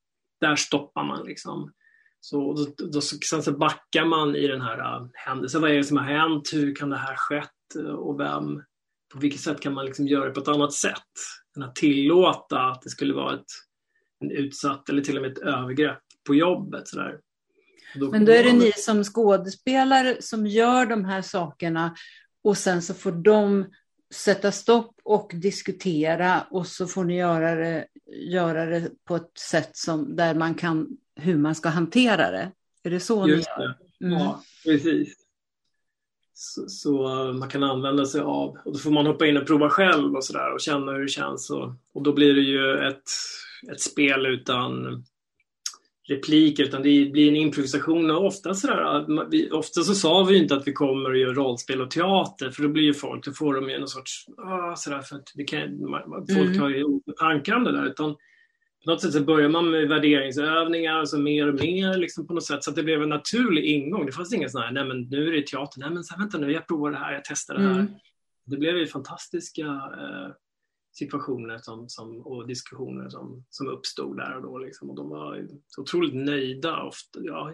där 0.42 0.56
stoppar 0.56 1.04
man 1.04 1.26
liksom. 1.26 1.72
Så 2.22 2.54
då, 2.54 2.86
då, 2.86 3.02
sen 3.02 3.44
så 3.44 3.52
backar 3.52 4.06
man 4.06 4.36
i 4.36 4.48
den 4.48 4.62
här 4.62 4.80
äh, 4.80 5.08
händelsen. 5.14 5.62
Vad 5.62 5.72
är 5.72 5.76
det 5.76 5.84
som 5.84 5.98
har 5.98 6.04
hänt? 6.04 6.50
Hur 6.54 6.76
kan 6.76 6.90
det 6.90 6.98
här 6.98 7.16
skett? 7.16 7.52
Och 7.76 8.20
vem, 8.20 8.64
på 9.14 9.20
vilket 9.20 9.42
sätt 9.42 9.60
kan 9.60 9.74
man 9.74 9.86
liksom 9.86 10.08
göra 10.08 10.26
det 10.26 10.32
på 10.32 10.40
ett 10.40 10.48
annat 10.48 10.74
sätt? 10.74 10.94
Än 11.58 11.64
att 11.64 11.76
tillåta 11.76 12.60
att 12.60 12.82
det 12.82 12.90
skulle 12.90 13.14
vara 13.14 13.34
ett, 13.34 13.46
en 14.20 14.32
utsatt 14.32 14.90
eller 14.90 15.02
till 15.02 15.16
och 15.16 15.22
med 15.22 15.32
ett 15.32 15.38
övergrepp 15.38 16.00
på 16.28 16.36
jobbet. 16.36 16.88
Så 16.88 16.98
där. 16.98 17.20
Då 17.96 18.12
Men 18.12 18.26
då 18.26 18.32
är 18.32 18.44
det 18.44 18.54
ni 18.54 18.72
som 18.72 19.04
skådespelare 19.04 20.22
som 20.22 20.48
gör 20.48 20.86
de 20.86 21.06
här 21.06 21.22
sakerna 21.22 21.96
och 22.44 22.58
sen 22.58 22.82
så 22.82 22.94
får 22.94 23.12
de 23.12 23.66
sätta 24.14 24.52
stopp 24.52 24.96
och 25.04 25.32
diskutera 25.36 26.42
och 26.52 26.68
så 26.68 26.88
får 26.88 27.04
ni 27.04 27.18
göra 27.18 27.56
det, 27.56 27.88
göra 28.12 28.66
det 28.66 28.90
på 29.04 29.16
ett 29.16 29.38
sätt 29.38 29.78
som, 29.78 30.16
där 30.16 30.36
man 30.36 30.56
kan, 30.56 30.88
hur 31.16 31.38
man 31.38 31.56
ska 31.56 31.70
hantera 31.70 32.32
det. 32.32 32.52
Är 32.84 32.90
det 32.90 33.00
så 33.00 33.28
Just 33.28 33.50
ni 33.58 33.64
gör? 33.64 33.78
Mm. 34.02 34.20
Ja, 34.20 34.44
precis. 34.64 35.14
Så, 36.42 36.68
så, 36.68 36.92
man 37.34 37.50
kan 37.50 37.64
använda 37.64 38.06
sig 38.06 38.22
av, 38.22 38.58
och 38.66 38.74
då 38.74 38.80
får 38.80 38.92
man 38.92 39.06
hoppa 39.06 39.28
in 39.28 39.38
och 39.38 39.48
prova 39.48 39.70
själv 39.70 40.16
och 40.16 40.24
sådär 40.24 40.54
och 40.54 40.62
känna 40.62 40.92
hur 40.92 41.02
det 41.02 41.08
känns. 41.08 41.50
Och, 41.50 41.74
och 41.94 42.04
då 42.04 42.14
blir 42.14 42.34
det 42.34 42.42
ju 42.42 42.88
ett, 42.88 43.04
ett 43.72 43.82
spel 43.82 44.26
utan 44.26 45.04
repliker 46.08 46.64
utan 46.64 46.84
det 46.84 47.12
blir 47.12 47.28
en 47.28 47.36
improvisation. 47.36 48.12
Och 48.12 48.26
ofta, 48.26 48.54
sådär, 48.54 49.30
vi, 49.30 49.52
ofta 49.52 49.82
så 49.82 49.96
sa 49.96 50.24
vi 50.24 50.38
inte 50.38 50.56
att 50.56 50.68
vi 50.68 50.74
kommer 50.74 51.10
och 51.10 51.18
gör 51.18 51.34
rollspel 51.34 51.82
och 51.82 51.92
teater 51.92 52.52
för 52.52 52.64
då 52.64 52.70
blir 52.70 52.84
ju 52.84 52.94
folk, 52.94 53.26
då 53.26 53.32
får 53.32 53.54
de 53.54 53.70
ju 53.70 53.80
någon 53.80 53.88
sorts, 53.88 54.26
ah, 54.38 54.76
sådär, 54.76 55.02
för 55.02 55.16
att 55.16 55.32
det 55.36 55.44
kan, 55.44 55.80
folk 56.36 56.50
mm. 56.50 56.62
har 56.62 56.70
ju 56.70 56.86
tankar 57.18 57.56
om 57.56 57.64
det 57.64 57.72
där. 57.72 57.86
Utan 57.86 58.16
på 58.84 58.92
något 58.92 59.02
sätt 59.02 59.14
så 59.14 59.24
börjar 59.24 59.50
man 59.50 59.72
med 59.72 59.88
värderingsövningar, 59.88 60.94
alltså 60.94 61.18
mer 61.18 61.48
och 61.48 61.56
mer 61.56 61.98
liksom 61.98 62.28
på 62.28 62.34
något 62.34 62.46
sätt. 62.46 62.64
Så 62.64 62.70
att 62.70 62.76
det 62.76 62.84
blev 62.84 63.04
en 63.04 63.10
naturlig 63.10 63.66
ingång. 63.66 64.06
Det 64.06 64.12
fanns 64.12 64.34
inga 64.34 64.50
sådana 64.50 64.68
här, 64.68 64.74
nej 64.74 64.86
men 64.86 65.02
nu 65.02 65.28
är 65.28 65.32
det 65.32 65.48
teater, 65.48 65.80
nej 65.80 65.90
men 65.90 66.04
så 66.04 66.14
här, 66.14 66.22
vänta 66.22 66.38
nu, 66.38 66.52
jag 66.52 66.68
provar 66.68 66.92
det 66.92 66.98
här, 66.98 67.14
jag 67.14 67.24
testar 67.26 67.56
det 67.56 67.62
här. 67.62 67.80
Mm. 67.80 67.94
Det 68.46 68.58
blev 68.58 68.78
ju 68.78 68.88
fantastiska 68.88 69.66
eh, 69.66 70.32
situationer 70.92 71.58
som, 71.58 71.90
som, 71.90 72.22
och 72.22 72.48
diskussioner 72.48 73.10
som, 73.10 73.46
som 73.50 73.68
uppstod 73.68 74.18
där 74.18 74.36
och 74.36 74.42
då. 74.42 74.58
Liksom. 74.58 74.90
Och 74.90 74.96
de 74.96 75.10
var 75.10 75.48
så 75.68 75.82
otroligt 75.82 76.16
nöjda. 76.16 76.84
Ofta, 76.84 77.20
ja, 77.22 77.54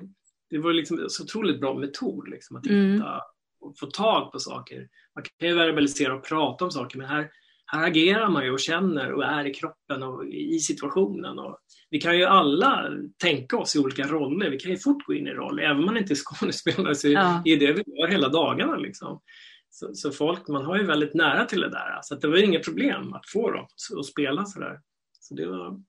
det 0.50 0.58
var 0.58 0.74
liksom 0.74 1.00
en 1.00 1.10
så 1.10 1.24
otroligt 1.24 1.60
bra 1.60 1.74
metod 1.74 2.28
liksom, 2.28 2.58
att 2.58 2.66
mm. 2.66 2.94
hitta 2.94 3.22
och 3.60 3.78
få 3.80 3.86
tag 3.86 4.32
på 4.32 4.40
saker. 4.40 4.90
Man 5.16 5.24
kan 5.24 5.50
ju 5.50 5.56
verbalisera 5.56 6.16
och 6.16 6.24
prata 6.24 6.66
om 6.66 6.72
saker 6.72 6.98
men 6.98 7.08
här, 7.08 7.32
här 7.66 7.88
agerar 7.88 8.30
man 8.30 8.46
ju 8.46 8.52
och 8.52 8.60
känner 8.60 9.14
och 9.14 9.24
är 9.24 9.46
i 9.46 9.54
kroppen 9.54 10.04
och 10.04 10.26
i 10.26 10.60
situationen. 10.60 11.40
Och 11.40 11.60
vi 11.90 12.02
kan 12.02 12.18
ju 12.18 12.24
alla 12.24 12.90
tänka 13.18 13.58
oss 13.58 13.76
i 13.76 13.80
olika 13.80 14.08
roller. 14.08 14.50
Vi 14.50 14.60
kan 14.60 14.72
ju 14.72 14.78
fort 14.78 15.06
gå 15.06 15.14
in 15.14 15.28
i 15.28 15.32
roller. 15.32 15.64
Även 15.64 15.78
om 15.78 15.86
man 15.86 15.98
inte 15.98 16.14
är 16.14 16.16
skådespelare 16.16 16.96
så 16.96 17.08
ja. 17.08 17.42
är 17.46 17.58
det 17.58 17.74
vi 17.74 17.84
gör 17.86 18.08
hela 18.08 18.30
dagarna. 18.30 18.76
Liksom. 18.76 19.22
Så, 19.70 19.94
så, 19.94 20.12
folk, 20.12 20.48
man 20.48 20.66
har 20.66 20.78
ju 20.78 20.84
väldigt 20.84 21.14
nära 21.14 21.46
till 21.46 21.62
det 21.62 21.70
där. 21.70 22.00
Så 22.04 22.16
det 22.16 22.28
var 22.28 22.38
inget 22.38 22.66
problem 22.66 23.14
att 23.14 23.30
få 23.30 23.52
dem 23.52 23.68
att 24.00 24.06
spela 24.06 24.46
sådär. 24.46 24.80
Så 25.20 25.36
det 25.36 25.48
var 25.48 25.82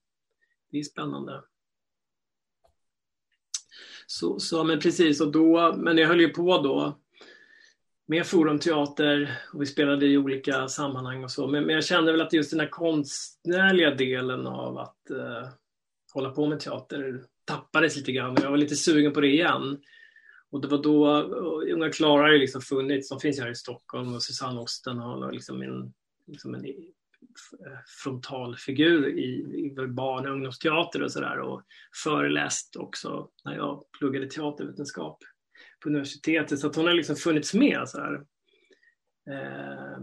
det 0.70 0.78
är 0.78 0.82
spännande. 0.82 1.42
Så, 4.06 4.38
så 4.38 4.64
men 4.64 4.80
precis, 4.80 5.20
och 5.20 5.32
då, 5.32 5.76
men 5.76 5.98
jag 5.98 6.08
höll 6.08 6.20
ju 6.20 6.28
på 6.28 6.62
då 6.62 7.00
med 8.06 8.26
Forumteater 8.26 9.38
och 9.52 9.62
vi 9.62 9.66
spelade 9.66 10.06
i 10.06 10.18
olika 10.18 10.68
sammanhang 10.68 11.24
och 11.24 11.30
så. 11.30 11.46
Men, 11.46 11.64
men 11.64 11.74
jag 11.74 11.84
kände 11.84 12.12
väl 12.12 12.20
att 12.20 12.32
just 12.32 12.50
den 12.50 12.60
här 12.60 12.68
konstnärliga 12.68 13.94
delen 13.94 14.46
av 14.46 14.78
att 14.78 15.10
eh, 15.10 15.48
hålla 16.14 16.30
på 16.30 16.46
med 16.46 16.60
teater 16.60 17.22
tappades 17.44 17.96
lite 17.96 18.12
grann. 18.12 18.30
och 18.30 18.40
Jag 18.42 18.50
var 18.50 18.56
lite 18.56 18.76
sugen 18.76 19.12
på 19.12 19.20
det 19.20 19.28
igen. 19.28 19.80
Och 20.50 20.60
det 20.60 20.68
var 20.68 20.82
då, 20.82 21.18
eh, 21.18 21.74
Unga 21.74 21.90
Klara 21.90 22.22
har 22.22 22.32
ju 22.32 22.38
liksom 22.38 22.60
funnits, 22.60 23.08
de 23.08 23.20
finns 23.20 23.40
här 23.40 23.50
i 23.50 23.54
Stockholm 23.54 24.14
och 24.14 24.22
Susanne 24.22 24.60
Osten 24.60 24.98
har 24.98 25.32
liksom 25.32 25.62
en, 25.62 25.92
liksom 26.26 26.54
en 26.54 26.64
eh, 26.64 26.72
frontalfigur 28.02 29.08
i, 29.08 29.28
i 29.66 29.86
barn 29.88 30.26
och 30.26 30.32
ungdomsteater 30.32 31.02
och 31.02 31.12
sådär 31.12 31.38
och 31.38 31.62
föreläst 32.04 32.76
också 32.76 33.28
när 33.44 33.56
jag 33.56 33.84
pluggade 33.98 34.26
teatervetenskap 34.26 35.18
på 35.86 35.90
universitetet. 35.90 36.58
Så 36.58 36.66
att 36.66 36.76
hon 36.76 36.86
har 36.86 36.94
liksom 36.94 37.16
funnits 37.16 37.54
med 37.54 37.88
så 37.88 38.00
här, 38.00 38.14
eh, 39.30 40.00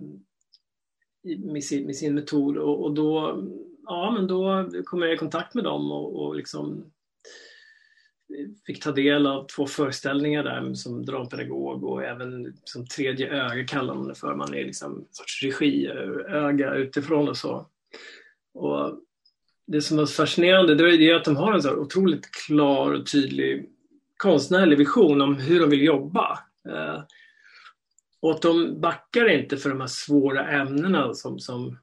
med, 1.38 1.64
sin, 1.64 1.86
med 1.86 1.96
sin 1.96 2.16
metod 2.16 2.58
och, 2.58 2.84
och, 2.84 2.94
då, 2.94 3.44
ja, 3.84 4.12
men 4.12 4.28
då 4.28 4.70
kom 4.86 5.02
jag 5.02 5.14
i 5.14 5.18
kontakt 5.18 5.54
med 5.54 5.64
dem 5.64 5.92
och, 5.92 6.26
och 6.26 6.36
liksom 6.36 6.92
fick 8.66 8.84
ta 8.84 8.92
del 8.92 9.28
av 9.28 9.48
två 9.48 9.68
föreställningar 9.68 10.44
där 10.44 10.74
som 10.74 11.06
drampedagog 11.06 11.84
och 11.84 12.04
även 12.04 12.58
som 12.64 12.88
tredje 12.88 13.30
öga 13.30 13.68
kallar 13.68 13.96
man 13.96 14.08
det 14.08 14.16
för. 14.16 14.36
Man 14.36 14.54
är 14.54 14.66
liksom 14.66 14.98
en 14.98 15.08
sorts 15.12 15.44
regiöga 15.44 16.74
utifrån 16.74 17.30
och 17.30 17.38
så. 17.38 17.70
Och 18.54 19.00
det 19.68 19.82
som 19.82 19.98
var 19.98 20.06
fascinerande 20.06 20.76
det 20.76 21.10
är 21.10 21.16
att 21.16 21.26
de 21.26 21.36
har 21.36 21.54
en 21.54 21.62
så 21.62 21.76
otroligt 21.76 22.32
klar 22.32 22.92
och 22.92 23.12
tydlig 23.12 23.73
konstnärlig 24.24 24.78
vision 24.78 25.22
om 25.22 25.36
hur 25.36 25.60
de 25.60 25.70
vill 25.70 25.84
jobba. 25.84 26.40
Eh, 26.70 27.04
och 28.22 28.32
att 28.32 28.42
de 28.42 28.82
backar 28.82 29.30
inte 29.30 29.58
för 29.58 29.70
de 29.70 29.82
här 29.82 29.88
svåra 29.88 30.48
ämnena 30.48 31.14
som, 31.14 31.40
som, 31.40 31.78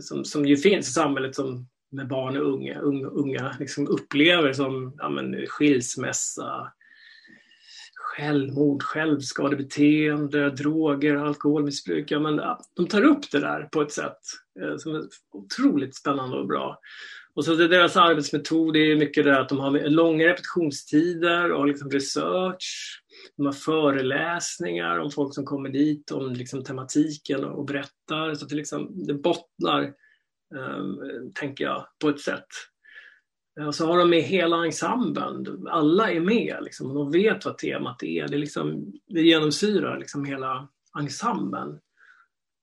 som, 0.00 0.24
som 0.24 0.46
ju 0.46 0.56
finns 0.56 0.88
i 0.88 0.92
samhället 0.92 1.34
som 1.34 1.66
med 1.90 2.08
barn 2.08 2.36
och 2.36 2.52
unga, 2.52 2.80
unga, 2.80 3.06
unga 3.06 3.56
liksom 3.58 3.88
upplever 3.88 4.52
som 4.52 4.94
ja, 4.98 5.08
men, 5.08 5.46
skilsmässa, 5.46 6.72
självmord, 7.94 8.82
självskadebeteende, 8.82 10.50
droger, 10.50 11.16
alkoholmissbruk. 11.16 12.10
Ja, 12.10 12.18
men, 12.18 12.36
ja, 12.36 12.60
de 12.74 12.86
tar 12.86 13.02
upp 13.02 13.30
det 13.30 13.40
där 13.40 13.68
på 13.72 13.82
ett 13.82 13.92
sätt 13.92 14.20
eh, 14.60 14.76
som 14.76 14.94
är 14.94 15.02
otroligt 15.32 15.96
spännande 15.96 16.36
och 16.36 16.46
bra. 16.46 16.78
Och 17.34 17.44
så 17.44 17.54
det 17.54 17.68
deras 17.68 17.96
arbetsmetod 17.96 18.76
är 18.76 18.96
mycket 18.96 19.24
det 19.24 19.40
att 19.40 19.48
de 19.48 19.58
har 19.58 19.70
långa 19.88 20.26
repetitionstider 20.26 21.52
och 21.52 21.66
liksom 21.66 21.90
research. 21.90 23.02
De 23.36 23.46
har 23.46 23.52
föreläsningar 23.52 24.98
om 24.98 25.10
folk 25.10 25.34
som 25.34 25.44
kommer 25.44 25.68
dit 25.68 26.10
om 26.10 26.32
liksom 26.32 26.64
tematiken 26.64 27.44
och 27.44 27.64
berättar. 27.64 28.34
Så 28.34 28.44
att 28.44 28.50
det, 28.50 28.56
liksom, 28.56 29.06
det 29.06 29.14
bottnar, 29.14 29.82
eh, 30.54 30.84
tänker 31.34 31.64
jag, 31.64 31.86
på 32.00 32.08
ett 32.08 32.20
sätt. 32.20 32.46
Eh, 33.60 33.66
och 33.66 33.74
så 33.74 33.86
har 33.86 33.98
de 33.98 34.10
med 34.10 34.22
hela 34.22 34.64
ensemblen. 34.64 35.66
Alla 35.70 36.10
är 36.10 36.20
med 36.20 36.56
liksom, 36.62 36.90
och 36.90 36.94
de 36.94 37.10
vet 37.10 37.44
vad 37.44 37.58
temat 37.58 38.02
är. 38.02 38.28
Det, 38.28 38.36
liksom, 38.36 38.92
det 39.08 39.22
genomsyrar 39.22 39.98
liksom 39.98 40.24
hela 40.24 40.68
ensemblen. 40.98 41.78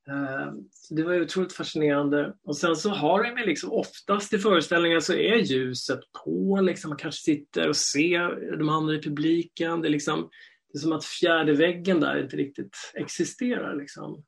Eh, 0.10 0.54
så 0.72 0.94
det 0.94 1.04
var 1.04 1.22
otroligt 1.22 1.54
fascinerande. 1.54 2.34
Och 2.44 2.58
sen 2.58 2.76
så 2.76 2.90
har 2.90 3.24
de 3.24 3.46
liksom 3.46 3.72
oftast 3.72 4.34
i 4.34 4.40
föreställningar 4.40 5.00
så 5.00 5.14
är 5.14 5.36
ljuset 5.36 6.00
på, 6.24 6.60
liksom, 6.62 6.90
man 6.90 6.98
kanske 6.98 7.22
sitter 7.22 7.70
och 7.70 7.76
ser 7.76 8.58
de 8.58 8.70
andra 8.70 8.96
i 8.96 9.02
publiken. 9.02 9.82
Det 9.82 9.88
är, 9.88 9.92
liksom, 9.92 10.30
det 10.72 10.78
är 10.78 10.80
som 10.80 10.92
att 10.92 11.06
fjärde 11.06 11.54
väggen 11.54 12.00
där 12.00 12.24
inte 12.24 12.38
riktigt 12.38 12.92
existerar. 12.94 13.76
Liksom. 13.76 14.24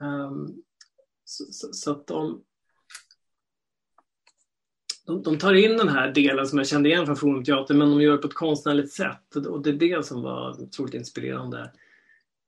Um, 0.00 0.62
så, 1.24 1.44
så, 1.52 1.72
så, 1.72 1.90
att 1.90 2.06
de, 2.06 2.44
de, 5.06 5.22
de, 5.22 5.38
tar 5.38 5.54
in 5.54 5.76
den 5.76 5.88
här 5.88 6.12
delen 6.12 6.46
som 6.46 6.58
jag 6.58 6.68
kände 6.68 6.88
igen 6.88 7.06
från 7.06 7.16
Forumteatern 7.16 7.78
men 7.78 7.90
de 7.90 8.00
gör 8.00 8.12
det 8.12 8.18
på 8.18 8.28
ett 8.28 8.34
konstnärligt 8.34 8.92
sätt 8.92 9.36
och 9.36 9.62
det 9.62 9.70
är 9.70 9.74
det 9.74 10.06
som 10.06 10.22
var 10.22 10.62
otroligt 10.62 10.94
inspirerande. 10.94 11.72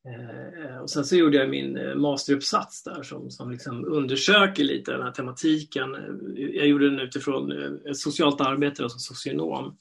Eh, 0.08 0.78
och 0.78 0.90
sen 0.90 1.04
så 1.04 1.16
gjorde 1.16 1.36
jag 1.36 1.50
min 1.50 1.76
eh, 1.76 1.94
masteruppsats 1.94 2.82
där 2.82 3.02
som, 3.02 3.30
som 3.30 3.50
liksom 3.50 3.84
undersöker 3.84 4.64
lite 4.64 4.92
den 4.92 5.02
här 5.02 5.12
tematiken. 5.12 5.94
Eh, 5.94 6.44
jag 6.56 6.66
gjorde 6.66 6.90
den 6.90 7.00
utifrån 7.00 7.52
ett 7.86 7.96
socialt 7.96 8.40
arbete 8.40 8.88
som 8.88 9.00
socionom. 9.00 9.78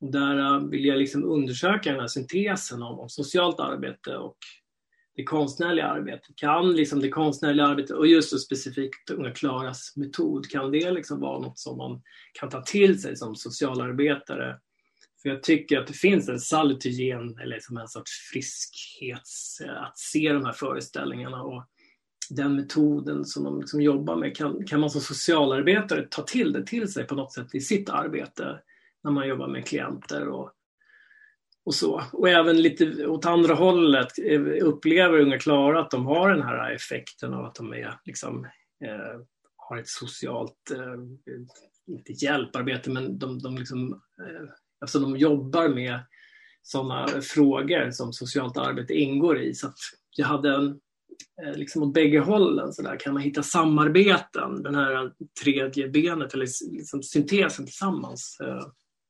Och 0.00 0.10
där 0.12 0.68
vill 0.70 0.84
jag 0.84 0.98
liksom 0.98 1.24
undersöka 1.24 1.90
den 1.90 2.00
här 2.00 2.06
syntesen 2.06 2.82
om, 2.82 3.00
om 3.00 3.08
socialt 3.08 3.60
arbete 3.60 4.16
och 4.16 4.36
det 5.16 5.24
konstnärliga 5.24 5.86
arbetet. 5.86 6.36
Kan 6.36 6.72
liksom 6.72 7.00
det 7.00 7.08
konstnärliga 7.08 7.66
arbetet 7.66 7.96
och 7.96 8.06
just 8.06 8.30
så 8.30 8.38
specifikt 8.38 9.10
Unga 9.10 9.30
Klaras 9.30 9.96
metod, 9.96 10.50
kan 10.50 10.70
det 10.70 10.90
liksom 10.90 11.20
vara 11.20 11.38
något 11.38 11.58
som 11.58 11.76
man 11.76 12.02
kan 12.32 12.48
ta 12.48 12.62
till 12.62 13.02
sig 13.02 13.16
som 13.16 13.36
socialarbetare 13.36 14.58
för 15.22 15.28
jag 15.28 15.42
tycker 15.42 15.78
att 15.78 15.86
det 15.86 15.92
finns 15.92 16.28
en 16.28 16.40
salutogen, 16.40 17.38
eller 17.38 17.60
som 17.60 17.76
en 17.76 17.88
sorts 17.88 18.12
friskhet, 18.32 19.28
eh, 19.64 19.82
att 19.82 19.98
se 19.98 20.32
de 20.32 20.44
här 20.44 20.52
föreställningarna 20.52 21.42
och 21.42 21.64
den 22.30 22.56
metoden 22.56 23.24
som 23.24 23.44
de 23.44 23.60
liksom 23.60 23.80
jobbar 23.80 24.16
med 24.16 24.36
kan, 24.36 24.66
kan 24.66 24.80
man 24.80 24.90
som 24.90 25.00
socialarbetare 25.00 26.06
ta 26.10 26.22
till 26.22 26.52
det 26.52 26.66
till 26.66 26.92
sig 26.92 27.06
på 27.06 27.14
något 27.14 27.32
sätt 27.32 27.54
i 27.54 27.60
sitt 27.60 27.88
arbete 27.88 28.60
när 29.04 29.10
man 29.10 29.28
jobbar 29.28 29.48
med 29.48 29.66
klienter 29.66 30.28
och, 30.28 30.52
och 31.64 31.74
så. 31.74 32.02
Och 32.12 32.28
även 32.28 32.62
lite 32.62 33.06
åt 33.06 33.26
andra 33.26 33.54
hållet 33.54 34.18
eh, 34.18 34.40
upplever 34.62 35.20
Unga 35.20 35.38
Klara 35.38 35.80
att 35.80 35.90
de 35.90 36.06
har 36.06 36.30
den 36.30 36.42
här 36.42 36.70
effekten 36.70 37.34
av 37.34 37.44
att 37.44 37.54
de 37.54 37.72
är, 37.72 38.00
liksom, 38.04 38.44
eh, 38.84 39.20
har 39.56 39.76
ett 39.76 39.88
socialt, 39.88 40.70
eh, 40.70 40.94
inte 41.86 42.12
hjälparbete, 42.12 42.90
men 42.90 43.18
de, 43.18 43.38
de 43.38 43.58
liksom, 43.58 43.92
eh, 43.92 44.48
eftersom 44.84 45.12
de 45.12 45.18
jobbar 45.18 45.68
med 45.68 46.00
sådana 46.62 47.06
frågor 47.22 47.90
som 47.90 48.12
socialt 48.12 48.56
arbete 48.56 48.94
ingår 48.94 49.38
i. 49.38 49.54
Så 49.54 49.66
att 49.66 49.78
jag 50.16 50.26
hade 50.26 50.54
en, 50.54 50.80
eh, 51.42 51.54
liksom 51.54 51.82
åt 51.82 51.94
bägge 51.94 52.18
hållen 52.18 52.72
så 52.72 52.82
där, 52.82 52.96
kan 53.00 53.12
man 53.14 53.22
hitta 53.22 53.42
samarbeten, 53.42 54.62
den 54.62 54.74
här 54.74 55.12
tredje 55.42 55.88
benet 55.88 56.34
eller 56.34 56.46
liksom 56.72 57.02
syntesen 57.02 57.66
tillsammans 57.66 58.38
eh, 58.40 58.66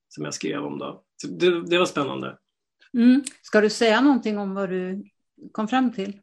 som 0.09 0.25
jag 0.25 0.35
skrev 0.35 0.64
om. 0.64 0.79
Då. 0.79 1.05
Det, 1.29 1.66
det 1.66 1.79
var 1.79 1.87
spännande. 1.87 2.39
Mm. 2.95 3.23
Ska 3.43 3.61
du 3.61 3.71
säga 3.71 4.01
någonting 4.01 4.39
om 4.39 4.55
vad 4.55 4.71
du 4.71 5.05
kom 5.53 5.68
fram 5.68 5.93
till? 5.93 6.21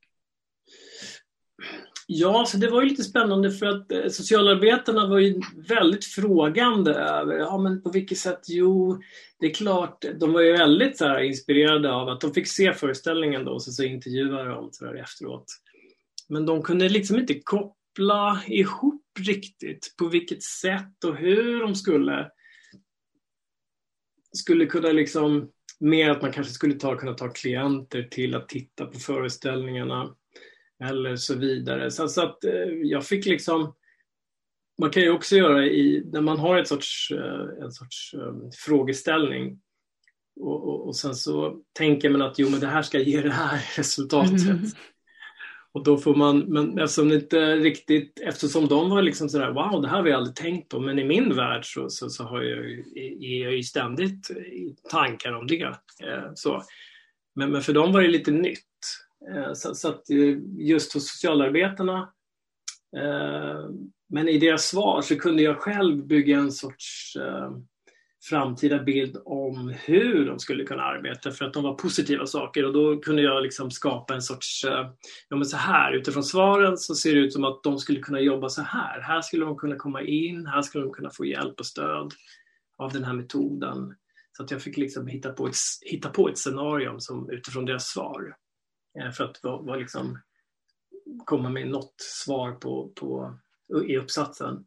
Ja, 2.10 2.46
så 2.46 2.58
det 2.58 2.70
var 2.70 2.82
ju 2.82 2.90
lite 2.90 3.04
spännande 3.04 3.52
för 3.52 3.66
att 3.66 3.92
eh, 3.92 4.08
socialarbetarna 4.10 5.08
var 5.08 5.20
ju 5.20 5.42
väldigt 5.56 6.06
frågande 6.06 6.94
över, 6.94 7.38
ja 7.38 7.58
men 7.58 7.82
på 7.82 7.90
vilket 7.90 8.18
sätt? 8.18 8.40
Jo, 8.48 9.02
det 9.40 9.46
är 9.46 9.54
klart, 9.54 10.06
de 10.20 10.34
var 10.34 10.42
ju 10.42 10.52
väldigt 10.52 10.98
så 10.98 11.06
här, 11.06 11.20
inspirerade 11.20 11.92
av 11.92 12.10
att 12.10 12.22
de 12.22 12.34
fick 12.34 12.48
se 12.48 12.74
föreställningen 12.74 13.46
då 13.46 13.52
och 13.52 13.64
så, 13.64 13.72
så 13.72 13.84
intervjuade 13.84 14.50
de 14.50 14.70
så 14.72 14.86
där 14.86 14.96
efteråt. 14.96 15.46
Men 16.30 16.46
de 16.46 16.64
kunde 16.64 16.90
liksom 16.90 17.20
inte 17.20 17.40
koppla 17.44 18.42
ihop 18.48 19.04
riktigt 19.20 19.96
på 19.98 20.08
vilket 20.08 20.44
sätt 20.44 21.04
och 21.04 21.16
hur 21.16 21.62
de 21.62 21.76
skulle 21.76 22.32
skulle 24.38 24.66
kunna 24.66 24.88
liksom, 24.88 25.52
mer 25.80 26.10
att 26.10 26.22
man 26.22 26.32
kanske 26.32 26.54
skulle 26.54 26.74
ta, 26.74 26.96
kunna 26.96 27.14
ta 27.14 27.30
klienter 27.30 28.04
till 28.04 28.36
att 28.36 28.50
titta 28.50 28.86
på 28.86 29.00
föreställningarna 29.00 30.16
eller 30.84 31.16
så 31.16 31.36
vidare. 31.36 31.92
Så, 31.92 32.08
så 32.08 32.22
att 32.22 32.44
eh, 32.44 32.70
jag 32.84 33.06
fick 33.06 33.26
liksom 33.26 33.74
man 34.82 34.90
kan 34.90 35.04
ju 35.04 35.10
också 35.10 35.36
göra 35.36 35.66
i, 35.66 36.04
när 36.14 36.22
man 36.22 36.40
har 36.40 36.58
ett 36.58 36.68
sorts, 36.68 37.12
eh, 37.12 37.64
en 37.64 37.72
sorts 37.72 38.14
um, 38.14 38.52
frågeställning 38.66 39.60
och, 40.40 40.68
och, 40.68 40.88
och, 40.88 40.96
sen 40.96 41.16
så 41.16 41.62
tänker 41.74 42.10
man 42.10 42.22
att 42.22 42.40
jo 42.40 42.50
men 42.50 42.60
det 42.60 42.68
här 42.68 42.82
ska 42.82 43.00
ge 43.00 43.22
det 43.22 43.32
här 43.32 43.62
resultatet. 43.78 44.50
Mm. 44.50 44.66
Och 45.72 45.84
då 45.84 45.98
får 45.98 46.16
man, 46.16 46.40
men 46.40 46.80
eftersom 46.80 47.12
inte 47.12 47.56
riktigt, 47.56 48.20
eftersom 48.20 48.68
de 48.68 48.90
var 48.90 49.02
liksom 49.02 49.30
sådär 49.30 49.52
wow 49.52 49.82
det 49.82 49.88
här 49.88 49.96
har 49.96 50.04
vi 50.04 50.12
aldrig 50.12 50.36
tänkt 50.36 50.70
på 50.70 50.80
men 50.80 51.00
i 51.00 51.04
min 51.04 51.36
värld 51.36 51.74
så, 51.74 51.90
så, 51.90 52.10
så 52.10 52.24
har 52.24 52.42
jag, 52.42 52.66
är 53.24 53.44
jag 53.44 53.56
ju 53.56 53.64
ständigt 53.64 54.32
tankar 54.90 55.34
om 55.34 55.48
det. 55.48 55.64
Eh, 56.04 56.32
så. 56.36 56.64
Men, 57.36 57.52
men 57.52 57.62
för 57.62 57.74
dem 57.74 57.94
var 57.94 58.02
det 58.02 58.08
lite 58.08 58.32
nytt. 58.32 58.60
Eh, 59.26 59.54
så, 59.54 59.76
så, 59.76 59.90
att 59.90 60.10
eh, 60.10 60.38
just 60.58 60.94
hos 60.94 61.12
socialarbetarna 61.12 62.14
eh, 62.98 63.70
men 64.10 64.28
i 64.28 64.38
deras 64.38 64.66
svar 64.66 65.02
så 65.02 65.20
kunde 65.20 65.44
jag 65.44 65.58
själv 65.58 66.08
bygga 66.08 66.38
en 66.38 66.52
sorts 66.52 67.14
framtida 68.30 68.84
bild 68.84 69.18
om 69.26 69.74
hur 69.86 70.26
de 70.26 70.40
skulle 70.40 70.64
kunna 70.64 70.84
arbeta 70.84 71.32
för 71.32 71.46
att 71.46 71.54
de 71.54 71.64
var 71.64 71.74
positiva 71.74 72.26
saker 72.26 72.66
och 72.66 72.74
då 72.74 73.00
kunde 73.00 73.22
jag 73.22 73.44
liksom 73.44 73.72
skapa 73.72 74.16
en 74.16 74.22
sorts, 74.22 74.66
ja 75.30 75.36
men 75.36 75.46
så 75.46 75.58
här 75.58 75.94
utifrån 75.94 76.24
svaren 76.24 76.78
så 76.78 76.96
ser 76.96 77.16
det 77.16 77.20
ut 77.20 77.34
som 77.34 77.44
att 77.44 77.64
de 77.64 77.78
skulle 77.78 78.00
kunna 78.00 78.20
jobba 78.20 78.50
så 78.50 78.62
här. 78.62 79.02
Här 79.02 79.22
skulle 79.22 79.46
de 79.46 79.58
kunna 79.58 79.76
komma 79.76 80.02
in, 80.02 80.46
här 80.46 80.62
skulle 80.62 80.84
de 80.84 80.94
kunna 80.94 81.10
få 81.10 81.26
hjälp 81.26 81.60
och 81.60 81.66
stöd 81.66 82.14
av 82.78 82.94
den 82.94 83.04
här 83.04 83.14
metoden. 83.14 83.96
Så 84.38 84.44
att 84.44 84.52
jag 84.52 84.62
fick 84.62 84.78
liksom 84.78 85.08
hitta 85.08 85.34
på 85.34 85.48
ett, 85.48 85.56
hitta 85.82 86.10
på 86.10 86.30
ett 86.30 86.38
scenario 86.38 87.00
som, 87.00 87.30
utifrån 87.30 87.66
deras 87.66 87.88
svar. 87.88 88.36
Eh, 89.00 89.12
för 89.12 89.24
att 89.24 89.44
var, 89.44 89.64
var 89.64 89.78
liksom, 89.78 90.20
komma 91.26 91.50
med 91.50 91.68
något 91.68 91.96
svar 91.98 92.52
på, 92.52 92.92
på, 92.96 93.38
i 93.88 93.98
uppsatsen. 93.98 94.66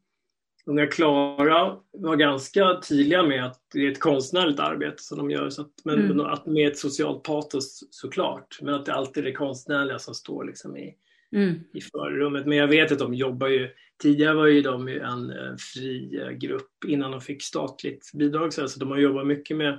Unga 0.66 0.86
Klara 0.86 1.76
var 1.92 2.16
ganska 2.16 2.80
tydliga 2.88 3.22
med 3.22 3.46
att 3.46 3.60
det 3.72 3.86
är 3.86 3.90
ett 3.90 4.00
konstnärligt 4.00 4.60
arbete 4.60 5.02
som 5.02 5.18
de 5.18 5.30
gör, 5.30 5.50
så 5.50 5.62
att, 5.62 5.72
men 5.84 6.10
mm. 6.10 6.20
att 6.20 6.46
med 6.46 6.68
ett 6.68 6.78
socialt 6.78 7.22
patos 7.22 7.84
såklart, 7.90 8.58
men 8.62 8.74
att 8.74 8.86
det 8.86 8.94
alltid 8.94 9.24
är 9.24 9.28
det 9.28 9.36
konstnärliga 9.36 9.98
som 9.98 10.14
står 10.14 10.44
liksom 10.44 10.76
i, 10.76 10.94
mm. 11.32 11.54
i 11.72 11.80
förrummet. 11.80 12.46
Men 12.46 12.58
jag 12.58 12.68
vet 12.68 12.92
att 12.92 12.98
de 12.98 13.14
jobbar 13.14 13.48
ju, 13.48 13.68
tidigare 14.02 14.34
var 14.34 14.46
ju 14.46 14.62
de 14.62 14.88
en 14.88 15.30
eh, 15.30 15.56
fri 15.74 16.20
grupp 16.40 16.84
innan 16.86 17.10
de 17.10 17.20
fick 17.20 17.42
statligt 17.42 18.10
bidrag, 18.14 18.52
så 18.52 18.66
de 18.76 18.90
har 18.90 18.98
jobbat 18.98 19.26
mycket 19.26 19.56
med 19.56 19.72
Eh, 19.72 19.78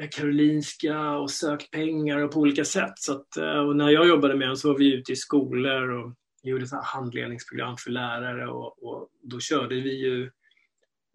Eh, 0.00 0.08
karolinska 0.08 1.10
och 1.10 1.30
sökt 1.30 1.70
pengar 1.70 2.18
och 2.18 2.32
på 2.32 2.40
olika 2.40 2.64
sätt. 2.64 2.98
Så 2.98 3.12
att, 3.12 3.36
eh, 3.36 3.58
och 3.58 3.76
när 3.76 3.90
jag 3.90 4.08
jobbade 4.08 4.34
med 4.34 4.48
dem 4.48 4.56
så 4.56 4.68
var 4.68 4.78
vi 4.78 4.94
ute 4.94 5.12
i 5.12 5.16
skolor 5.16 5.88
och 5.88 6.14
gjorde 6.42 6.66
så 6.66 6.76
handledningsprogram 6.76 7.76
för 7.76 7.90
lärare 7.90 8.48
och, 8.48 8.82
och 8.82 9.10
då 9.22 9.40
körde 9.40 9.74
vi 9.74 10.06
ju 10.06 10.24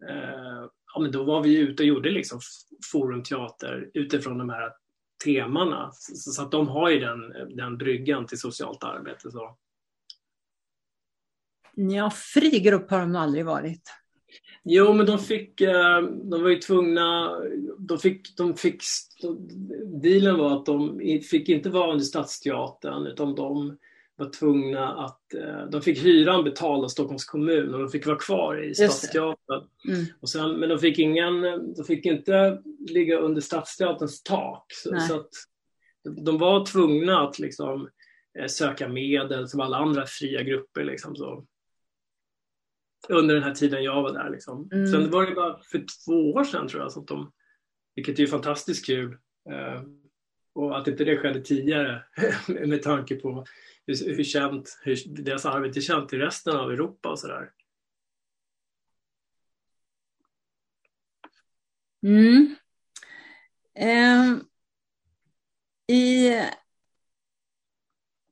eh, 0.08 0.68
ja, 0.94 1.00
men 1.00 1.12
då 1.12 1.24
var 1.24 1.42
vi 1.42 1.58
ute 1.58 1.82
och 1.82 1.86
gjorde 1.86 2.10
liksom 2.10 2.40
forumteater 2.92 3.90
utifrån 3.94 4.38
de 4.38 4.48
här 4.48 4.72
temana. 5.24 5.90
Så, 5.92 6.32
så, 6.32 6.42
att 6.42 6.50
de 6.50 6.68
har 6.68 6.90
ju 6.90 7.00
den, 7.00 7.56
den 7.56 7.78
bryggan 7.78 8.26
till 8.26 8.38
socialt 8.38 8.84
arbete. 8.84 9.30
Så. 9.30 9.56
Ja, 11.74 12.10
fri 12.10 12.60
grupp 12.60 12.90
har 12.90 13.00
de 13.00 13.16
aldrig 13.16 13.44
varit. 13.44 13.92
Jo, 14.64 14.92
men 14.92 15.06
de 15.06 15.18
fick, 15.18 15.60
eh, 15.60 16.02
de 16.02 16.42
var 16.42 16.48
ju 16.48 16.56
tvungna, 16.56 17.36
de 17.78 17.98
fick, 17.98 18.36
de 18.36 18.56
fick, 18.56 18.82
dealen 20.02 20.38
var 20.38 20.56
att 20.56 20.66
de 20.66 21.00
fick 21.30 21.48
inte 21.48 21.70
vara 21.70 21.92
under 21.92 22.04
Stadsteatern 22.04 23.06
utan 23.06 23.34
de 23.34 23.76
var 24.18 24.30
tvungna 24.30 24.94
att, 24.94 25.34
eh, 25.34 25.70
de 25.70 25.82
fick 25.82 26.04
hyran 26.04 26.44
betald 26.44 26.84
av 26.84 26.88
Stockholms 26.88 27.24
kommun 27.24 27.74
och 27.74 27.80
de 27.80 27.88
fick 27.88 28.06
vara 28.06 28.16
kvar 28.16 28.64
i 28.64 28.74
Stadsteatern. 28.74 29.64
Mm. 29.88 30.04
Och 30.20 30.28
sen, 30.28 30.50
men 30.50 30.68
de 30.68 30.78
fick, 30.78 30.98
ingen, 30.98 31.42
de 31.76 31.84
fick 31.86 32.06
inte 32.06 32.62
ligga 32.90 33.18
under 33.18 33.40
Stadsteaterns 33.40 34.22
tak. 34.22 34.64
Så, 34.72 35.00
så 35.00 35.16
att 35.16 35.30
de 36.24 36.38
var 36.38 36.66
tvungna 36.66 37.20
att 37.20 37.38
liksom, 37.38 37.88
eh, 38.38 38.46
söka 38.46 38.88
medel 38.88 39.48
som 39.48 39.60
alla 39.60 39.76
andra 39.76 40.06
fria 40.06 40.42
grupper. 40.42 40.84
Liksom, 40.84 41.16
så. 41.16 41.44
Under 43.08 43.34
den 43.34 43.44
här 43.44 43.54
tiden 43.54 43.82
jag 43.82 44.02
var 44.02 44.12
där. 44.12 44.30
Liksom. 44.30 44.68
Mm. 44.72 44.86
Sen 44.86 45.10
var 45.10 45.26
det 45.26 45.34
bara 45.34 45.62
för 45.62 45.84
två 46.04 46.32
år 46.32 46.44
sedan 46.44 46.68
tror 46.68 46.82
jag, 46.82 46.98
att 46.98 47.06
de, 47.06 47.32
vilket 47.94 48.18
är 48.18 48.26
fantastiskt 48.26 48.86
kul. 48.86 49.12
Eh, 49.50 49.82
och 50.54 50.78
att 50.78 50.88
inte 50.88 51.04
det 51.04 51.16
skedde 51.16 51.40
tidigare 51.40 52.04
med 52.66 52.82
tanke 52.82 53.14
på 53.16 53.46
hur, 53.86 54.16
hur, 54.16 54.24
känt, 54.24 54.78
hur 54.82 55.22
deras 55.22 55.46
arbete 55.46 55.78
är 55.78 55.80
känt 55.80 56.12
i 56.12 56.18
resten 56.18 56.56
av 56.56 56.70
Europa 56.70 57.08
och 57.08 57.18
sådär. 57.18 57.50
Mm. 62.02 62.54
Um, 63.80 64.44
i, 65.86 66.28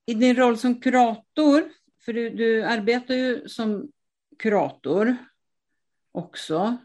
I 0.07 0.15
din 0.15 0.37
roll 0.37 0.59
som 0.59 0.81
kurator, 0.81 1.73
för 2.05 2.13
du, 2.13 2.31
du 2.31 2.63
arbetar 2.63 3.15
ju 3.15 3.49
som 3.49 3.93
kurator 4.39 5.17
också, 6.13 6.77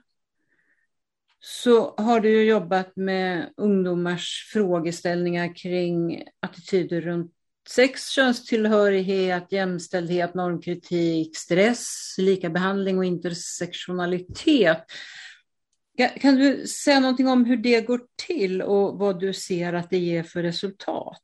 så 1.40 1.96
har 1.98 2.20
du 2.20 2.44
jobbat 2.44 2.96
med 2.96 3.54
ungdomars 3.58 4.50
frågeställningar 4.54 5.56
kring 5.56 6.24
attityder 6.40 7.02
runt 7.02 7.34
sex, 7.70 8.10
könstillhörighet, 8.10 9.52
jämställdhet, 9.52 10.34
normkritik, 10.34 11.38
stress, 11.38 12.16
likabehandling 12.18 12.98
och 12.98 13.06
intersektionalitet. 13.06 14.86
Kan 16.22 16.36
du 16.36 16.68
säga 16.68 17.00
någonting 17.00 17.28
om 17.28 17.46
hur 17.46 17.58
det 17.58 17.82
går 17.82 18.02
till 18.28 18.62
och 18.62 19.00
vad 19.00 19.20
du 19.20 19.34
ser 19.34 19.74
att 19.74 19.90
det 19.90 19.98
ger 19.98 20.24
för 20.24 20.44
resultat? 20.44 21.24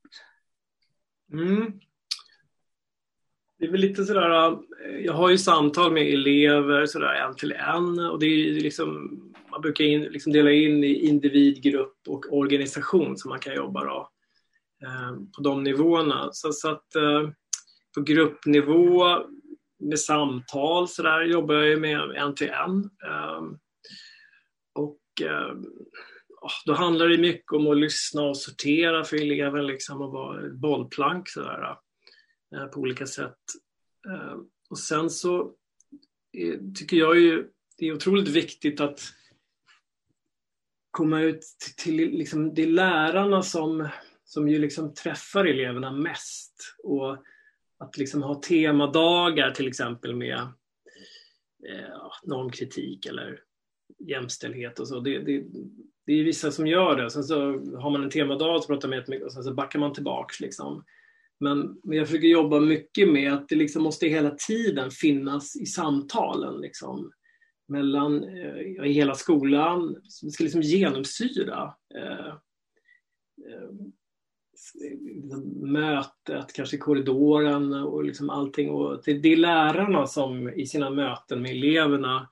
Mm. 1.33 1.79
Det 3.59 3.65
är 3.65 3.71
väl 3.71 3.81
lite 3.81 4.05
sådär, 4.05 4.51
eh, 4.51 4.99
jag 4.99 5.13
har 5.13 5.29
ju 5.29 5.37
samtal 5.37 5.91
med 5.91 6.13
elever 6.13 6.85
sådär 6.85 7.13
en 7.13 7.35
till 7.35 7.51
en 7.51 7.99
och 7.99 8.19
det 8.19 8.25
är 8.25 8.53
liksom, 8.53 9.19
man 9.51 9.61
brukar 9.61 9.85
in, 9.85 10.01
liksom 10.01 10.33
dela 10.33 10.51
in 10.51 10.83
i 10.83 11.07
individ, 11.07 11.63
grupp 11.63 11.97
och 12.07 12.25
organisation 12.29 13.17
som 13.17 13.29
man 13.29 13.39
kan 13.39 13.55
jobba 13.55 13.83
då, 13.83 14.09
eh, 14.83 15.15
på 15.35 15.41
de 15.41 15.63
nivåerna. 15.63 16.29
Så, 16.31 16.51
så 16.51 16.69
att 16.69 16.95
eh, 16.95 17.29
på 17.95 18.01
gruppnivå 18.01 19.05
med 19.79 19.99
samtal 19.99 20.87
så 20.87 21.03
där 21.03 21.21
jobbar 21.21 21.55
jag 21.55 21.81
med 21.81 21.99
en 21.99 22.35
till 22.35 22.49
en. 22.49 22.89
Och 24.75 25.01
ah, 26.41 26.51
då 26.65 26.73
handlar 26.73 27.07
det 27.07 27.17
mycket 27.17 27.51
om 27.51 27.67
att 27.67 27.77
lyssna 27.77 28.21
och 28.21 28.37
sortera 28.37 29.03
för 29.03 29.17
eleven 29.17 29.67
liksom 29.67 30.01
och 30.01 30.11
vara 30.11 30.49
bollplank 30.49 31.29
sådär, 31.29 31.77
Eh, 32.55 32.65
på 32.65 32.79
olika 32.79 33.05
sätt. 33.05 33.37
Eh, 34.09 34.37
och 34.69 34.79
sen 34.79 35.09
så 35.09 35.41
eh, 36.37 36.59
tycker 36.75 36.97
jag 36.97 37.19
ju 37.19 37.49
det 37.77 37.87
är 37.87 37.93
otroligt 37.93 38.27
viktigt 38.27 38.81
att 38.81 39.01
komma 40.91 41.21
ut 41.21 41.41
till, 41.77 41.95
liksom, 41.95 42.53
det 42.53 42.63
är 42.63 42.67
lärarna 42.67 43.41
som, 43.41 43.87
som 44.23 44.49
ju 44.49 44.59
liksom 44.59 44.93
träffar 44.93 45.45
eleverna 45.45 45.91
mest. 45.91 46.75
Och 46.83 47.17
att 47.77 47.97
liksom 47.97 48.23
ha 48.23 48.35
temadagar 48.41 49.51
till 49.51 49.67
exempel 49.67 50.15
med 50.15 50.39
eh, 51.69 52.11
normkritik 52.23 53.05
eller 53.05 53.39
jämställdhet 53.99 54.79
och 54.79 54.87
så. 54.87 54.99
Det, 54.99 55.19
det, 55.19 55.43
det 56.05 56.13
är 56.13 56.23
vissa 56.23 56.51
som 56.51 56.67
gör 56.67 56.95
det. 56.95 57.09
Sen 57.09 57.23
så 57.23 57.39
har 57.79 57.89
man 57.89 58.03
en 58.03 58.09
temadag 58.09 58.63
så 58.63 58.67
pratar 58.67 58.87
man 58.87 58.97
jättemycket 58.97 59.25
och 59.25 59.33
sen 59.33 59.43
så 59.43 59.53
backar 59.53 59.79
man 59.79 59.93
tillbaks. 59.93 60.39
Liksom. 60.39 60.83
Men, 61.39 61.79
men 61.83 61.97
jag 61.97 62.07
försöker 62.07 62.27
jobba 62.27 62.59
mycket 62.59 63.09
med 63.09 63.33
att 63.33 63.49
det 63.49 63.55
liksom 63.55 63.83
måste 63.83 64.07
hela 64.07 64.29
tiden 64.29 64.91
finnas 64.91 65.55
i 65.55 65.65
samtalen. 65.65 66.61
Liksom 66.61 67.11
mellan, 67.67 68.23
eh, 68.23 68.87
i 68.87 68.91
hela 68.91 69.15
skolan. 69.15 69.95
Det 70.21 70.31
ska 70.31 70.43
liksom 70.43 70.61
genomsyra 70.61 71.73
eh, 71.95 72.27
eh, 73.47 73.69
mötet, 75.61 76.53
kanske 76.53 76.75
i 76.75 76.79
korridoren 76.79 77.73
och 77.73 78.03
liksom 78.03 78.29
allting. 78.29 78.69
Och 78.69 79.01
det, 79.05 79.13
det 79.13 79.33
är 79.33 79.37
lärarna 79.37 80.07
som 80.07 80.49
i 80.49 80.65
sina 80.65 80.89
möten 80.89 81.41
med 81.41 81.51
eleverna 81.51 82.29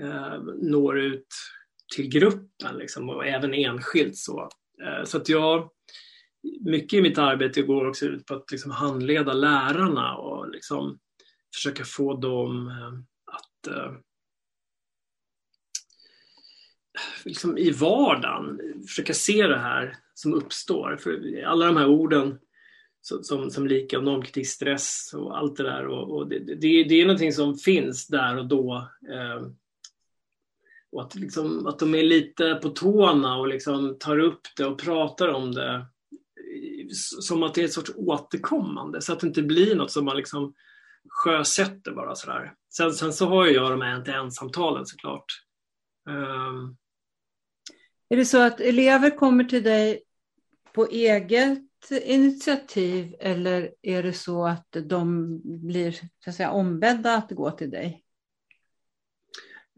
eh, 0.00 0.42
når 0.62 0.98
ut 0.98 1.28
till 1.96 2.08
gruppen 2.08 2.76
liksom, 2.78 3.10
och 3.10 3.26
även 3.26 3.54
enskilt. 3.54 4.16
Så, 4.16 4.48
eh, 4.82 5.04
så 5.04 5.16
att 5.16 5.28
jag, 5.28 5.70
mycket 6.60 6.98
i 6.98 7.02
mitt 7.02 7.18
arbete 7.18 7.62
går 7.62 7.88
också 7.88 8.06
ut 8.06 8.26
på 8.26 8.34
att 8.34 8.50
liksom 8.50 8.70
handleda 8.70 9.32
lärarna 9.32 10.16
och 10.16 10.50
liksom 10.50 10.98
försöka 11.54 11.84
få 11.84 12.16
dem 12.16 12.68
eh, 12.68 12.98
att 13.34 13.66
eh, 13.66 13.92
liksom 17.24 17.58
i 17.58 17.70
vardagen 17.70 18.60
försöka 18.88 19.14
se 19.14 19.46
det 19.46 19.58
här 19.58 19.96
som 20.14 20.34
uppstår. 20.34 20.96
För 20.96 21.42
alla 21.44 21.66
de 21.66 21.76
här 21.76 21.88
orden 21.88 22.38
som, 23.00 23.50
som 23.50 23.66
lika 23.66 24.00
normkritik, 24.00 24.48
stress 24.48 25.14
och 25.14 25.38
allt 25.38 25.56
det 25.56 25.62
där. 25.62 25.86
Och, 25.86 26.16
och 26.16 26.28
det, 26.28 26.38
det, 26.38 26.84
det, 26.84 27.00
är 27.00 27.06
någonting 27.06 27.32
som 27.32 27.56
finns 27.56 28.06
där 28.06 28.36
och 28.36 28.46
då. 28.46 28.88
Eh, 29.10 29.46
och 30.92 31.02
att, 31.02 31.14
liksom, 31.14 31.66
att 31.66 31.78
de 31.78 31.94
är 31.94 32.02
lite 32.02 32.54
på 32.54 32.68
tårna 32.68 33.36
och 33.36 33.48
liksom 33.48 33.96
tar 33.98 34.18
upp 34.18 34.40
det 34.56 34.64
och 34.64 34.78
pratar 34.78 35.28
om 35.28 35.52
det 35.52 35.86
som 36.94 37.42
att 37.42 37.54
det 37.54 37.60
är 37.60 37.64
ett 37.64 37.72
sorts 37.72 37.92
återkommande 37.96 39.02
så 39.02 39.12
att 39.12 39.20
det 39.20 39.26
inte 39.26 39.42
blir 39.42 39.76
något 39.76 39.90
som 39.90 40.04
man 40.04 40.16
liksom 40.16 40.54
sjösätter 41.08 41.92
bara 41.92 42.14
sådär. 42.14 42.54
Sen, 42.76 42.92
sen 42.92 43.12
så 43.12 43.26
har 43.26 43.46
jag 43.46 43.70
de 43.70 43.80
här 43.80 43.94
en-till-en-samtalen 43.94 44.86
såklart. 44.86 45.24
Um, 46.08 46.76
är 48.08 48.16
det 48.16 48.24
så 48.24 48.42
att 48.42 48.60
elever 48.60 49.18
kommer 49.18 49.44
till 49.44 49.62
dig 49.62 50.02
på 50.72 50.86
eget 50.86 51.62
initiativ 51.90 53.16
eller 53.20 53.74
är 53.82 54.02
det 54.02 54.12
så 54.12 54.46
att 54.46 54.76
de 54.84 55.40
blir 55.66 55.92
så 55.92 56.30
att 56.30 56.36
säga, 56.36 56.50
ombedda 56.50 57.16
att 57.16 57.30
gå 57.30 57.50
till 57.50 57.70
dig? 57.70 58.05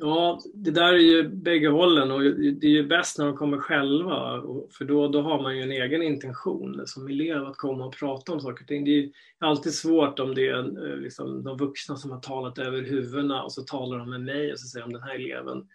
Ja, 0.01 0.41
det 0.55 0.71
där 0.71 0.95
är 0.95 0.99
ju 0.99 1.29
bägge 1.29 1.69
hållen 1.69 2.11
och 2.11 2.21
det 2.21 2.67
är 2.67 2.71
ju 2.71 2.87
bäst 2.87 3.19
när 3.19 3.27
de 3.27 3.37
kommer 3.37 3.59
själva 3.59 4.43
för 4.79 4.85
då, 4.85 5.09
då 5.09 5.23
har 5.23 5.43
man 5.43 5.57
ju 5.57 5.63
en 5.63 5.73
egen 5.73 6.03
intention 6.03 6.83
som 6.87 7.09
elev 7.09 7.45
att 7.45 7.57
komma 7.57 7.87
och 7.87 7.97
prata 7.97 8.33
om 8.33 8.41
saker 8.41 8.65
och 8.65 8.69
ting. 8.69 8.85
Det 8.85 8.99
är 8.99 9.11
alltid 9.39 9.75
svårt 9.75 10.19
om 10.19 10.35
det 10.35 10.49
är 10.49 10.97
liksom, 10.97 11.45
de 11.45 11.57
vuxna 11.57 11.97
som 11.97 12.11
har 12.11 12.21
talat 12.21 12.59
över 12.59 12.83
huvudena 12.83 13.43
och 13.43 13.53
så 13.53 13.63
talar 13.63 13.99
de 13.99 14.11
med 14.11 14.21
mig 14.21 14.53
och 14.53 14.61
så 14.61 14.67
säger 14.67 14.87
de 14.87 14.93
den 14.93 15.03
här 15.03 15.15
eleven 15.15 15.67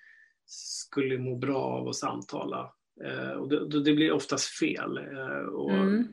skulle 0.55 1.17
må 1.17 1.35
bra 1.35 1.63
av 1.63 1.87
att 1.87 1.95
samtala. 1.95 2.71
Eh, 3.05 3.31
och 3.31 3.49
det, 3.49 3.79
det, 3.83 3.93
blir 3.93 4.11
oftast 4.11 4.45
fel. 4.45 4.97
Eh, 4.97 5.45
och 5.53 5.71
mm. 5.71 6.07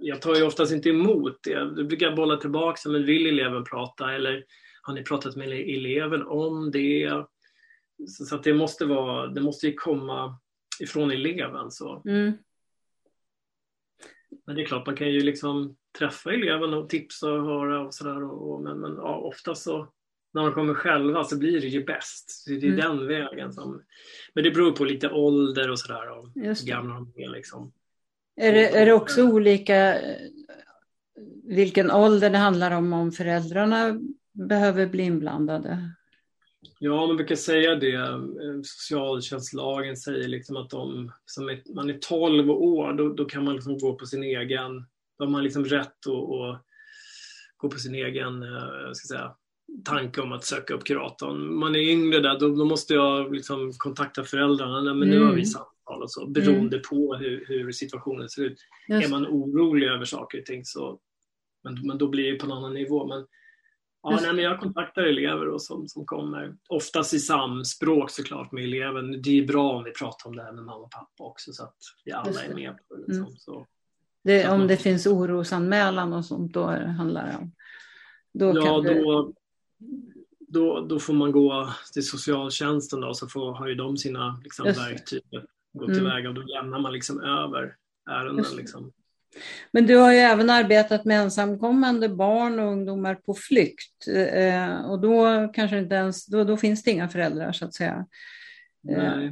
Jag 0.00 0.20
tar 0.20 0.34
ju 0.34 0.42
oftast 0.42 0.72
inte 0.72 0.88
emot 0.88 1.38
det. 1.42 1.74
Då 1.76 1.84
brukar 1.84 2.06
jag 2.06 2.16
bolla 2.16 2.36
tillbaka, 2.36 2.88
men 2.88 3.06
vill 3.06 3.26
eleven 3.26 3.64
prata 3.64 4.12
eller 4.12 4.44
har 4.82 4.94
ni 4.94 5.02
pratat 5.02 5.36
med 5.36 5.48
eleven 5.48 6.22
om 6.22 6.70
det? 6.70 7.24
Så, 8.08 8.24
så 8.24 8.34
att 8.34 8.42
det 8.42 8.54
måste 8.54 8.84
vara, 8.84 9.26
det 9.26 9.40
måste 9.40 9.66
ju 9.66 9.74
komma 9.74 10.38
ifrån 10.80 11.10
eleven. 11.10 11.70
Så. 11.70 12.02
Mm. 12.06 12.32
Men 14.46 14.56
det 14.56 14.62
är 14.62 14.66
klart, 14.66 14.86
man 14.86 14.96
kan 14.96 15.10
ju 15.10 15.20
liksom 15.20 15.76
träffa 15.98 16.32
eleven 16.32 16.74
och 16.74 16.88
tipsa 16.88 17.32
och 17.32 17.44
höra 17.44 17.80
och 17.80 17.94
sådär. 17.94 18.24
Och, 18.24 18.52
och, 18.52 18.62
men 18.62 18.80
men 18.80 18.94
ja, 18.94 19.16
ofta 19.16 19.54
så 19.54 19.92
när 20.34 20.42
de 20.42 20.52
kommer 20.52 20.74
själva 20.74 21.24
så 21.24 21.38
blir 21.38 21.60
det 21.60 21.66
ju 21.66 21.84
bäst. 21.84 22.44
Det 22.46 22.52
är 22.52 22.64
mm. 22.64 22.76
den 22.76 23.06
vägen 23.06 23.52
som... 23.52 23.82
Men 24.34 24.44
det 24.44 24.50
beror 24.50 24.72
på 24.72 24.84
lite 24.84 25.10
ålder 25.10 25.70
och 25.70 25.78
sådär. 25.78 26.18
Och 26.18 26.28
gamla 26.66 26.94
de 26.94 27.12
är 27.22 27.28
liksom. 27.28 27.72
Är 28.36 28.52
det, 28.52 28.76
är 28.76 28.86
det 28.86 28.92
också 28.92 29.22
olika 29.22 29.98
vilken 31.44 31.90
ålder 31.90 32.30
det 32.30 32.38
handlar 32.38 32.70
om 32.70 32.92
om 32.92 33.12
föräldrarna 33.12 34.00
behöver 34.32 34.86
bli 34.86 35.02
inblandade? 35.02 35.94
Ja, 36.78 37.06
man 37.06 37.16
brukar 37.16 37.36
säga 37.36 37.74
det. 37.74 38.20
Socialtjänstlagen 38.64 39.96
säger 39.96 40.28
liksom 40.28 40.56
att 40.56 40.72
är, 40.72 41.74
man 41.74 41.90
är 41.90 41.98
12 41.98 42.50
år, 42.50 42.92
då, 42.92 43.12
då 43.12 43.24
kan 43.24 43.44
man 43.44 43.54
liksom 43.54 43.78
gå 43.78 43.94
på 43.94 44.06
sin 44.06 44.22
egen, 44.22 44.86
då 45.18 45.24
har 45.24 45.30
man 45.30 45.44
liksom 45.44 45.64
rätt 45.64 46.06
att 46.06 46.62
gå 47.56 47.68
på 47.70 47.78
sin 47.78 47.94
egen, 47.94 48.42
eh, 48.42 48.92
ska 48.92 49.14
säga, 49.14 49.34
tanke 49.84 50.20
om 50.20 50.32
att 50.32 50.44
söka 50.44 50.74
upp 50.74 50.84
kuratorn. 50.84 51.54
Man 51.54 51.74
är 51.74 51.80
yngre 51.80 52.20
där, 52.20 52.38
då, 52.38 52.48
då 52.48 52.64
måste 52.64 52.94
jag 52.94 53.34
liksom 53.34 53.72
kontakta 53.72 54.24
föräldrarna. 54.24 54.80
Nej, 54.80 54.94
men 54.94 55.08
nu 55.08 55.18
har 55.18 55.32
vi 55.32 55.32
mm. 55.32 55.44
samtal 55.44 56.02
och 56.02 56.10
så, 56.10 56.26
beroende 56.26 56.76
mm. 56.76 56.82
på 56.90 57.14
hur, 57.14 57.44
hur, 57.48 57.72
situationen 57.72 58.28
ser 58.28 58.42
ut. 58.42 58.58
Just. 58.88 59.06
Är 59.06 59.10
man 59.10 59.26
orolig 59.26 59.86
över 59.86 60.04
saker 60.04 60.38
och 60.38 60.46
ting 60.46 60.64
så, 60.64 60.98
men, 61.64 61.86
men 61.86 61.98
då 61.98 62.08
blir 62.08 62.32
det 62.32 62.38
på 62.38 62.46
en 62.46 62.52
annan 62.52 62.74
nivå. 62.74 63.06
Men, 63.06 63.26
ja, 64.02 64.18
nej, 64.22 64.32
men 64.34 64.44
jag 64.44 64.60
kontaktar 64.60 65.02
elever 65.02 65.48
och 65.48 65.62
som, 65.62 65.88
som 65.88 66.06
kommer, 66.06 66.56
oftast 66.68 67.14
i 67.14 67.18
samspråk 67.18 68.10
såklart 68.10 68.52
med 68.52 68.64
eleven. 68.64 69.22
Det 69.22 69.38
är 69.38 69.46
bra 69.46 69.72
om 69.72 69.84
vi 69.84 69.90
pratar 69.90 70.30
om 70.30 70.36
det 70.36 70.42
här 70.42 70.52
med 70.52 70.64
mamma 70.64 70.84
och 70.84 70.90
pappa 70.90 71.24
också 71.24 71.52
så 71.52 71.64
att 71.64 71.76
vi 72.04 72.12
alla 72.12 72.44
är 72.44 72.54
med 72.54 72.76
på 72.88 72.94
det. 72.94 73.00
Liksom. 73.00 73.24
Mm. 73.24 73.36
Så, 73.36 73.66
det, 74.24 74.48
om 74.48 74.66
det 74.66 74.76
finns 74.76 75.06
orosanmälan 75.06 76.12
och 76.12 76.24
sånt, 76.24 76.52
då 76.52 76.66
handlar 76.70 77.26
det 77.26 77.36
om? 77.36 77.52
Då 78.32 78.46
ja, 78.46 78.80
då, 78.80 79.32
då, 80.38 80.80
då 80.80 80.98
får 80.98 81.14
man 81.14 81.32
gå 81.32 81.68
till 81.92 82.06
socialtjänsten 82.06 83.00
då, 83.00 83.14
så 83.14 83.28
får, 83.28 83.54
har 83.54 83.68
ju 83.68 83.74
de 83.74 83.96
sina 83.96 84.40
liksom, 84.44 84.64
verktyg 84.64 85.22
att 85.36 85.44
gå 85.72 85.84
mm. 85.84 85.96
tillväga 85.96 86.28
och 86.28 86.34
då 86.34 86.42
lämnar 86.42 86.78
man 86.78 86.92
liksom 86.92 87.20
över 87.20 87.76
ärenden. 88.10 88.44
Liksom. 88.56 88.92
Men 89.70 89.86
du 89.86 89.96
har 89.96 90.12
ju 90.12 90.18
även 90.18 90.50
arbetat 90.50 91.04
med 91.04 91.20
ensamkommande 91.20 92.08
barn 92.08 92.58
och 92.58 92.72
ungdomar 92.72 93.14
på 93.14 93.34
flykt 93.34 94.08
eh, 94.32 94.90
och 94.90 95.00
då 95.00 95.48
kanske 95.54 95.78
inte 95.78 95.94
ens, 95.94 96.26
då, 96.26 96.44
då 96.44 96.56
finns 96.56 96.82
det 96.82 96.90
inga 96.90 97.08
föräldrar 97.08 97.52
så 97.52 97.64
att 97.64 97.74
säga. 97.74 98.06
Eh, 98.88 99.30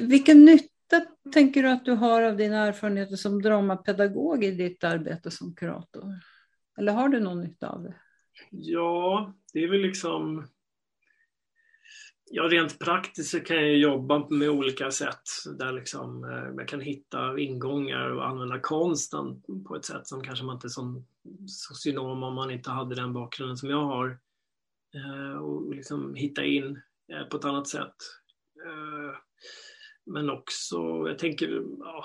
vilken 0.00 0.44
nytta 0.44 1.00
tänker 1.32 1.62
du 1.62 1.68
att 1.68 1.84
du 1.84 1.92
har 1.92 2.22
av 2.22 2.36
dina 2.36 2.66
erfarenheter 2.66 3.16
som 3.16 3.42
dramapedagog 3.42 4.44
i 4.44 4.50
ditt 4.50 4.84
arbete 4.84 5.30
som 5.30 5.54
kurator? 5.54 6.20
Eller 6.78 6.92
har 6.92 7.08
du 7.08 7.20
någon 7.20 7.40
nytta 7.40 7.68
av 7.68 7.82
det? 7.82 7.94
Ja, 8.50 9.34
det 9.52 9.64
är 9.64 9.68
väl 9.68 9.80
liksom 9.80 10.46
Ja, 12.32 12.42
rent 12.42 12.78
praktiskt 12.78 13.30
så 13.30 13.40
kan 13.40 13.56
jag 13.56 13.76
jobba 13.76 14.28
med 14.28 14.50
olika 14.50 14.90
sätt 14.90 15.22
där 15.58 15.72
liksom, 15.72 16.24
eh, 16.24 16.54
jag 16.56 16.68
kan 16.68 16.80
hitta 16.80 17.38
ingångar 17.38 18.10
och 18.10 18.28
använda 18.28 18.60
konsten 18.60 19.42
på 19.66 19.76
ett 19.76 19.84
sätt 19.84 20.06
som 20.06 20.22
kanske 20.22 20.44
man 20.44 20.54
inte 20.54 20.68
som 20.68 21.06
socionom 21.46 22.22
om 22.22 22.34
man 22.34 22.50
inte 22.50 22.70
hade 22.70 22.94
den 22.94 23.12
bakgrunden 23.12 23.56
som 23.56 23.70
jag 23.70 23.84
har. 23.84 24.18
Eh, 24.94 25.36
och 25.36 25.74
liksom 25.74 26.14
hitta 26.14 26.44
in 26.44 26.80
eh, 27.12 27.28
på 27.30 27.36
ett 27.36 27.44
annat 27.44 27.68
sätt. 27.68 27.96
Men 30.06 30.30
också, 30.30 30.76
jag 31.08 31.18
tänker, 31.18 31.62
ja, 31.78 32.04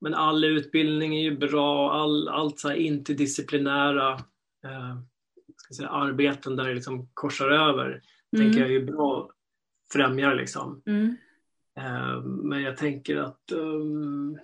men 0.00 0.14
all 0.14 0.44
utbildning 0.44 1.16
är 1.16 1.22
ju 1.22 1.36
bra, 1.36 1.92
all, 1.92 2.28
allt 2.28 2.58
så 2.58 2.68
här 2.68 2.76
interdisciplinära 2.76 4.18
ska 5.56 5.74
säga, 5.74 5.88
arbeten 5.88 6.56
där 6.56 6.64
det 6.64 6.74
liksom 6.74 7.08
korsar 7.14 7.50
över, 7.50 7.86
mm. 7.86 8.02
tänker 8.46 8.60
jag 8.60 8.74
är 8.74 8.84
bra 8.84 9.30
främjar. 9.92 10.34
Liksom. 10.34 10.82
Mm. 10.86 11.16
Uh, 11.78 12.22
men 12.24 12.62
jag 12.62 12.76
tänker 12.76 13.16
att, 13.16 13.52
um, 13.52 14.38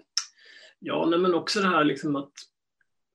ja 0.78 1.06
nej, 1.10 1.18
men 1.18 1.34
också 1.34 1.60
det 1.60 1.68
här 1.68 1.84
liksom 1.84 2.16
att, 2.16 2.32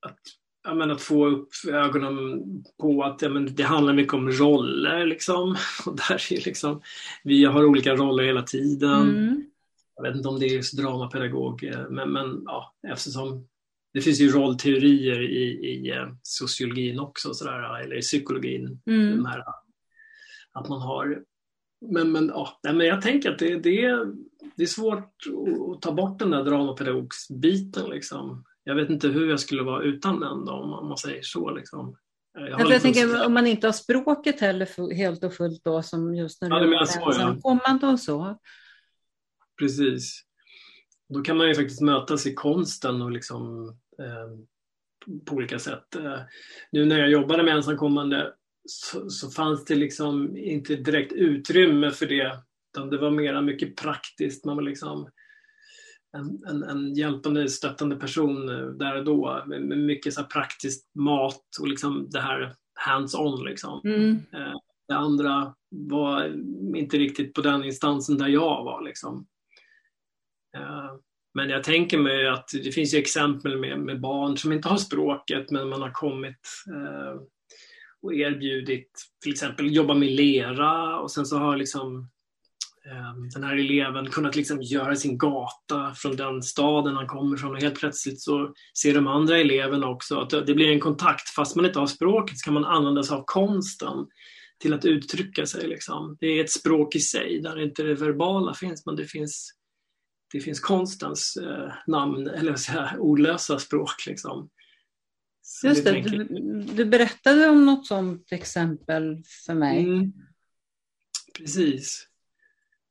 att, 0.02 0.20
ja, 0.64 0.74
men 0.74 0.92
att 0.92 1.02
få 1.02 1.28
upp 1.28 1.50
ögonen 1.68 2.44
på 2.80 3.04
att 3.04 3.22
ja, 3.22 3.30
men 3.30 3.56
det 3.56 3.64
handlar 3.64 3.94
mycket 3.94 4.14
om 4.14 4.32
roller. 4.32 5.06
Liksom. 5.06 5.56
Och 5.86 5.96
där 5.96 6.34
är 6.34 6.46
liksom, 6.46 6.82
vi 7.24 7.46
har 7.46 7.66
olika 7.66 7.96
roller 7.96 8.24
hela 8.24 8.44
tiden. 8.44 9.10
Mm. 9.10 9.46
Jag 9.96 10.04
vet 10.04 10.16
inte 10.16 10.30
om 10.30 10.40
det 10.40 10.46
är 10.46 10.56
just 10.56 10.78
dramapedagog, 10.78 11.64
eh, 11.64 11.90
men, 11.90 12.12
men 12.12 12.44
ja, 12.46 12.76
eftersom 12.88 13.48
det 13.94 14.02
finns 14.02 14.20
ju 14.20 14.32
rollteorier 14.32 15.22
i, 15.22 15.44
i 15.44 15.92
eh, 15.92 16.10
sociologin 16.22 17.00
också, 17.00 17.34
sådär, 17.34 17.82
eller 17.82 17.98
i 17.98 18.02
psykologin. 18.02 18.82
Mm. 18.86 19.26
Här, 19.26 19.44
att 20.52 20.70
man 20.70 20.82
har 20.82 21.24
men, 21.82 22.12
men, 22.12 22.28
ja, 22.28 22.60
men 22.64 22.80
jag 22.80 23.02
tänker 23.02 23.32
att 23.32 23.40
det, 23.40 23.60
det, 23.60 23.86
är, 23.86 24.14
det 24.56 24.64
är 24.64 24.68
svårt 24.68 25.16
att 25.76 25.82
ta 25.82 25.92
bort 25.92 26.20
den 26.20 26.32
där 26.32 26.44
dramapedagogsbiten. 26.44 27.90
Liksom. 27.90 28.46
Jag 28.64 28.76
vet 28.76 28.90
inte 28.90 29.08
hur 29.08 29.30
jag 29.30 29.40
skulle 29.40 29.64
vara 29.64 29.84
utan 29.84 30.20
den 30.20 30.46
då, 30.46 30.52
om 30.52 30.88
man 30.88 30.98
säger 30.98 31.22
så. 31.22 31.52
Liksom. 31.52 31.96
Jag, 32.34 32.50
jag, 32.50 32.72
jag 32.72 32.82
tänker 32.82 33.26
om 33.26 33.34
man 33.34 33.48
inte 33.48 33.68
har 33.68 33.72
språket 33.72 34.40
heller 34.40 34.96
helt 34.96 35.24
och 35.24 35.34
fullt 35.34 35.64
då 35.64 35.84
som 35.84 36.16
just 36.16 36.42
när 36.42 36.50
ja, 36.50 36.60
du 36.60 36.76
är 36.76 36.80
ensamkommande 36.80 37.86
ja. 37.88 37.92
och 37.92 38.00
så. 38.00 38.38
Precis. 39.60 40.22
Då 41.14 41.22
kan 41.22 41.38
man 41.38 41.48
ju 41.48 41.56
faktiskt 41.56 41.82
mötas 41.82 42.26
i 42.26 42.34
konsten 42.34 43.02
och 43.02 43.12
liksom 43.12 43.68
eh, 44.00 44.38
på 45.26 45.36
olika 45.36 45.60
sätt. 45.60 45.96
Eh, 45.96 46.20
nu 46.72 46.86
när 46.86 47.00
jag 47.00 47.10
jobbade 47.10 47.44
med 47.44 47.56
ensamkommande 47.56 48.34
så, 48.70 49.10
så, 49.10 49.30
fanns 49.30 49.66
det 49.66 49.76
liksom 49.76 50.38
inte 50.38 50.76
direkt 50.76 51.14
utrymme 51.14 51.92
för 51.92 52.06
det. 52.06 52.38
Utan 52.74 52.90
det 52.90 52.98
var 52.98 53.12
mera 53.12 53.42
mycket 53.42 53.76
praktiskt. 53.76 54.46
Man 54.46 54.56
var 54.56 54.64
liksom 54.64 55.10
en, 56.18 56.44
en, 56.48 56.64
en 56.64 56.94
hjälpande, 56.94 57.50
stöttande 57.50 57.96
person 57.96 58.50
eh, 58.50 58.66
där 58.66 58.96
och 58.96 59.06
då. 59.06 59.44
Med, 59.48 59.62
med 59.62 59.78
mycket 59.78 60.14
så 60.14 60.24
praktiskt 60.24 60.96
mat 60.96 61.44
och 61.60 61.68
liksom 61.68 62.10
det 62.10 62.22
här 62.22 62.56
hands-on. 62.74 63.46
Liksom. 63.46 63.82
Mm. 63.84 64.12
Eh, 64.34 64.58
det 64.88 64.96
andra 64.96 65.56
var 65.70 66.26
inte 66.76 66.98
riktigt 66.98 67.34
på 67.34 67.42
den 67.42 67.64
instansen 67.64 68.18
där 68.18 68.28
jag 68.28 68.64
var. 68.64 68.82
Liksom. 68.82 69.28
Eh, 70.58 70.92
men 71.34 71.50
jag 71.50 71.64
tänker 71.64 71.98
mig 71.98 72.28
att 72.28 72.50
det 72.64 72.72
finns 72.72 72.94
ju 72.94 72.98
exempel 72.98 73.58
med, 73.58 73.80
med 73.80 74.02
barn 74.02 74.38
som 74.38 74.52
inte 74.52 74.68
har 74.68 74.78
språket 74.78 75.52
men 75.52 75.70
man 75.70 75.82
har 75.82 75.92
kommit 75.92 76.40
och 78.02 78.14
erbjudit 78.14 78.92
till 79.24 79.32
exempel 79.32 79.76
jobba 79.76 79.94
med 79.94 80.12
lera 80.12 81.00
och 81.00 81.12
sen 81.12 81.26
så 81.26 81.38
har 81.38 81.58
liksom 81.58 82.10
ehm, 82.86 83.30
den 83.30 83.44
här 83.44 83.58
eleven 83.58 84.10
kunnat 84.10 84.36
liksom 84.36 84.62
göra 84.62 84.96
sin 84.96 85.18
gata 85.18 85.94
från 85.96 86.16
den 86.16 86.44
staden 86.44 86.96
han 86.96 87.08
kommer 87.08 87.38
från 87.38 87.56
och 87.56 87.62
helt 87.62 87.80
plötsligt 87.80 88.22
så 88.22 88.54
ser 88.82 88.94
de 88.94 89.08
andra 89.08 89.38
eleverna 89.38 89.88
också 89.88 90.20
att 90.20 90.30
det 90.30 90.54
blir 90.54 90.72
en 90.72 90.80
kontakt. 90.80 91.30
Fast 91.30 91.56
man 91.56 91.66
inte 91.66 91.80
har 91.80 91.88
språket 91.88 92.40
så 92.40 92.46
kan 92.46 92.54
man 92.54 92.66
använda 92.66 93.04
sig 93.04 93.18
av 93.18 93.24
konsten 93.26 94.08
till 94.62 94.74
att 94.74 94.86
uttrycka 94.86 95.46
sig. 95.46 95.68
Liksom. 95.68 96.18
Det 96.20 96.28
är 96.28 96.44
ett 96.44 96.52
språk 96.52 96.96
i 96.96 97.00
sig 97.00 97.42
där 97.42 97.60
inte 97.60 97.84
det 97.84 97.96
verbala 97.96 98.54
finns 98.54 98.86
men 98.86 98.96
det 98.96 99.06
finns, 99.06 99.52
det 100.34 100.40
finns 100.40 100.60
konstens 100.60 101.38
eh, 101.38 101.74
namn, 101.88 102.28
eller 102.28 102.56
säga, 102.56 102.96
ordlösa 103.00 103.60
språk. 103.60 104.06
Liksom. 104.08 104.50
Just 105.64 105.86
det, 105.86 106.02
du, 106.02 106.24
du, 106.76 106.86
berättade 106.86 107.50
om 107.50 107.66
något 107.66 107.88
sådant 107.88 108.32
exempel 108.32 109.24
för 109.46 109.54
mig. 109.54 109.84
Mm. 109.84 110.14
Precis. 111.38 112.08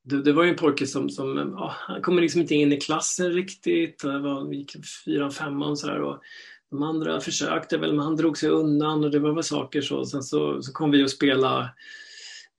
Det, 0.02 0.22
det, 0.22 0.32
var 0.32 0.44
ju 0.44 0.50
en 0.50 0.56
pojke 0.56 0.86
som, 0.86 1.10
som 1.10 1.36
ja, 1.36 1.74
han 1.78 2.02
kom 2.02 2.18
liksom 2.18 2.40
inte 2.40 2.54
in 2.54 2.72
i 2.72 2.80
klassen 2.80 3.32
riktigt. 3.32 4.02
Det 4.02 4.18
var, 4.18 4.52
gick 4.52 4.76
fyran, 5.04 5.30
femman 5.30 5.70
och 5.70 5.78
sådär. 5.78 6.00
Och 6.00 6.22
de 6.70 6.82
andra 6.82 7.20
försökte 7.20 7.78
väl, 7.78 7.92
men 7.92 8.04
han 8.04 8.16
drog 8.16 8.38
sig 8.38 8.48
undan 8.48 9.04
och 9.04 9.10
det 9.10 9.18
var 9.18 9.32
väl 9.32 9.44
saker 9.44 9.80
så. 9.80 10.04
Sen 10.04 10.22
så, 10.22 10.62
så 10.62 10.72
kom 10.72 10.90
vi 10.90 11.02
att 11.02 11.10
spela 11.10 11.70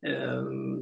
eh, 0.08 0.38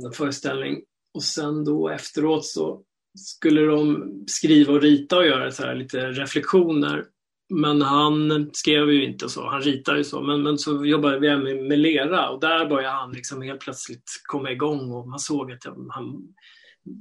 en 0.06 0.12
föreställning 0.14 0.82
och 1.14 1.24
sen 1.24 1.66
då 1.66 1.90
efteråt 1.90 2.46
så 2.46 2.84
skulle 3.18 3.62
de 3.62 4.14
skriva 4.28 4.74
och 4.74 4.82
rita 4.82 5.18
och 5.18 5.26
göra 5.26 5.52
så 5.52 5.64
här 5.64 5.76
lite 5.76 6.12
reflektioner 6.12 7.06
men 7.50 7.82
han 7.82 8.50
skrev 8.54 8.92
ju 8.92 9.06
inte 9.06 9.30
så, 9.30 9.50
han 9.50 9.62
ritade 9.62 9.98
ju 9.98 10.04
så. 10.04 10.22
Men, 10.22 10.44
men 10.44 10.58
så 10.58 10.86
jobbade 10.86 11.20
vi 11.20 11.38
med, 11.38 11.64
med 11.66 11.80
lera 11.80 12.30
och 12.30 12.40
där 12.40 12.70
började 12.70 12.96
han 12.96 13.12
liksom 13.12 13.42
helt 13.42 13.60
plötsligt 13.60 14.12
komma 14.24 14.52
igång 14.52 14.92
och 14.92 15.08
man 15.08 15.20
såg 15.20 15.52
att 15.52 15.66
han, 15.66 15.90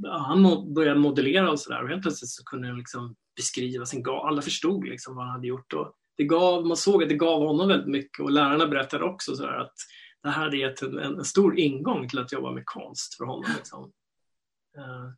han 0.03 0.75
började 0.75 1.01
modellera 1.01 1.51
och 1.51 1.61
sådär. 1.61 1.83
Och 1.83 1.89
helt 1.89 2.03
plötsligt 2.03 2.31
så 2.31 2.45
kunde 2.45 2.69
han 2.69 2.79
liksom 2.79 3.17
beskriva 3.37 3.87
sin 3.87 4.03
gav. 4.03 4.27
Alla 4.27 4.43
förstod 4.43 4.85
liksom 4.85 5.17
vad 5.17 5.25
han 5.25 5.35
hade 5.35 5.47
gjort. 5.47 5.73
Och 5.73 5.93
det 6.17 6.25
gav, 6.25 6.67
man 6.67 6.77
såg 6.77 7.03
att 7.03 7.09
det 7.09 7.15
gav 7.15 7.43
honom 7.43 7.69
väldigt 7.69 7.89
mycket 7.89 8.21
och 8.21 8.31
lärarna 8.31 8.67
berättade 8.67 9.05
också 9.05 9.37
så 9.37 9.47
att 9.47 9.75
det 10.23 10.29
här 10.29 10.45
hade 10.45 10.57
gett 10.57 10.83
en, 10.83 10.99
en, 10.99 11.25
stor 11.25 11.59
ingång 11.59 12.09
till 12.09 12.19
att 12.19 12.33
jobba 12.33 12.53
med 12.53 12.63
konst 12.67 13.15
för 13.15 13.25
honom. 13.25 13.51
Liksom. 13.57 13.93
Eh, 14.77 15.11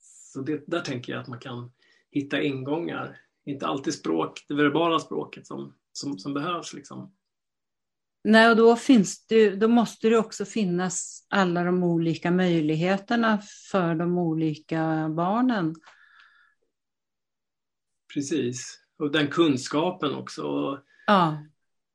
så 0.00 0.40
det, 0.40 0.64
där 0.66 0.80
tänker 0.80 1.12
jag 1.12 1.22
att 1.22 1.28
man 1.28 1.38
kan 1.38 1.72
hitta 2.10 2.42
ingångar 2.42 3.16
inte 3.46 3.66
alltid 3.66 3.94
språk, 3.94 4.44
det 4.48 4.54
verbala 4.54 4.98
språket 4.98 5.46
som, 5.46 5.74
som, 5.92 6.18
som 6.18 6.34
behövs. 6.34 6.74
Liksom. 6.74 7.14
Nej, 8.24 8.50
och 8.50 8.56
då, 8.56 8.76
finns 8.76 9.26
det, 9.26 9.50
då 9.50 9.68
måste 9.68 10.08
det 10.08 10.18
också 10.18 10.44
finnas 10.44 11.26
alla 11.30 11.64
de 11.64 11.82
olika 11.82 12.30
möjligheterna 12.30 13.42
för 13.70 13.94
de 13.94 14.18
olika 14.18 15.08
barnen. 15.08 15.74
Precis, 18.14 18.78
och 18.98 19.12
den 19.12 19.28
kunskapen 19.28 20.14
också. 20.14 20.42
Ja 21.06 21.38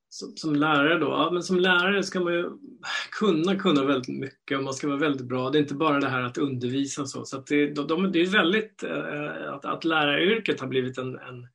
som, 0.10 0.38
som, 0.38 0.56
lärare 0.56 1.00
då, 1.00 1.08
ja, 1.08 1.30
men 1.32 1.44
som 1.44 1.60
lärare 1.60 2.04
ska 2.04 2.20
man 2.20 2.34
ju 2.34 2.50
kunna 3.12 3.56
kunna 3.56 3.84
väldigt 3.84 4.20
mycket 4.20 4.58
och 4.58 4.64
man 4.64 4.74
ska 4.74 4.88
vara 4.88 4.98
väldigt 4.98 5.28
bra. 5.28 5.50
Det 5.50 5.58
är 5.58 5.62
inte 5.62 5.74
bara 5.74 6.00
det 6.00 6.10
här 6.10 6.22
att 6.22 6.38
undervisa 6.38 7.02
och 7.02 7.10
så. 7.10 7.26
så 7.26 7.38
det, 7.38 7.74
de, 7.74 8.12
det 8.12 8.22
är 8.22 8.26
väldigt, 8.26 8.84
eh, 8.84 9.54
att, 9.54 9.66
att 9.66 9.84
läraryrket 9.84 10.60
har 10.60 10.68
blivit 10.68 10.98
en, 10.98 11.20
en, 11.20 11.48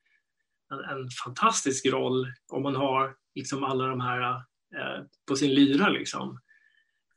en, 0.90 1.08
fantastisk 1.24 1.86
roll 1.86 2.26
om 2.52 2.62
man 2.62 2.76
har 2.76 3.14
liksom 3.34 3.64
alla 3.64 3.86
de 3.86 4.00
här 4.00 4.30
eh, 4.76 5.04
på 5.28 5.36
sin 5.36 5.54
lyra 5.54 5.88
liksom. 5.88 6.40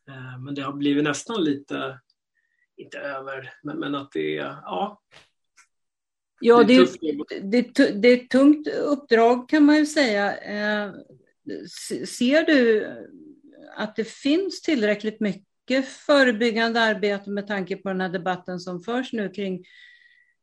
Eh, 0.09 0.39
men 0.39 0.55
det 0.55 0.61
har 0.61 0.73
blivit 0.73 1.03
nästan 1.03 1.43
lite, 1.43 1.99
inte 2.77 2.97
över, 2.97 3.53
men, 3.63 3.79
men 3.79 3.95
att 3.95 4.11
det 4.11 4.37
är, 4.37 4.45
ja, 4.45 5.01
Ja, 6.39 6.63
det 6.63 6.75
är, 6.75 7.41
det, 7.41 8.01
det 8.01 8.07
är 8.07 8.17
ett 8.17 8.29
tungt 8.29 8.67
uppdrag 8.67 9.49
kan 9.49 9.65
man 9.65 9.75
ju 9.77 9.85
säga. 9.85 10.33
Ser 12.05 12.45
du 12.45 12.87
att 13.75 13.95
det 13.95 14.07
finns 14.07 14.61
tillräckligt 14.61 15.19
mycket 15.19 15.85
förebyggande 15.85 16.81
arbete 16.81 17.29
med 17.29 17.47
tanke 17.47 17.75
på 17.75 17.89
den 17.89 18.01
här 18.01 18.09
debatten 18.09 18.59
som 18.59 18.79
förs 18.79 19.13
nu 19.13 19.29
kring 19.29 19.65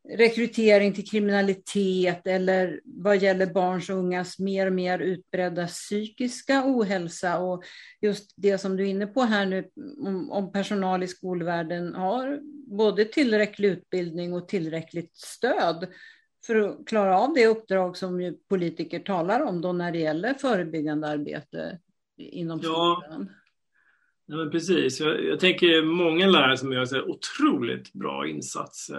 rekrytering 0.09 0.93
till 0.93 1.11
kriminalitet 1.11 2.27
eller 2.27 2.81
vad 2.85 3.23
gäller 3.23 3.47
barns 3.47 3.91
och 3.91 3.97
ungas 3.97 4.39
mer 4.39 4.67
och 4.67 4.73
mer 4.73 4.99
utbredda 4.99 5.67
psykiska 5.67 6.63
ohälsa? 6.67 7.39
Och 7.39 7.65
just 8.01 8.35
det 8.37 8.59
som 8.59 8.77
du 8.77 8.85
är 8.85 8.89
inne 8.89 9.07
på 9.07 9.23
här 9.23 9.47
nu 9.47 9.69
om, 9.99 10.31
om 10.31 10.53
personal 10.53 11.03
i 11.03 11.09
skolvärlden 11.09 11.95
har 11.95 12.41
både 12.77 13.05
tillräcklig 13.05 13.69
utbildning 13.69 14.33
och 14.33 14.49
tillräckligt 14.49 15.17
stöd 15.17 15.87
för 16.47 16.57
att 16.57 16.86
klara 16.86 17.18
av 17.18 17.34
det 17.34 17.47
uppdrag 17.47 17.97
som 17.97 18.36
politiker 18.49 19.01
talar 19.01 19.40
om 19.40 19.61
då 19.61 19.72
när 19.72 19.92
det 19.92 19.99
gäller 19.99 20.34
förebyggande 20.34 21.09
arbete 21.09 21.78
inom 22.16 22.62
skolan. 22.62 23.30
Ja, 24.26 24.36
men 24.36 24.51
precis. 24.51 25.01
Jag, 25.01 25.24
jag 25.24 25.40
tänker 25.40 25.82
många 25.82 26.26
lärare 26.26 26.57
som 26.57 26.72
gör 26.72 26.84
så 26.84 27.03
otroligt 27.03 27.92
bra 27.92 28.28
insats. 28.28 28.90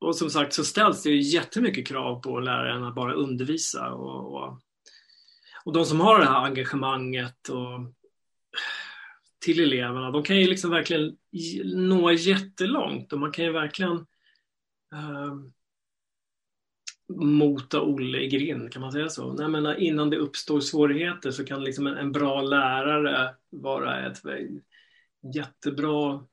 Och 0.00 0.16
som 0.16 0.30
sagt 0.30 0.52
så 0.52 0.64
ställs 0.64 1.02
det 1.02 1.10
jättemycket 1.10 1.86
krav 1.86 2.20
på 2.20 2.40
läraren 2.40 2.84
att 2.84 2.94
bara 2.94 3.12
undervisa. 3.12 3.92
Och, 3.92 4.34
och, 4.34 4.60
och 5.64 5.72
de 5.72 5.84
som 5.84 6.00
har 6.00 6.18
det 6.18 6.24
här 6.24 6.44
engagemanget 6.44 7.48
och, 7.48 7.94
till 9.44 9.60
eleverna, 9.60 10.10
de 10.10 10.22
kan 10.22 10.36
ju 10.36 10.46
liksom 10.46 10.70
verkligen 10.70 11.16
nå 11.64 12.12
jättelångt 12.12 13.12
och 13.12 13.18
man 13.18 13.32
kan 13.32 13.44
ju 13.44 13.52
verkligen 13.52 13.92
uh, 14.94 15.34
mota 17.16 17.82
Olle 17.82 18.20
i 18.20 18.28
grind, 18.28 18.72
kan 18.72 18.82
man 18.82 18.92
säga 18.92 19.08
så? 19.08 19.32
Nej, 19.32 19.48
men 19.48 19.78
innan 19.78 20.10
det 20.10 20.16
uppstår 20.16 20.60
svårigheter 20.60 21.30
så 21.30 21.44
kan 21.44 21.64
liksom 21.64 21.86
en, 21.86 21.96
en 21.96 22.12
bra 22.12 22.42
lärare 22.42 23.34
vara 23.50 24.06
ett 24.06 24.22
jättebra 25.34 26.24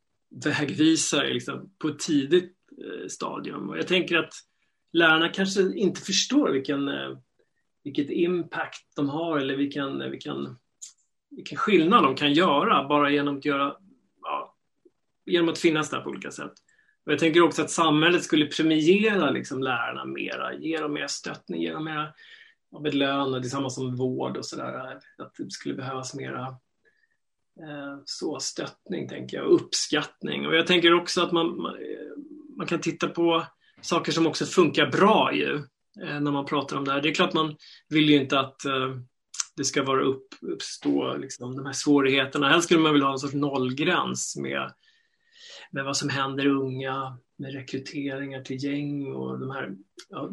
vägvisare 0.44 1.34
liksom, 1.34 1.74
på 1.78 1.88
ett 1.88 2.00
tidigt 2.00 2.54
eh, 2.78 3.08
stadium. 3.08 3.70
Och 3.70 3.78
jag 3.78 3.88
tänker 3.88 4.18
att 4.18 4.34
lärarna 4.94 5.30
kanske 5.30 5.62
inte 5.76 6.02
förstår 6.02 6.50
vilken, 6.50 6.88
eh, 6.88 7.18
vilket 7.84 8.10
impact 8.10 8.96
de 8.96 9.10
har 9.10 9.40
eller 9.40 9.56
vilken, 9.56 10.12
vilken, 10.12 10.58
vilken 11.30 11.58
skillnad 11.58 12.04
de 12.04 12.16
kan 12.16 12.34
göra 12.34 12.88
bara 12.88 13.12
genom 13.12 13.38
att, 13.38 13.46
göra, 13.46 13.76
ja, 14.22 14.56
genom 15.26 15.50
att 15.50 15.58
finnas 15.60 15.90
där 15.90 16.02
på 16.02 16.10
olika 16.10 16.32
sätt. 16.32 16.54
Och 17.06 17.12
jag 17.12 17.20
tänker 17.20 17.42
också 17.42 17.62
att 17.62 17.72
samhället 17.72 18.24
skulle 18.24 18.46
premiera 18.46 19.30
liksom 19.30 19.64
lärarna 19.64 20.06
mera, 20.06 20.54
ge 20.54 20.80
dem 20.80 20.94
mer 20.94 21.08
stöttning, 21.08 21.62
ge 21.62 21.72
dem 21.72 21.86
mer 21.86 22.14
av 22.76 22.88
ett 22.88 22.94
lön 22.94 23.44
samma 23.44 23.70
som 23.70 23.96
vård 23.96 24.38
och 24.38 24.46
sådär. 24.46 25.00
Att 25.18 25.36
det 25.38 25.52
skulle 25.52 25.76
behövas 25.76 26.16
mera 26.16 26.48
eh, 27.62 27.98
så 28.06 28.40
stöttning, 28.40 29.10
tänker 29.10 29.38
jag, 29.38 29.48
och 29.48 29.56
uppskattning. 29.56 30.48
Och 30.48 30.56
jag 30.56 30.68
tänker 30.68 30.94
också 30.94 31.22
att 31.22 31.32
man, 31.32 31.62
man, 31.62 31.76
eh, 31.76 32.18
man 32.58 32.68
kan 32.68 32.82
titta 32.82 33.08
på 33.08 33.46
saker 33.82 34.12
som 34.12 34.28
också 34.28 34.46
funkar 34.46 34.92
bra 34.92 35.34
ju, 35.34 35.56
eh, 36.02 36.20
när 36.20 36.32
man 36.32 36.46
pratar 36.46 36.78
om 36.78 36.86
det 36.86 36.92
här. 36.92 37.02
Det 37.02 37.10
är 37.10 37.14
klart 37.14 37.34
man 37.34 37.56
vill 37.90 38.10
ju 38.10 38.16
inte 38.16 38.40
att 38.40 38.66
eh, 38.66 38.96
det 39.58 39.64
ska 39.64 39.84
vara 39.84 40.04
upp, 40.04 40.28
uppstå 40.42 41.18
liksom, 41.18 41.56
de 41.56 41.66
här 41.66 41.74
svårigheterna. 41.74 42.50
Helst 42.50 42.66
skulle 42.66 42.80
man 42.80 42.94
vilja 42.94 43.06
ha 43.06 43.14
en 43.14 43.20
sorts 43.20 43.34
nollgräns 43.34 44.38
med 44.38 44.72
med 45.72 45.86
vad 45.86 45.98
som 45.98 46.10
händer 46.10 46.48
unga, 46.48 47.18
med 47.38 47.54
rekryteringar 47.54 48.42
till 48.42 48.64
gäng 48.64 49.14
och 49.14 49.40
de 49.40 49.52
här, 49.52 49.76
ja, 50.10 50.30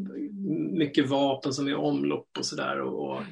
mycket 0.72 1.08
vapen 1.08 1.52
som 1.52 1.66
är 1.66 1.70
i 1.70 1.74
omlopp 1.74 2.28
och 2.38 2.46
sådär 2.46 2.80
och, 2.80 3.10
och, 3.10 3.22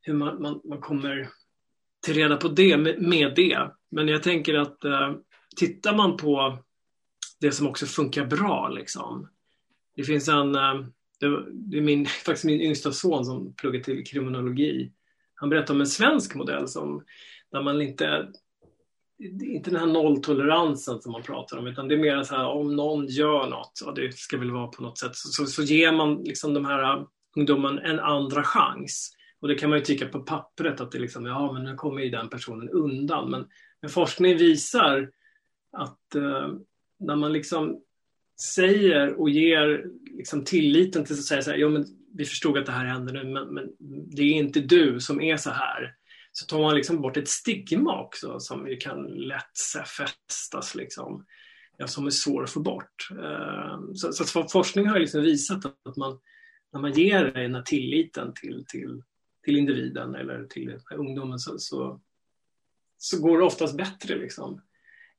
hur 0.00 0.14
man, 0.14 0.42
man, 0.42 0.60
man, 0.64 0.80
kommer 0.80 1.28
till 2.04 2.14
reda 2.14 2.36
på 2.36 2.48
det 2.48 2.76
med, 2.76 3.02
med 3.02 3.32
det. 3.36 3.70
Men 3.90 4.08
jag 4.08 4.22
tänker 4.22 4.54
att 4.54 4.84
eh, 4.84 5.14
tittar 5.56 5.96
man 5.96 6.16
på 6.16 6.58
det 7.40 7.52
som 7.52 7.66
också 7.66 7.86
funkar 7.86 8.26
bra 8.26 8.68
liksom. 8.68 9.28
Det 9.96 10.04
finns 10.04 10.28
en, 10.28 10.54
eh, 10.54 10.84
det, 11.20 11.76
är 11.76 11.80
min, 11.80 12.06
faktiskt 12.26 12.44
min 12.44 12.60
yngsta 12.60 12.92
son 12.92 13.24
som 13.24 13.54
pluggar 13.54 13.80
till 13.80 14.06
kriminologi. 14.06 14.92
Han 15.34 15.48
berättar 15.48 15.74
om 15.74 15.80
en 15.80 15.86
svensk 15.86 16.34
modell 16.34 16.68
som, 16.68 17.04
där 17.50 17.62
man 17.62 17.82
inte 17.82 18.28
inte 19.18 19.70
den 19.70 19.80
här 19.80 19.86
nolltoleransen 19.86 21.02
som 21.02 21.12
man 21.12 21.22
pratar 21.22 21.56
om, 21.56 21.66
utan 21.66 21.88
det 21.88 21.94
är 21.94 21.98
mer 21.98 22.22
så 22.22 22.34
här 22.34 22.46
om 22.46 22.76
någon 22.76 23.06
gör 23.06 23.46
något, 23.46 23.80
och 23.86 23.94
det 23.94 24.14
ska 24.14 24.38
väl 24.38 24.50
vara 24.50 24.66
på 24.66 24.82
något 24.82 24.98
sätt, 24.98 25.16
så, 25.16 25.28
så, 25.28 25.46
så 25.46 25.62
ger 25.62 25.92
man 25.92 26.14
liksom 26.14 26.54
de 26.54 26.64
här 26.64 26.82
äh, 26.82 27.04
ungdomarna 27.36 27.82
en 27.82 28.00
andra 28.00 28.44
chans. 28.44 29.10
Och 29.40 29.48
det 29.48 29.54
kan 29.54 29.70
man 29.70 29.78
ju 29.78 29.84
tycka 29.84 30.08
på 30.08 30.20
pappret 30.20 30.80
att 30.80 30.92
det 30.92 30.98
liksom, 30.98 31.26
ja 31.26 31.52
men 31.52 31.64
nu 31.64 31.74
kommer 31.74 32.02
ju 32.02 32.10
den 32.10 32.28
personen 32.28 32.68
undan. 32.68 33.30
Men, 33.30 33.46
men 33.80 33.90
forskning 33.90 34.36
visar 34.36 35.10
att 35.72 36.14
eh, 36.14 36.48
när 36.98 37.16
man 37.16 37.32
liksom 37.32 37.80
säger 38.40 39.20
och 39.20 39.30
ger 39.30 39.86
liksom 40.16 40.44
tilliten 40.44 41.04
till 41.04 41.14
att 41.14 41.24
säga 41.24 41.42
så 41.42 41.50
här, 41.50 41.58
ja 41.58 41.68
men 41.68 41.86
vi 42.14 42.24
förstod 42.24 42.58
att 42.58 42.66
det 42.66 42.72
här 42.72 42.84
händer 42.84 43.12
nu, 43.12 43.24
men, 43.24 43.54
men 43.54 43.70
det 44.16 44.22
är 44.22 44.32
inte 44.32 44.60
du 44.60 45.00
som 45.00 45.20
är 45.20 45.36
så 45.36 45.50
här 45.50 45.94
så 46.36 46.46
tar 46.46 46.62
man 46.62 46.74
liksom 46.74 47.00
bort 47.00 47.16
ett 47.16 47.28
stigma 47.28 48.00
också 48.00 48.40
som 48.40 48.68
ju 48.68 48.76
kan 48.76 49.06
lätt 49.06 49.58
fästas 49.96 50.74
liksom, 50.74 51.26
ja, 51.76 51.86
som 51.86 52.06
är 52.06 52.10
svår 52.10 52.44
att 52.44 52.50
få 52.50 52.60
bort. 52.60 53.08
Eh, 53.10 53.78
så, 53.94 54.12
så 54.12 54.42
forskning 54.42 54.86
har 54.86 54.98
liksom 54.98 55.22
visat 55.22 55.64
att 55.64 55.96
man, 55.96 56.18
när 56.72 56.80
man 56.80 56.92
ger 56.92 57.24
den 57.24 57.54
här 57.54 57.62
tilliten 57.62 58.32
till, 58.34 58.64
till, 58.68 59.02
till 59.44 59.56
individen 59.56 60.14
eller 60.14 60.44
till 60.44 60.78
ungdomen 60.94 61.38
så, 61.38 61.58
så, 61.58 62.00
så 62.98 63.20
går 63.20 63.38
det 63.38 63.44
oftast 63.44 63.76
bättre. 63.76 64.16
Liksom. 64.16 64.60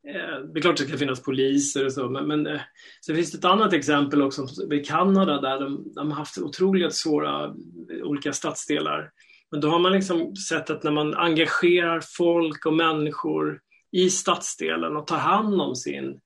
Eh, 0.08 0.40
det 0.54 0.60
är 0.60 0.62
klart 0.62 0.74
att 0.74 0.86
det 0.86 0.90
kan 0.90 1.00
finnas 1.00 1.24
poliser 1.24 1.86
och 1.86 1.94
så, 1.94 2.10
men, 2.10 2.28
men 2.28 2.48
eh, 2.48 2.62
så 3.02 3.16
finns 3.16 3.32
det 3.32 3.38
ett 3.38 3.46
annat 3.46 3.74
exempel 3.74 4.22
också 4.22 4.48
i 4.74 4.80
Kanada 4.80 5.42
där 5.42 5.60
de, 5.60 5.94
de 5.96 6.12
har 6.12 6.18
haft 6.18 6.38
otroligt 6.38 6.94
svåra 6.94 7.56
olika 8.04 8.34
stadsdelar 8.34 9.12
men 9.52 9.62
då 9.62 9.70
har 9.70 9.80
man 9.80 9.92
liksom 9.92 10.36
sett 10.36 10.70
att 10.70 10.84
när 10.84 10.92
man 10.92 11.14
engagerar 11.14 12.02
folk 12.18 12.66
och 12.66 12.74
människor 12.74 13.62
i 13.92 14.10
stadsdelen 14.10 14.98
och 14.98 15.08
tar 15.08 15.18
hand 15.18 15.62
om 15.62 15.76
sin 15.76 16.20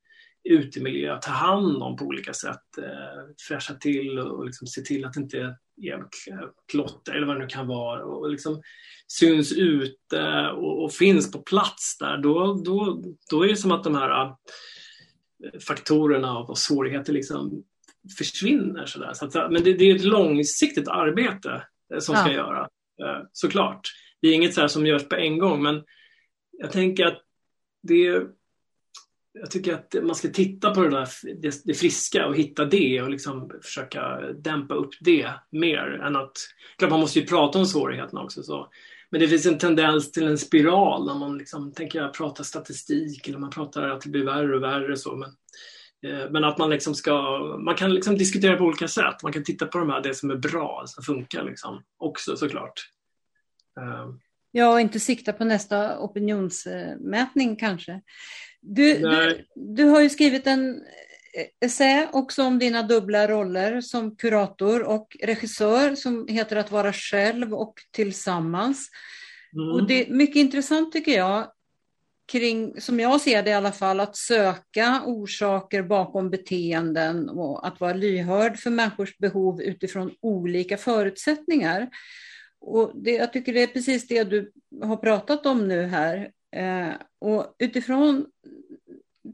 utemiljö, 0.44 1.18
tar 1.18 1.32
hand 1.32 1.82
om 1.82 1.96
på 1.96 2.04
olika 2.04 2.32
sätt, 2.32 2.78
eh, 2.78 3.34
fräscha 3.48 3.74
till 3.74 4.18
och, 4.18 4.44
liksom 4.44 4.66
se 4.66 4.82
till 4.82 5.04
att 5.04 5.12
det 5.12 5.20
inte 5.20 5.38
är 5.82 6.06
klotter 6.72 7.12
eller 7.12 7.26
vad 7.26 7.36
det 7.36 7.40
nu 7.40 7.46
kan 7.46 7.66
vara 7.66 8.04
och 8.04 8.30
liksom 8.30 8.62
syns 9.06 9.52
ute 9.52 10.48
och, 10.56 10.84
och, 10.84 10.92
finns 10.92 11.32
på 11.32 11.38
plats 11.38 11.98
där, 11.98 12.18
då, 12.18 12.62
då, 12.64 13.02
då 13.30 13.42
är 13.42 13.48
det 13.48 13.56
som 13.56 13.72
att 13.72 13.84
de 13.84 13.94
här 13.94 14.24
eh, 14.24 14.32
faktorerna 15.68 16.38
och 16.38 16.58
svårigheter 16.58 17.12
liksom 17.12 17.64
försvinner. 18.18 18.86
Så 18.86 18.98
där. 18.98 19.12
Så 19.12 19.26
att, 19.26 19.52
men 19.52 19.62
det, 19.62 19.72
det, 19.72 19.90
är 19.90 19.96
ett 19.96 20.04
långsiktigt 20.04 20.88
arbete 20.88 21.62
eh, 21.94 21.98
som 21.98 22.16
ska 22.16 22.28
ja. 22.28 22.34
göras. 22.34 22.68
Eh, 23.02 23.22
såklart. 23.32 23.80
Det 24.22 24.28
är 24.28 24.34
inget 24.34 24.54
så 24.54 24.68
som 24.68 24.86
görs 24.86 25.08
på 25.08 25.16
en 25.16 25.38
gång, 25.38 25.62
men 25.62 25.82
jag 26.58 26.72
tänker 26.72 27.06
att 27.06 27.22
det 27.82 28.22
jag 29.32 29.50
tycker 29.50 29.74
att 29.74 29.94
man 30.02 30.14
ska 30.14 30.28
titta 30.28 30.74
på 30.74 30.82
det 30.82 30.90
där 30.90 31.08
det, 31.40 31.62
det 31.64 31.74
friska 31.74 32.26
och 32.26 32.36
hitta 32.36 32.64
det 32.64 33.02
och 33.02 33.10
liksom 33.10 33.50
försöka 33.62 34.20
dämpa 34.32 34.74
upp 34.74 34.90
det 35.00 35.30
mer 35.50 36.00
än 36.06 36.16
att... 36.16 36.32
Klart 36.78 36.90
man 36.90 37.00
måste 37.00 37.18
ju 37.18 37.26
prata 37.26 37.58
om 37.58 37.66
svårigheterna 37.66 38.22
också. 38.22 38.42
Så. 38.42 38.68
Men 39.10 39.20
det 39.20 39.28
finns 39.28 39.46
en 39.46 39.58
tendens 39.58 40.12
till 40.12 40.26
en 40.26 40.38
spiral 40.38 41.06
när 41.06 41.14
man 41.14 41.38
liksom, 41.38 41.72
tänker 41.72 41.98
jag, 41.98 42.14
pratar 42.14 42.44
statistik 42.44 43.28
eller 43.28 43.38
man 43.38 43.50
pratar 43.50 43.88
att 43.88 44.00
det 44.00 44.10
blir 44.10 44.24
värre 44.24 44.56
och 44.56 44.62
värre. 44.62 44.96
Så. 44.96 45.16
Men, 45.16 45.28
eh, 45.28 45.34
men 46.02 46.44
att 46.44 46.58
man 46.58 46.70
liksom 46.70 46.94
ska, 46.94 47.38
man 47.64 47.74
kan 47.74 47.94
liksom 47.94 48.18
diskutera 48.18 48.56
på 48.56 48.64
olika 48.64 48.88
sätt. 48.88 49.22
Man 49.22 49.32
kan 49.32 49.44
titta 49.44 49.66
på 49.66 49.78
de 49.78 49.90
här, 49.90 50.00
det 50.00 50.14
som 50.14 50.30
är 50.30 50.36
bra, 50.36 50.84
som 50.86 51.04
funkar 51.04 51.44
liksom, 51.44 51.82
också 51.98 52.36
såklart. 52.36 52.90
Uh. 53.80 54.14
Ja, 54.52 54.72
och 54.72 54.80
inte 54.80 55.00
sikta 55.00 55.32
på 55.32 55.44
nästa 55.44 55.98
opinionsmätning 55.98 57.56
kanske. 57.56 58.00
Du, 58.60 58.98
du, 58.98 59.46
du, 59.54 59.84
har 59.84 60.00
ju 60.00 60.10
skrivit 60.10 60.46
en 60.46 60.82
essä 61.60 62.08
också 62.12 62.42
om 62.42 62.58
dina 62.58 62.82
dubbla 62.82 63.28
roller 63.28 63.80
som 63.80 64.16
kurator 64.16 64.82
och 64.82 65.16
regissör 65.22 65.94
som 65.94 66.28
heter 66.28 66.56
Att 66.56 66.70
vara 66.70 66.92
själv 66.92 67.54
och 67.54 67.74
tillsammans. 67.90 68.90
Mm. 69.52 69.68
Och 69.68 69.86
det 69.86 70.06
är 70.06 70.12
mycket 70.12 70.36
intressant 70.36 70.92
tycker 70.92 71.12
jag 71.12 71.52
kring, 72.30 72.80
som 72.80 73.00
jag 73.00 73.20
ser 73.20 73.42
det 73.42 73.50
i 73.50 73.54
alla 73.54 73.72
fall, 73.72 74.00
att 74.00 74.16
söka 74.16 75.02
orsaker 75.06 75.82
bakom 75.82 76.30
beteenden 76.30 77.28
och 77.28 77.66
att 77.66 77.80
vara 77.80 77.92
lyhörd 77.92 78.58
för 78.58 78.70
människors 78.70 79.18
behov 79.18 79.62
utifrån 79.62 80.14
olika 80.20 80.76
förutsättningar. 80.76 81.90
Och 82.60 82.92
det, 82.94 83.10
jag 83.10 83.32
tycker 83.32 83.52
det 83.52 83.62
är 83.62 83.66
precis 83.66 84.08
det 84.08 84.24
du 84.24 84.52
har 84.82 84.96
pratat 84.96 85.46
om 85.46 85.68
nu 85.68 85.82
här. 85.82 86.30
Eh, 86.56 86.92
och 87.18 87.54
utifrån 87.58 88.26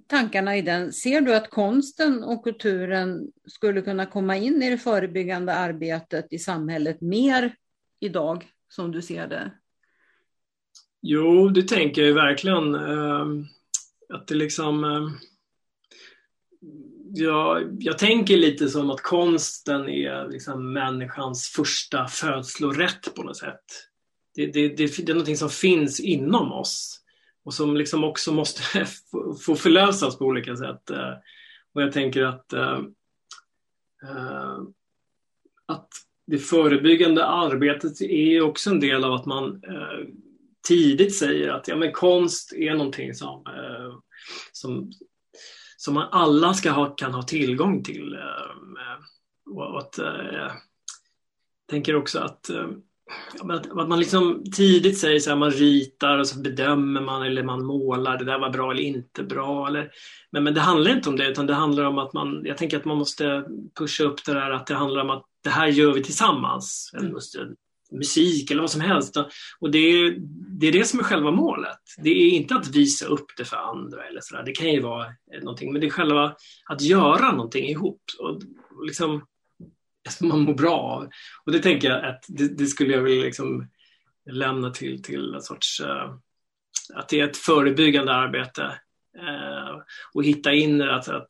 tankarna 0.06 0.56
i 0.56 0.62
den, 0.62 0.92
ser 0.92 1.20
du 1.20 1.34
att 1.34 1.50
konsten 1.50 2.24
och 2.24 2.44
kulturen 2.44 3.32
skulle 3.46 3.82
kunna 3.82 4.06
komma 4.06 4.36
in 4.36 4.62
i 4.62 4.70
det 4.70 4.78
förebyggande 4.78 5.54
arbetet 5.54 6.26
i 6.30 6.38
samhället 6.38 7.00
mer 7.00 7.54
idag, 8.00 8.46
som 8.68 8.92
du 8.92 9.02
ser 9.02 9.26
det? 9.26 9.50
Jo, 11.02 11.48
det 11.48 11.62
tänker 11.62 12.02
jag 12.02 12.14
verkligen. 12.14 12.74
Eh, 12.74 13.26
att 14.08 14.26
det 14.26 14.34
liksom... 14.34 14.84
Eh, 14.84 15.08
Ja, 17.18 17.60
jag 17.78 17.98
tänker 17.98 18.36
lite 18.36 18.68
som 18.68 18.90
att 18.90 19.02
konsten 19.02 19.88
är 19.88 20.28
liksom 20.28 20.72
människans 20.72 21.48
första 21.48 22.06
födslorätt 22.06 23.14
på 23.14 23.22
något 23.22 23.36
sätt. 23.36 23.64
Det, 24.34 24.46
det, 24.46 24.68
det, 24.68 24.96
det 24.96 25.12
är 25.12 25.14
någonting 25.14 25.36
som 25.36 25.50
finns 25.50 26.00
inom 26.00 26.52
oss 26.52 27.00
och 27.44 27.54
som 27.54 27.76
liksom 27.76 28.04
också 28.04 28.32
måste 28.32 28.62
få 29.44 29.54
förlösas 29.54 30.18
på 30.18 30.24
olika 30.24 30.56
sätt. 30.56 30.90
Eh, 30.90 31.12
och 31.74 31.82
jag 31.82 31.92
tänker 31.92 32.22
att, 32.22 32.52
äh, 32.52 32.80
att 35.66 35.88
det 36.26 36.38
förebyggande 36.38 37.24
arbetet 37.24 38.00
är 38.00 38.40
också 38.40 38.70
en 38.70 38.80
del 38.80 39.04
av 39.04 39.12
att 39.12 39.26
man 39.26 39.62
äh, 39.64 40.06
tidigt 40.68 41.16
säger 41.16 41.48
att 41.48 41.68
ja, 41.68 41.76
men 41.76 41.92
konst 41.92 42.52
är 42.52 42.74
någonting 42.74 43.14
som, 43.14 43.46
eh, 43.46 43.98
som, 44.52 44.92
som 45.76 45.94
man 45.94 46.08
alla 46.10 46.54
ska 46.54 46.70
ha, 46.70 46.86
kan 46.86 47.14
ha 47.14 47.22
tillgång 47.22 47.82
till. 47.82 48.14
Eh, 48.14 49.54
och 49.54 49.78
att, 49.78 49.98
jag 50.32 50.52
tänker 51.70 51.96
också 51.96 52.18
att 52.18 52.50
att 53.78 53.88
man 53.88 53.98
liksom 53.98 54.44
tidigt 54.52 54.98
säger 54.98 55.20
så 55.20 55.30
här, 55.30 55.36
man 55.36 55.50
ritar 55.50 56.18
och 56.18 56.28
så 56.28 56.40
bedömer 56.40 57.00
man 57.00 57.22
eller 57.22 57.42
man 57.42 57.64
målar, 57.64 58.18
det 58.18 58.24
där 58.24 58.38
var 58.38 58.50
bra 58.50 58.70
eller 58.70 58.82
inte 58.82 59.22
bra. 59.22 59.68
Eller, 59.68 59.90
men, 60.30 60.44
men 60.44 60.54
det 60.54 60.60
handlar 60.60 60.90
inte 60.90 61.08
om 61.08 61.16
det 61.16 61.28
utan 61.28 61.46
det 61.46 61.54
handlar 61.54 61.84
om 61.84 61.98
att 61.98 62.12
man, 62.12 62.42
jag 62.44 62.56
tänker 62.56 62.76
att 62.76 62.84
man 62.84 62.98
måste 62.98 63.44
pusha 63.78 64.04
upp 64.04 64.24
det 64.24 64.34
där 64.34 64.50
att 64.50 64.66
det 64.66 64.74
handlar 64.74 65.02
om 65.02 65.10
att 65.10 65.24
det 65.44 65.50
här 65.50 65.66
gör 65.66 65.92
vi 65.92 66.02
tillsammans. 66.02 66.90
Mm 66.94 67.14
musik 67.90 68.50
eller 68.50 68.60
vad 68.60 68.70
som 68.70 68.80
helst. 68.80 69.16
Och 69.60 69.70
det 69.70 69.78
är, 69.78 70.16
det 70.60 70.66
är 70.66 70.72
det 70.72 70.84
som 70.84 70.98
är 70.98 71.04
själva 71.04 71.30
målet. 71.30 71.78
Det 71.98 72.10
är 72.10 72.30
inte 72.30 72.54
att 72.54 72.68
visa 72.68 73.06
upp 73.06 73.26
det 73.36 73.44
för 73.44 73.56
andra 73.56 74.06
eller 74.06 74.20
sådär. 74.20 74.42
Det 74.42 74.52
kan 74.52 74.72
ju 74.72 74.80
vara 74.80 75.06
någonting, 75.42 75.72
men 75.72 75.80
det 75.80 75.86
är 75.86 75.90
själva 75.90 76.36
att 76.66 76.80
göra 76.80 77.32
någonting 77.32 77.68
ihop. 77.68 78.02
Och 78.18 78.42
liksom, 78.86 79.26
som 80.08 80.28
man 80.28 80.40
mår 80.40 80.54
bra 80.54 80.78
av. 80.78 81.08
Och 81.44 81.52
det 81.52 81.58
tänker 81.58 81.90
jag 81.90 82.04
att 82.04 82.24
det, 82.28 82.58
det 82.58 82.66
skulle 82.66 82.94
jag 82.94 83.02
vilja 83.02 83.24
liksom 83.24 83.68
lämna 84.30 84.70
till, 84.70 85.02
till 85.02 85.34
en 85.34 85.42
sorts, 85.42 85.80
uh, 85.80 86.16
att 86.94 87.08
det 87.08 87.20
är 87.20 87.28
ett 87.28 87.36
förebyggande 87.36 88.12
arbete 88.14 88.62
uh, 89.18 89.82
och 90.14 90.24
hitta 90.24 90.52
in 90.52 90.82
att, 90.82 91.08
att, 91.08 91.28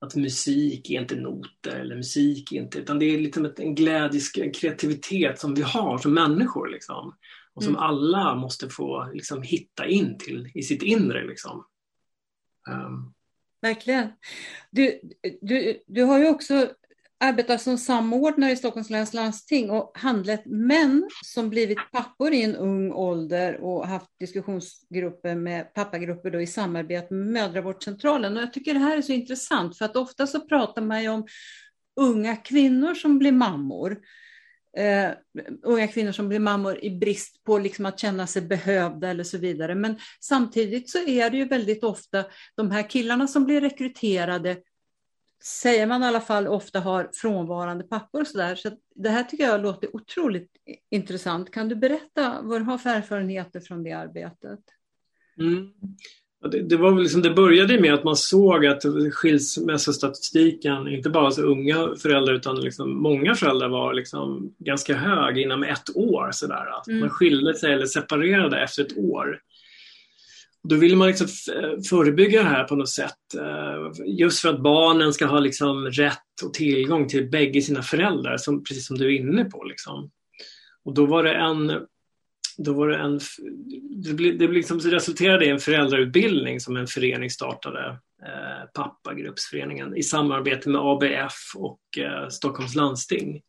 att 0.00 0.14
musik 0.14 0.90
är 0.90 1.00
inte 1.00 1.16
noter 1.16 1.76
eller 1.76 1.96
musik 1.96 2.52
är 2.52 2.56
inte, 2.56 2.78
utan 2.78 2.98
det 2.98 3.04
är 3.04 3.18
liksom 3.18 3.52
en 3.56 3.74
glädje, 3.74 4.20
en 4.36 4.52
kreativitet 4.52 5.38
som 5.38 5.54
vi 5.54 5.62
har 5.62 5.98
som 5.98 6.14
människor 6.14 6.68
liksom. 6.68 7.14
Och 7.54 7.62
som 7.62 7.72
mm. 7.72 7.82
alla 7.82 8.34
måste 8.34 8.68
få 8.68 9.10
liksom, 9.12 9.42
hitta 9.42 9.86
in 9.86 10.18
till 10.18 10.50
i 10.54 10.62
sitt 10.62 10.82
inre. 10.82 11.26
Liksom. 11.26 11.64
Um. 12.70 13.14
Verkligen. 13.62 14.08
Du, 14.70 15.00
du, 15.40 15.82
du 15.86 16.02
har 16.02 16.18
ju 16.18 16.28
också 16.28 16.70
arbetar 17.20 17.56
som 17.56 17.78
samordnare 17.78 18.52
i 18.52 18.56
Stockholms 18.56 18.90
läns 18.90 19.14
landsting 19.14 19.70
och 19.70 19.92
handlat 19.94 20.46
män 20.46 21.08
som 21.24 21.50
blivit 21.50 21.78
pappor 21.92 22.32
i 22.32 22.42
en 22.42 22.56
ung 22.56 22.92
ålder 22.92 23.60
och 23.60 23.86
haft 23.86 24.10
diskussionsgrupper 24.20 25.34
med 25.34 25.74
pappagrupper 25.74 26.30
då 26.30 26.40
i 26.40 26.46
samarbete 26.46 27.14
med 27.14 27.26
mödravårdscentralen. 27.26 28.36
Och 28.36 28.42
jag 28.42 28.52
tycker 28.52 28.74
det 28.74 28.80
här 28.80 28.96
är 28.96 29.02
så 29.02 29.12
intressant 29.12 29.78
för 29.78 29.84
att 29.84 29.96
ofta 29.96 30.26
så 30.26 30.40
pratar 30.40 30.82
man 30.82 31.02
ju 31.02 31.08
om 31.08 31.26
unga 32.00 32.36
kvinnor 32.36 32.94
som 32.94 33.18
blir 33.18 33.32
mammor. 33.32 33.98
Uh, 34.78 35.10
unga 35.62 35.88
kvinnor 35.88 36.12
som 36.12 36.28
blir 36.28 36.38
mammor 36.38 36.84
i 36.84 36.90
brist 36.90 37.44
på 37.44 37.58
liksom 37.58 37.86
att 37.86 37.98
känna 37.98 38.26
sig 38.26 38.42
behövda 38.42 39.08
eller 39.08 39.24
så 39.24 39.38
vidare. 39.38 39.74
Men 39.74 39.98
samtidigt 40.20 40.90
så 40.90 40.98
är 40.98 41.30
det 41.30 41.36
ju 41.36 41.44
väldigt 41.44 41.84
ofta 41.84 42.24
de 42.56 42.70
här 42.70 42.90
killarna 42.90 43.26
som 43.26 43.44
blir 43.44 43.60
rekryterade 43.60 44.56
säger 45.44 45.86
man 45.86 46.02
i 46.02 46.06
alla 46.06 46.20
fall 46.20 46.46
ofta 46.46 46.80
har 46.80 47.10
frånvarande 47.12 47.84
pappor 47.84 48.20
och 48.20 48.26
så 48.26 48.38
där. 48.38 48.54
Så 48.54 48.70
det 48.94 49.08
här 49.08 49.24
tycker 49.24 49.44
jag 49.44 49.62
låter 49.62 49.96
otroligt 49.96 50.50
intressant. 50.90 51.50
Kan 51.50 51.68
du 51.68 51.74
berätta 51.74 52.42
vad 52.42 52.60
du 52.60 52.64
har 52.64 52.78
för 52.78 52.90
erfarenheter 52.90 53.60
från 53.60 53.82
det 53.84 53.92
arbetet? 53.92 54.60
Mm. 55.38 55.68
Det, 56.50 56.62
det, 56.62 56.76
var 56.76 57.00
liksom, 57.00 57.22
det 57.22 57.30
började 57.30 57.80
med 57.80 57.94
att 57.94 58.04
man 58.04 58.16
såg 58.16 58.66
att 58.66 58.82
skilsmässostatistiken, 59.12 60.88
inte 60.88 61.10
bara 61.10 61.30
så 61.30 61.42
unga 61.42 61.94
föräldrar 62.02 62.34
utan 62.34 62.60
liksom 62.60 63.02
många 63.02 63.34
föräldrar 63.34 63.68
var 63.68 63.94
liksom 63.94 64.54
ganska 64.58 64.96
hög 64.96 65.38
inom 65.38 65.62
ett 65.62 65.96
år. 65.96 66.30
Sådär. 66.32 66.78
Att 66.78 66.88
mm. 66.88 67.00
Man 67.00 67.10
skilde 67.10 67.54
sig 67.54 67.72
eller 67.72 67.86
separerade 67.86 68.60
efter 68.62 68.82
ett 68.82 68.98
år. 68.98 69.38
Då 70.68 70.76
vill 70.76 70.96
man 70.96 71.08
liksom 71.08 71.26
eh, 71.54 71.82
förebygga 71.88 72.42
det 72.42 72.48
här 72.48 72.64
på 72.64 72.76
något 72.76 72.88
sätt. 72.88 73.34
Eh, 73.38 74.04
just 74.06 74.40
för 74.40 74.48
att 74.48 74.62
barnen 74.62 75.12
ska 75.12 75.26
ha 75.26 75.40
liksom 75.40 75.86
rätt 75.86 76.42
och 76.44 76.54
tillgång 76.54 77.08
till 77.08 77.30
bägge 77.30 77.62
sina 77.62 77.82
föräldrar, 77.82 78.36
som, 78.36 78.64
precis 78.64 78.86
som 78.86 78.98
du 78.98 79.06
är 79.06 79.20
inne 79.20 79.44
på. 79.44 79.64
Liksom. 79.64 80.10
Och 80.84 80.94
då 80.94 81.06
var 81.06 81.24
det 81.24 81.34
en 81.34 81.86
då 82.56 82.72
var 82.72 82.88
det 82.88 82.96
en, 82.96 83.20
det, 84.38 84.48
liksom 84.48 84.80
resulterade 84.80 85.46
i 85.46 85.48
en 85.48 85.58
föräldrautbildning 85.58 86.60
som 86.60 86.76
en 86.76 86.86
förening 86.86 87.30
startade, 87.30 87.88
eh, 88.22 88.66
Pappagruppsföreningen, 88.74 89.96
i 89.96 90.02
samarbete 90.02 90.68
med 90.68 90.80
ABF 90.80 91.52
och 91.56 91.80
eh, 91.98 92.28
Stockholms 92.28 92.74
landsting. 92.74 93.42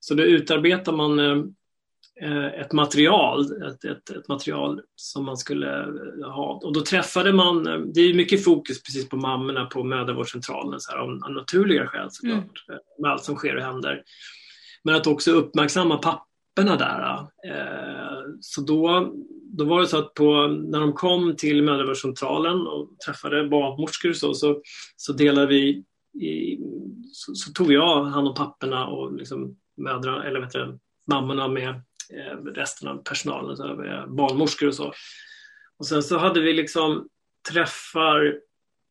Så 0.00 0.14
då 0.14 0.22
utarbetar 0.22 0.92
man 0.92 1.18
Eh, 1.18 1.36
ett 2.22 2.72
material, 2.72 3.62
ett, 3.62 3.84
ett, 3.84 4.10
ett, 4.10 4.28
material 4.28 4.80
som 4.96 5.24
man 5.24 5.36
skulle 5.36 5.80
eh, 5.80 6.30
ha. 6.30 6.60
Och 6.64 6.72
då 6.72 6.80
träffade 6.80 7.32
man, 7.32 7.66
eh, 7.66 7.78
det 7.78 8.00
är 8.00 8.14
mycket 8.14 8.44
fokus 8.44 8.82
precis 8.82 9.08
på 9.08 9.16
mammorna 9.16 9.66
på 9.66 9.84
mödravårdscentralen 9.84 10.80
så 10.80 10.92
här, 10.92 10.98
av, 10.98 11.32
naturliga 11.32 11.86
skäl 11.86 12.08
såklart, 12.10 12.64
mm. 12.68 12.80
med 12.98 13.10
allt 13.10 13.24
som 13.24 13.36
sker 13.36 13.56
och 13.56 13.62
händer. 13.62 14.02
Men 14.84 14.94
att 14.94 15.06
också 15.06 15.32
uppmärksamma 15.32 15.98
papporna 15.98 16.76
där. 16.76 17.26
Så 18.40 18.60
då, 18.60 19.12
då 19.52 19.64
var 19.64 19.80
det 19.80 19.86
så 19.86 19.98
att 19.98 20.14
på, 20.14 20.46
när 20.46 20.80
de 20.80 20.92
kom 20.92 21.36
till 21.36 21.62
mödravårdscentralen 21.62 22.66
och 22.66 22.98
träffade 23.06 23.48
barnmorskor 23.48 24.12
så, 24.12 24.34
så, 24.34 24.60
så 24.96 25.12
delade 25.12 25.46
vi 25.46 25.84
i, 26.20 26.58
så, 27.12 27.34
så, 27.34 27.52
tog 27.52 27.72
jag 27.72 28.04
hand 28.04 28.28
om 28.28 28.34
papporna 28.34 28.86
och 28.86 29.12
liksom 29.12 29.56
mödra, 29.76 30.24
eller 30.24 30.40
vet 30.40 30.52
du, 30.52 30.78
mammorna 31.06 31.48
med 31.48 31.68
Eh, 31.68 31.89
resten 32.54 32.88
av 32.88 33.02
personalen, 33.02 33.56
så 33.56 33.64
barnmorskor 34.08 34.68
och 34.68 34.74
så. 34.74 34.92
Och 35.78 35.86
sen 35.86 36.02
så 36.02 36.18
hade 36.18 36.40
vi 36.40 36.52
liksom 36.52 37.08
träffar 37.50 38.34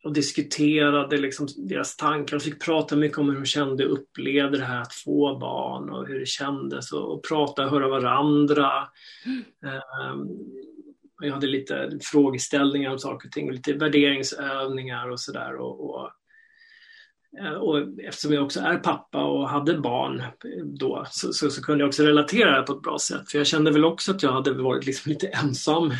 och 0.03 0.13
diskuterade 0.13 1.17
liksom 1.17 1.47
deras 1.57 1.95
tankar 1.95 2.35
och 2.35 2.41
fick 2.41 2.65
prata 2.65 2.95
mycket 2.95 3.17
om 3.17 3.29
hur 3.29 3.35
de 3.35 3.45
kände 3.45 3.85
och 3.85 3.93
upplevde 3.93 4.57
det 4.57 4.63
här 4.63 4.81
att 4.81 4.93
få 4.93 5.37
barn 5.37 5.89
och 5.89 6.07
hur 6.07 6.19
det 6.19 6.27
kändes 6.27 6.91
och, 6.91 7.13
och 7.13 7.23
prata 7.27 7.65
och 7.65 7.71
höra 7.71 7.87
varandra. 7.87 8.71
Mm. 9.25 9.43
Um, 10.13 10.29
jag 11.21 11.33
hade 11.33 11.47
lite 11.47 11.99
frågeställningar 12.01 12.91
om 12.91 12.99
saker 12.99 13.27
och 13.27 13.31
ting 13.31 13.47
och 13.47 13.53
lite 13.53 13.73
värderingsövningar 13.73 15.09
och 15.09 15.19
sådär. 15.19 15.55
Och, 15.55 15.89
och, 15.89 16.11
Eh, 16.11 16.18
Eh, 17.37 17.53
och 17.53 17.79
eftersom 18.03 18.33
jag 18.33 18.45
också 18.45 18.59
är 18.59 18.77
pappa 18.77 19.23
och 19.23 19.49
hade 19.49 19.77
barn 19.77 20.23
då 20.79 21.05
så, 21.11 21.33
så, 21.33 21.49
så, 21.49 21.61
kunde 21.61 21.81
jag 21.81 21.87
också 21.87 22.03
relatera 22.03 22.59
det 22.59 22.63
på 22.63 22.73
ett 22.73 22.81
bra 22.81 22.99
sätt. 22.99 23.31
För 23.31 23.37
jag 23.37 23.47
kände 23.47 23.71
väl 23.71 23.85
också 23.85 24.11
att 24.11 24.23
jag 24.23 24.31
hade 24.31 24.53
varit 24.53 24.85
liksom 24.85 25.09
lite 25.09 25.27
ensam 25.27 25.91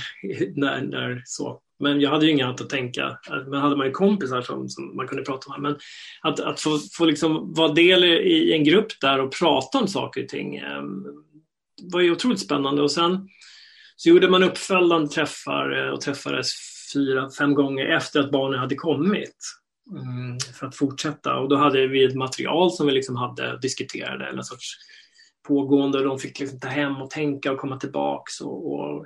när, 0.55 0.81
när 0.81 1.21
så. 1.25 1.61
Men 1.79 2.01
jag 2.01 2.09
hade 2.09 2.25
ju 2.25 2.31
inget 2.31 2.45
annat 2.45 2.61
att 2.61 2.69
tänka. 2.69 3.19
Men 3.47 3.61
hade 3.61 3.75
man 3.75 3.85
ju 3.85 3.91
kompisar 3.91 4.41
som, 4.41 4.69
som 4.69 4.95
man 4.95 5.07
kunde 5.07 5.23
prata 5.23 5.51
med. 5.51 5.61
Men 5.61 5.79
att, 6.21 6.39
att 6.39 6.61
få, 6.61 6.79
få 6.93 7.05
liksom 7.05 7.53
vara 7.53 7.73
del 7.73 8.03
i 8.03 8.53
en 8.53 8.63
grupp 8.63 8.87
där 9.01 9.19
och 9.19 9.33
prata 9.39 9.79
om 9.79 9.87
saker 9.87 10.23
och 10.23 10.29
ting 10.29 10.55
eh, 10.55 10.83
var 11.81 12.01
ju 12.01 12.11
otroligt 12.11 12.39
spännande. 12.39 12.81
Och 12.81 12.91
sen 12.91 13.29
så 13.95 14.09
gjorde 14.09 14.29
man 14.29 14.43
uppföljande 14.43 15.07
träffar 15.07 15.85
eh, 15.85 15.89
och 15.93 16.01
träffades 16.01 16.51
fyra, 16.93 17.29
fem 17.29 17.53
gånger 17.53 17.85
efter 17.85 18.19
att 18.19 18.31
barnen 18.31 18.59
hade 18.59 18.75
kommit. 18.75 19.35
Mm, 19.91 20.39
för 20.59 20.67
att 20.67 20.75
fortsätta. 20.75 21.35
Och 21.35 21.49
då 21.49 21.55
hade 21.55 21.87
vi 21.87 22.03
ett 22.03 22.15
material 22.15 22.71
som 22.71 22.87
vi 22.87 22.93
liksom 22.93 23.15
hade 23.15 23.59
diskuterade, 23.59 24.27
eller 24.27 24.37
en 24.37 24.43
sorts 24.43 24.75
pågående, 25.47 26.03
de 26.03 26.19
fick 26.19 26.39
liksom 26.39 26.59
ta 26.59 26.67
hem 26.67 26.95
och 26.95 27.09
tänka 27.09 27.51
och 27.51 27.59
komma 27.59 27.77
tillbaks. 27.77 28.41
Och, 28.41 28.73
och, 28.73 29.05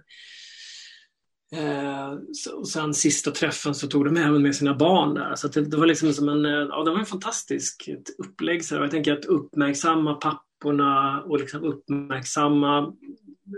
eh, 1.57 2.13
och 2.53 2.67
sen 2.67 2.93
sista 2.93 3.31
träffen 3.31 3.75
så 3.75 3.87
tog 3.87 4.05
de 4.05 4.17
även 4.17 4.41
med 4.41 4.55
sina 4.55 4.75
barn 4.75 5.13
där. 5.13 5.35
Så 5.35 5.47
det, 5.47 5.61
det, 5.61 5.77
var 5.77 5.85
liksom 5.85 6.13
som 6.13 6.29
en, 6.29 6.45
eh, 6.45 6.51
ja, 6.51 6.83
det 6.83 6.91
var 6.91 6.99
en 6.99 7.05
fantastisk 7.05 7.89
upplägg. 8.17 8.65
Så 8.65 8.75
jag 8.75 8.91
tänker 8.91 9.13
att 9.13 9.25
uppmärksamma 9.25 10.13
papporna 10.13 11.21
och 11.21 11.39
liksom 11.39 11.63
uppmärksamma 11.63 12.93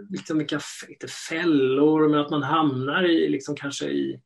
liksom 0.09 0.37
vilka 0.37 0.59
inte 0.89 1.07
fällor, 1.07 2.09
men 2.09 2.19
att 2.19 2.29
man 2.29 2.43
hamnar 2.43 3.03
i 3.03 3.29
liksom 3.29 3.55
kanske 3.55 3.85
i 3.85 4.21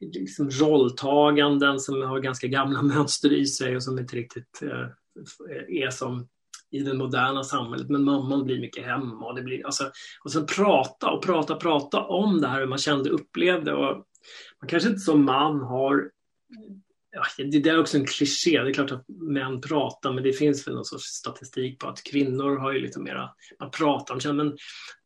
liksom 0.00 0.50
rolltaganden 0.50 1.80
som 1.80 2.02
har 2.02 2.20
ganska 2.20 2.46
gamla 2.46 2.82
mönster 2.82 3.32
i 3.32 3.46
sig 3.46 3.76
och 3.76 3.82
som 3.82 3.98
inte 3.98 4.16
riktigt 4.16 4.62
eh, 4.62 4.82
eh, 5.50 5.82
är 5.84 5.90
som 5.90 6.28
i 6.70 6.80
det 6.80 6.94
moderna 6.94 7.44
samhället. 7.44 7.88
Men 7.90 8.04
mamman 8.04 8.44
blir 8.44 8.60
mycket 8.60 8.84
hemma. 8.84 9.26
Och, 9.26 9.34
det 9.34 9.42
blir, 9.42 9.66
alltså, 9.66 9.90
och 10.24 10.32
sen 10.32 10.46
prata 10.46 11.10
och 11.10 11.22
prata, 11.22 11.56
prata 11.56 12.00
om 12.00 12.40
det 12.40 12.48
här 12.48 12.60
hur 12.60 12.66
man 12.66 12.78
kände 12.78 13.10
och 13.10 13.20
upplevde. 13.20 13.72
Och 13.72 14.04
man 14.60 14.68
kanske 14.68 14.88
inte 14.88 15.00
som 15.00 15.24
man 15.24 15.60
har 15.60 16.10
ja, 17.14 17.44
det 17.44 17.68
är 17.68 17.78
också 17.78 17.96
en 17.96 18.06
kliché, 18.06 18.62
det 18.62 18.70
är 18.70 18.72
klart 18.72 18.90
att 18.90 19.08
män 19.08 19.60
pratar 19.60 20.12
men 20.12 20.24
det 20.24 20.32
finns 20.32 20.66
väl 20.66 20.74
någon 20.74 20.84
sorts 20.84 21.04
statistik 21.04 21.78
på 21.78 21.88
att 21.88 22.02
kvinnor 22.02 22.56
har 22.56 22.72
ju 22.72 22.80
lite 22.80 23.00
mera, 23.00 23.30
man 23.60 23.70
pratar 23.70 24.14
om 24.14 24.20
känslor. 24.20 24.44
Men, 24.44 24.56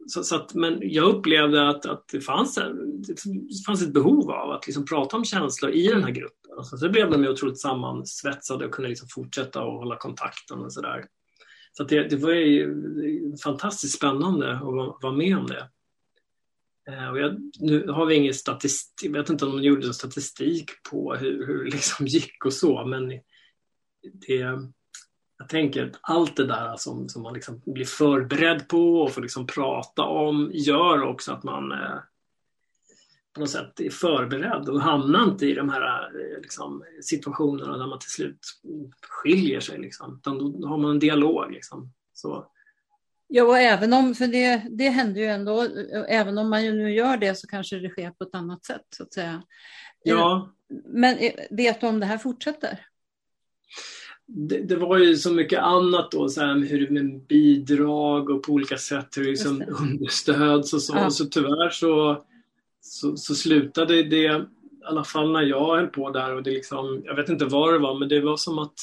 så, 0.06 0.22
så 0.22 0.36
att, 0.36 0.54
men 0.54 0.78
jag 0.82 1.04
upplevde 1.04 1.68
att, 1.68 1.86
att 1.86 2.08
det, 2.12 2.20
fanns, 2.20 2.54
det 2.54 3.64
fanns 3.66 3.82
ett 3.82 3.92
behov 3.92 4.30
av 4.30 4.50
att 4.50 4.66
liksom 4.66 4.86
prata 4.86 5.16
om 5.16 5.24
känslor 5.24 5.72
i 5.72 5.86
den 5.86 6.04
här 6.04 6.10
gruppen. 6.10 6.58
Och 6.58 6.66
så, 6.66 6.76
så 6.76 6.88
blev 6.88 7.10
de 7.10 7.22
ju 7.22 7.30
otroligt 7.30 7.60
sammansvetsade 7.60 8.66
och 8.66 8.72
kunde 8.72 8.88
liksom 8.88 9.08
fortsätta 9.10 9.60
att 9.60 9.78
hålla 9.78 9.96
kontakten 9.96 10.58
och 10.58 10.72
sådär. 10.72 11.04
Så, 11.72 11.84
så 11.84 11.84
det, 11.84 12.08
det 12.08 12.16
var 12.16 12.32
ju 12.32 12.74
fantastiskt 13.44 13.96
spännande 13.96 14.52
att 14.52 15.02
vara 15.02 15.12
med 15.12 15.38
om 15.38 15.46
det. 15.46 15.68
Eh, 16.88 17.08
och 17.08 17.18
jag, 17.18 17.52
nu 17.60 17.88
har 17.88 18.06
vi 18.06 18.14
ingen 18.14 18.34
statistik, 18.34 19.10
jag 19.10 19.20
vet 19.20 19.30
inte 19.30 19.44
om 19.44 19.56
de 19.56 19.62
gjorde 19.62 19.94
statistik 19.94 20.70
på 20.90 21.14
hur, 21.14 21.46
hur 21.46 21.64
det 21.64 21.70
liksom 21.70 22.06
gick 22.06 22.44
och 22.44 22.52
så, 22.52 22.84
men 22.84 23.08
det, 24.12 24.60
jag 25.38 25.48
tänker 25.48 25.86
att 25.86 25.98
allt 26.00 26.36
det 26.36 26.46
där 26.46 26.76
som, 26.76 27.08
som 27.08 27.22
man 27.22 27.34
liksom 27.34 27.62
blir 27.66 27.84
förberedd 27.84 28.68
på 28.68 29.00
och 29.00 29.12
får 29.12 29.22
liksom 29.22 29.46
prata 29.46 30.02
om 30.02 30.50
gör 30.54 31.02
också 31.02 31.32
att 31.32 31.42
man 31.44 31.72
eh, 31.72 31.98
på 33.34 33.40
något 33.40 33.50
sätt 33.50 33.80
är 33.80 33.90
förberedd 33.90 34.68
och 34.68 34.80
hamnar 34.80 35.24
inte 35.24 35.46
i 35.46 35.54
de 35.54 35.68
här 35.68 36.04
eh, 36.04 36.40
liksom, 36.42 36.84
situationerna 37.02 37.78
där 37.78 37.86
man 37.86 37.98
till 37.98 38.10
slut 38.10 38.40
skiljer 39.08 39.60
sig. 39.60 39.78
Liksom. 39.78 40.14
Utan 40.14 40.60
då 40.60 40.68
har 40.68 40.78
man 40.78 40.90
en 40.90 40.98
dialog. 40.98 41.52
Liksom. 41.52 41.92
Så, 42.14 42.46
Ja, 43.30 43.44
och 43.44 43.58
även 43.58 43.92
om, 43.92 44.14
för 44.14 44.26
det, 44.26 44.62
det 44.70 44.88
händer 44.88 45.20
ju 45.20 45.26
ändå, 45.26 45.66
även 46.08 46.38
om 46.38 46.50
man 46.50 46.64
ju 46.64 46.72
nu 46.72 46.94
gör 46.94 47.16
det 47.16 47.34
så 47.34 47.46
kanske 47.46 47.78
det 47.78 47.88
sker 47.88 48.10
på 48.10 48.24
ett 48.24 48.34
annat 48.34 48.64
sätt 48.64 48.84
så 48.96 49.02
att 49.02 49.12
säga. 49.12 49.42
Ja. 50.02 50.52
Men 50.84 51.18
vet 51.50 51.80
du 51.80 51.86
om 51.86 52.00
det 52.00 52.06
här 52.06 52.18
fortsätter? 52.18 52.80
Det, 54.26 54.58
det 54.58 54.76
var 54.76 54.98
ju 54.98 55.16
så 55.16 55.32
mycket 55.32 55.58
annat 55.58 56.10
då, 56.10 56.28
så 56.28 56.40
här, 56.40 56.56
hur 56.56 56.90
med 56.90 57.26
bidrag 57.26 58.30
och 58.30 58.42
på 58.42 58.52
olika 58.52 58.78
sätt 58.78 59.16
hur 59.16 59.24
liksom 59.24 59.64
understöds 59.80 60.72
och 60.72 60.82
så. 60.82 60.96
Ja. 60.96 61.10
Så 61.10 61.24
tyvärr 61.24 61.70
så, 61.70 62.24
så, 62.80 63.16
så 63.16 63.34
slutade 63.34 64.02
det, 64.02 64.16
i 64.16 64.44
alla 64.84 65.04
fall 65.04 65.32
när 65.32 65.42
jag 65.42 65.76
höll 65.76 65.86
på 65.86 66.10
där 66.10 66.34
och 66.34 66.42
det 66.42 66.50
liksom, 66.50 67.02
jag 67.04 67.16
vet 67.16 67.28
inte 67.28 67.44
vad 67.44 67.72
det 67.74 67.78
var, 67.78 67.98
men 67.98 68.08
det 68.08 68.20
var 68.20 68.36
som 68.36 68.58
att 68.58 68.78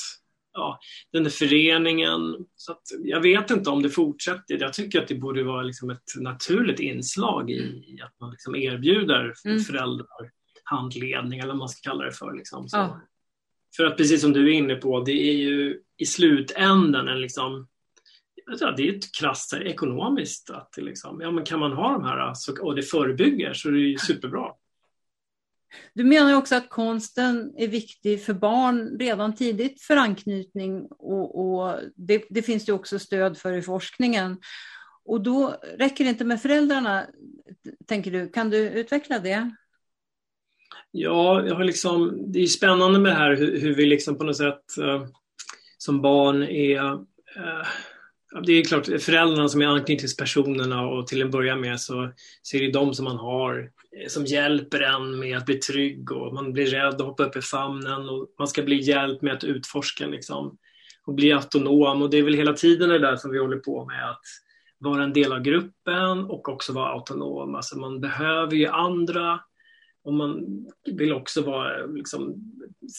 ja, 0.55 0.79
den 1.11 1.23
där 1.23 1.31
föreningen. 1.31 2.45
Så 2.55 2.75
jag 3.03 3.21
vet 3.21 3.51
inte 3.51 3.69
om 3.69 3.83
det 3.83 3.89
fortsätter. 3.89 4.57
Jag 4.59 4.73
tycker 4.73 5.01
att 5.01 5.07
det 5.07 5.15
borde 5.15 5.43
vara 5.43 5.61
liksom 5.61 5.89
ett 5.89 6.03
naturligt 6.19 6.79
inslag 6.79 7.51
i, 7.51 7.83
i 7.87 7.99
att 8.03 8.19
man 8.19 8.31
liksom 8.31 8.55
erbjuder 8.55 9.33
mm. 9.45 9.59
föräldrar 9.59 10.31
handledning 10.63 11.39
eller 11.39 11.47
vad 11.47 11.57
man 11.57 11.69
ska 11.69 11.89
kalla 11.89 12.05
det 12.05 12.11
för. 12.11 12.33
Liksom, 12.33 12.67
ja. 12.71 13.01
För 13.77 13.85
att 13.85 13.97
precis 13.97 14.21
som 14.21 14.33
du 14.33 14.49
är 14.49 14.53
inne 14.53 14.75
på, 14.75 15.03
det 15.03 15.29
är 15.29 15.33
ju 15.33 15.81
i 15.97 16.05
slutändan 16.05 17.07
en 17.07 17.21
liksom 17.21 17.67
det 18.77 18.87
är 18.87 18.95
ett 18.95 19.15
krasst 19.19 19.53
ekonomiskt 19.53 20.49
att 20.49 20.77
liksom, 20.77 21.21
ja, 21.21 21.31
men 21.31 21.45
kan 21.45 21.59
man 21.59 21.73
ha 21.73 21.91
de 21.91 22.03
här 22.03 22.33
och 22.61 22.75
det 22.75 22.81
förebygger 22.81 23.53
så 23.53 23.69
är 23.69 23.73
det 23.73 23.79
ju 23.79 23.97
superbra. 23.97 24.51
Du 25.93 26.03
menar 26.03 26.33
också 26.33 26.55
att 26.55 26.69
konsten 26.69 27.53
är 27.57 27.67
viktig 27.67 28.23
för 28.23 28.33
barn 28.33 28.99
redan 28.99 29.35
tidigt 29.35 29.81
för 29.81 29.97
anknytning 29.97 30.87
och, 30.89 31.39
och 31.39 31.79
det, 31.95 32.23
det, 32.29 32.41
finns 32.41 32.65
det 32.65 32.73
också 32.73 32.99
stöd 32.99 33.37
för 33.37 33.53
i 33.53 33.61
forskningen. 33.61 34.37
Och 35.05 35.21
då 35.21 35.55
räcker 35.77 36.03
det 36.03 36.09
inte 36.09 36.25
med 36.25 36.41
föräldrarna, 36.41 37.05
tänker 37.87 38.11
du. 38.11 38.29
Kan 38.29 38.49
du 38.49 38.57
utveckla 38.57 39.19
det? 39.19 39.55
Ja, 40.91 41.45
jag 41.47 41.55
har 41.55 41.63
liksom, 41.63 42.23
det 42.31 42.39
är 42.39 42.47
spännande 42.47 42.99
med 42.99 43.11
det 43.11 43.15
här 43.15 43.35
hur, 43.35 43.59
hur 43.59 43.75
vi 43.75 43.85
liksom 43.85 44.17
på 44.17 44.23
något 44.23 44.37
sätt 44.37 44.77
eh, 44.81 45.05
som 45.77 46.01
barn 46.01 46.43
är 46.43 46.83
eh, 46.85 47.67
det 48.43 48.53
är 48.53 48.63
klart, 48.63 48.85
föräldrarna 48.85 49.49
som 49.49 49.61
är 49.61 49.65
anknytningspersonerna 49.65 50.87
och 50.87 51.07
till 51.07 51.21
en 51.21 51.31
början 51.31 51.61
med 51.61 51.81
så, 51.81 52.11
så 52.41 52.57
är 52.57 52.61
det 52.61 52.71
de 52.71 52.93
som 52.93 53.05
man 53.05 53.17
har 53.17 53.71
Eh, 53.95 54.07
som 54.07 54.25
hjälper 54.25 54.81
en 54.81 55.19
med 55.19 55.37
att 55.37 55.45
bli 55.45 55.55
trygg 55.55 56.11
och 56.11 56.33
man 56.33 56.53
blir 56.53 56.65
rädd 56.65 57.01
och 57.01 57.07
hoppar 57.07 57.23
upp 57.23 57.35
i 57.35 57.41
famnen 57.41 58.09
och 58.09 58.27
man 58.39 58.47
ska 58.47 58.63
bli 58.63 58.81
hjälpt 58.81 59.21
med 59.21 59.33
att 59.33 59.43
utforska 59.43 60.07
liksom, 60.07 60.57
och 61.05 61.13
bli 61.13 61.33
autonom 61.33 62.01
och 62.01 62.09
det 62.09 62.17
är 62.17 62.23
väl 62.23 62.33
hela 62.33 62.53
tiden 62.53 62.89
det 62.89 62.99
där 62.99 63.15
som 63.15 63.31
vi 63.31 63.39
håller 63.39 63.57
på 63.57 63.85
med 63.85 64.09
att 64.09 64.21
vara 64.77 65.03
en 65.03 65.13
del 65.13 65.33
av 65.33 65.41
gruppen 65.41 66.19
och 66.25 66.49
också 66.49 66.73
vara 66.73 66.91
autonom. 66.91 67.55
Alltså 67.55 67.77
man 67.77 68.01
behöver 68.01 68.55
ju 68.55 68.67
andra 68.67 69.39
och 70.03 70.13
man 70.13 70.45
vill 70.85 71.13
också 71.13 71.41
vara, 71.41 71.85
liksom, 71.85 72.35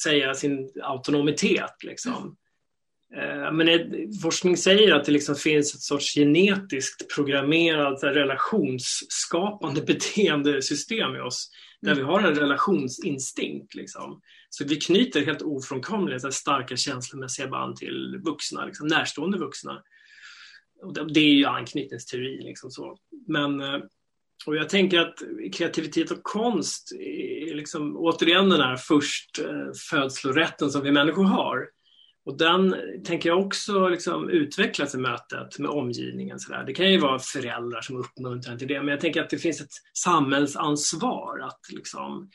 säga 0.05 0.35
sin 0.35 0.73
autonomitet. 0.83 1.85
Liksom. 1.85 2.37
Eh, 3.15 3.53
men 3.53 3.69
forskning 4.23 4.57
säger 4.57 4.95
att 4.95 5.05
det 5.05 5.13
liksom 5.13 5.35
finns 5.35 5.75
ett 5.75 5.81
sorts 5.81 6.15
genetiskt 6.15 7.15
programmerat 7.15 8.05
relationsskapande 8.05 9.81
beteendesystem 9.87 11.17
i 11.17 11.21
oss. 11.21 11.51
Där 11.81 11.93
mm. 11.93 12.05
vi 12.05 12.13
har 12.13 12.21
en 12.21 12.35
relationsinstinkt. 12.35 13.75
Liksom. 13.75 14.21
Så 14.51 14.65
vi 14.65 14.77
knyter 14.77 15.27
helt 15.27 15.43
ofrånkomligt 15.43 16.35
starka 16.35 16.77
känslomässiga 16.77 17.49
band 17.49 17.77
till 17.77 18.21
vuxna, 18.25 18.65
liksom, 18.65 18.87
närstående 18.87 19.39
vuxna. 19.39 19.83
Och 20.83 21.13
det 21.13 21.21
är 21.21 21.35
ju 21.35 21.47
anknytningsteori. 21.47 22.43
Liksom 22.43 22.71
så. 22.71 22.99
Men, 23.29 23.61
eh, 23.61 23.81
och 24.47 24.57
jag 24.57 24.69
tänker 24.69 25.01
att 25.01 25.15
kreativitet 25.53 26.11
och 26.11 26.23
konst 26.23 26.93
är 26.93 27.55
liksom, 27.55 27.97
återigen 27.97 28.49
den 28.49 28.61
här 28.61 28.77
först 28.77 29.39
eh, 29.39 29.73
födslorätten 29.91 30.71
som 30.71 30.83
vi 30.83 30.93
människor 30.93 31.25
har. 31.25 31.76
Och 32.27 32.39
den 32.39 32.77
tänker 33.05 33.29
jag 33.29 33.47
också 33.47 33.89
liksom 33.89 34.31
utvecklas 34.31 34.95
i 34.95 34.99
mötet 34.99 35.59
med 35.59 35.71
omgivningen. 35.71 36.41
Så 36.41 36.53
där. 36.53 36.65
Det 36.65 36.75
kan 36.75 36.93
ju 36.93 36.99
vara 36.99 37.19
föräldrar 37.19 37.81
som 37.81 37.97
uppmuntrar 37.97 38.57
till 38.57 38.69
det, 38.69 38.79
men 38.79 38.89
jag 38.89 39.01
tänker 39.01 39.23
att 39.23 39.31
det 39.31 39.39
finns 39.39 39.61
ett 39.61 39.73
samhällsansvar 39.95 41.39
att 41.39 41.61
liksom, 41.73 42.31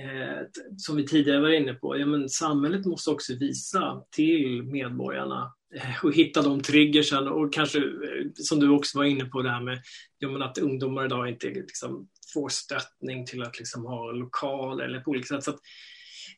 eh, 0.00 0.42
som 0.76 0.96
vi 0.96 1.06
tidigare 1.06 1.40
var 1.40 1.48
inne 1.48 1.74
på, 1.74 1.98
ja, 1.98 2.06
men 2.06 2.28
samhället 2.28 2.86
måste 2.86 3.10
också 3.10 3.34
visa 3.34 4.02
till 4.10 4.62
medborgarna 4.62 5.52
eh, 5.74 6.04
och 6.04 6.14
hitta 6.14 6.42
de 6.42 6.62
triggersen 6.62 7.28
och 7.28 7.52
kanske, 7.52 7.78
eh, 7.78 8.26
som 8.34 8.60
du 8.60 8.68
också 8.68 8.98
var 8.98 9.04
inne 9.04 9.24
på, 9.24 9.42
det 9.42 9.50
här 9.50 9.62
med 9.62 9.82
ja, 10.18 10.44
att 10.44 10.58
ungdomar 10.58 11.04
idag 11.04 11.28
inte 11.28 11.46
liksom, 11.46 12.08
får 12.34 12.48
stöttning 12.48 13.26
till 13.26 13.42
att 13.42 13.58
liksom, 13.58 13.84
ha 13.84 14.12
lokal 14.12 14.80
eller 14.80 15.00
på 15.00 15.10
olika 15.10 15.26
sätt. 15.26 15.44
Så 15.44 15.50
att, 15.50 15.60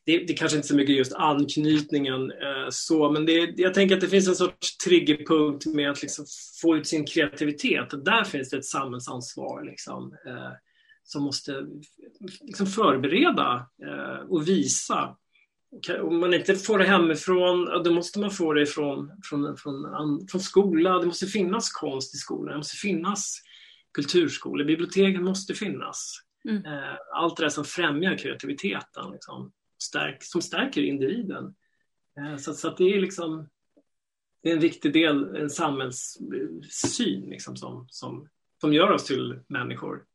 det, 0.05 0.17
det 0.27 0.33
kanske 0.33 0.57
inte 0.57 0.67
så 0.67 0.75
mycket 0.75 0.95
just 0.95 1.13
anknytningen 1.13 2.31
eh, 2.31 2.69
så, 2.69 3.11
men 3.11 3.25
det, 3.25 3.53
jag 3.57 3.73
tänker 3.73 3.95
att 3.95 4.01
det 4.01 4.07
finns 4.07 4.27
en 4.27 4.35
sorts 4.35 4.77
triggerpunkt 4.77 5.65
med 5.65 5.91
att 5.91 6.01
liksom 6.01 6.25
få 6.61 6.77
ut 6.77 6.87
sin 6.87 7.05
kreativitet. 7.05 8.05
Där 8.05 8.23
finns 8.23 8.49
det 8.49 8.57
ett 8.57 8.65
samhällsansvar 8.65 9.63
liksom, 9.63 10.13
eh, 10.27 10.51
som 11.03 11.23
måste 11.23 11.65
liksom 12.41 12.67
förbereda 12.67 13.67
eh, 13.85 14.29
och 14.29 14.47
visa. 14.47 15.15
Om 16.01 16.19
man 16.19 16.33
inte 16.33 16.55
får 16.55 16.79
det 16.79 16.85
hemifrån, 16.85 17.83
då 17.83 17.91
måste 17.91 18.19
man 18.19 18.31
få 18.31 18.53
det 18.53 18.65
från, 18.65 19.11
från, 19.23 19.57
från, 19.57 20.27
från 20.31 20.41
skola. 20.41 20.99
Det 20.99 21.05
måste 21.05 21.25
finnas 21.25 21.71
konst 21.71 22.15
i 22.15 22.17
skolan, 22.17 22.51
det 22.51 22.57
måste 22.57 22.77
finnas 22.77 23.41
kulturskolor, 23.93 24.65
biblioteken 24.65 25.23
måste 25.23 25.53
finnas. 25.53 26.15
Mm. 26.49 26.65
Eh, 26.65 26.95
allt 27.13 27.37
det 27.37 27.43
där 27.43 27.49
som 27.49 27.65
främjar 27.65 28.17
kreativiteten. 28.17 29.11
Liksom 29.11 29.51
stärk, 29.79 30.23
som 30.23 30.41
stärker 30.41 30.81
individen. 30.81 31.55
Eh, 32.17 32.37
så, 32.37 32.53
så 32.53 32.67
att 32.67 32.77
det 32.77 32.93
är 32.93 33.01
liksom 33.01 33.49
det 34.41 34.49
är 34.49 34.53
en 34.53 34.59
viktig 34.59 34.93
del, 34.93 35.35
en 35.35 35.49
samhällssyn 35.49 37.29
liksom 37.29 37.55
som, 37.57 37.87
som, 37.89 38.29
som 38.61 38.73
gör 38.73 38.91
oss 38.91 39.05
till 39.05 39.39
människor. 39.47 40.05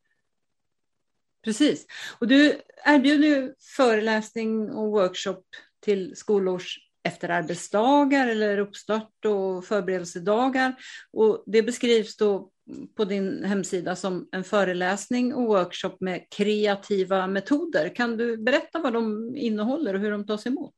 Precis. 1.44 1.86
Och 2.18 2.28
du 2.28 2.60
erbjuder 2.84 3.28
ju 3.28 3.54
föreläsning 3.76 4.70
och 4.70 4.90
workshop 4.90 5.42
till 5.80 6.16
skolors 6.16 6.78
efterarbetsdagar 7.02 8.28
eller 8.28 8.58
uppstart 8.58 9.24
och 9.24 9.64
förberedelsedagar. 9.64 10.74
Och 11.12 11.44
det 11.46 11.62
beskrivs 11.62 12.16
då 12.16 12.50
på 12.96 13.04
din 13.04 13.44
hemsida 13.44 13.96
som 13.96 14.28
en 14.32 14.44
föreläsning 14.44 15.34
och 15.34 15.46
workshop 15.46 15.96
med 16.00 16.26
kreativa 16.36 17.26
metoder. 17.26 17.94
Kan 17.94 18.16
du 18.16 18.36
berätta 18.36 18.78
vad 18.78 18.92
de 18.92 19.36
innehåller 19.36 19.94
och 19.94 20.00
hur 20.00 20.10
de 20.10 20.26
tas 20.26 20.46
emot? 20.46 20.74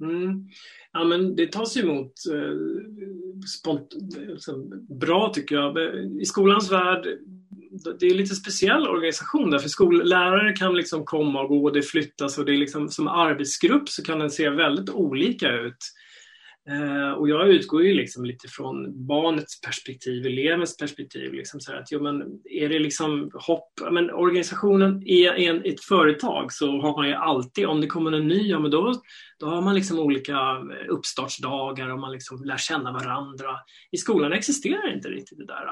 Mm. 0.00 0.48
Ja, 0.92 1.04
men 1.04 1.36
det 1.36 1.52
tas 1.52 1.76
emot 1.76 2.12
eh, 2.32 4.30
alltså, 4.30 4.56
bra 5.00 5.32
tycker 5.34 5.54
jag. 5.54 5.78
I 6.20 6.24
skolans 6.24 6.72
värld, 6.72 7.06
det 8.00 8.06
är 8.06 8.10
en 8.10 8.16
lite 8.16 8.34
speciell 8.34 8.88
organisation 8.88 9.50
där 9.50 9.58
för 9.58 9.68
skollärare 9.68 10.52
kan 10.52 10.76
liksom 10.76 11.04
komma 11.04 11.42
och 11.42 11.48
gå 11.48 11.64
och 11.64 11.72
det 11.72 11.82
flyttas 11.82 12.38
och 12.38 12.44
det 12.44 12.52
är 12.52 12.58
liksom, 12.58 12.88
som 12.88 13.08
arbetsgrupp 13.08 13.88
så 13.88 14.02
kan 14.02 14.18
den 14.18 14.30
se 14.30 14.50
väldigt 14.50 14.90
olika 14.90 15.52
ut. 15.52 15.78
Eh, 16.68 17.12
och 17.12 17.28
jag 17.28 17.48
utgår 17.48 17.82
ju 17.82 17.94
liksom 17.94 18.24
lite 18.24 18.48
från 18.48 19.06
barnets 19.06 19.60
perspektiv, 19.60 20.26
elevens 20.26 20.76
perspektiv. 20.76 21.32
Liksom 21.32 21.60
så 21.60 21.72
att, 21.72 21.92
jo, 21.92 22.02
men 22.02 22.22
är 22.44 22.68
det 22.68 22.78
liksom 22.78 23.30
hopp? 23.34 23.72
Men 23.90 24.10
organisationen 24.10 25.02
är 25.06 25.32
en, 25.32 25.64
ett 25.64 25.80
företag 25.80 26.52
så 26.52 26.80
har 26.80 26.96
man 26.96 27.08
ju 27.08 27.14
alltid, 27.14 27.66
om 27.66 27.80
det 27.80 27.86
kommer 27.86 28.12
en 28.12 28.28
ny, 28.28 28.48
ja, 28.48 28.58
men 28.58 28.70
då, 28.70 28.94
då 29.38 29.46
har 29.46 29.62
man 29.62 29.74
liksom 29.74 29.98
olika 29.98 30.38
uppstartsdagar 30.88 31.88
och 31.88 31.98
man 31.98 32.12
liksom 32.12 32.44
lär 32.44 32.56
känna 32.56 32.92
varandra. 32.92 33.50
I 33.92 33.96
skolan 33.96 34.32
existerar 34.32 34.94
inte 34.94 35.08
riktigt 35.08 35.38
det 35.38 35.46
där. 35.46 35.66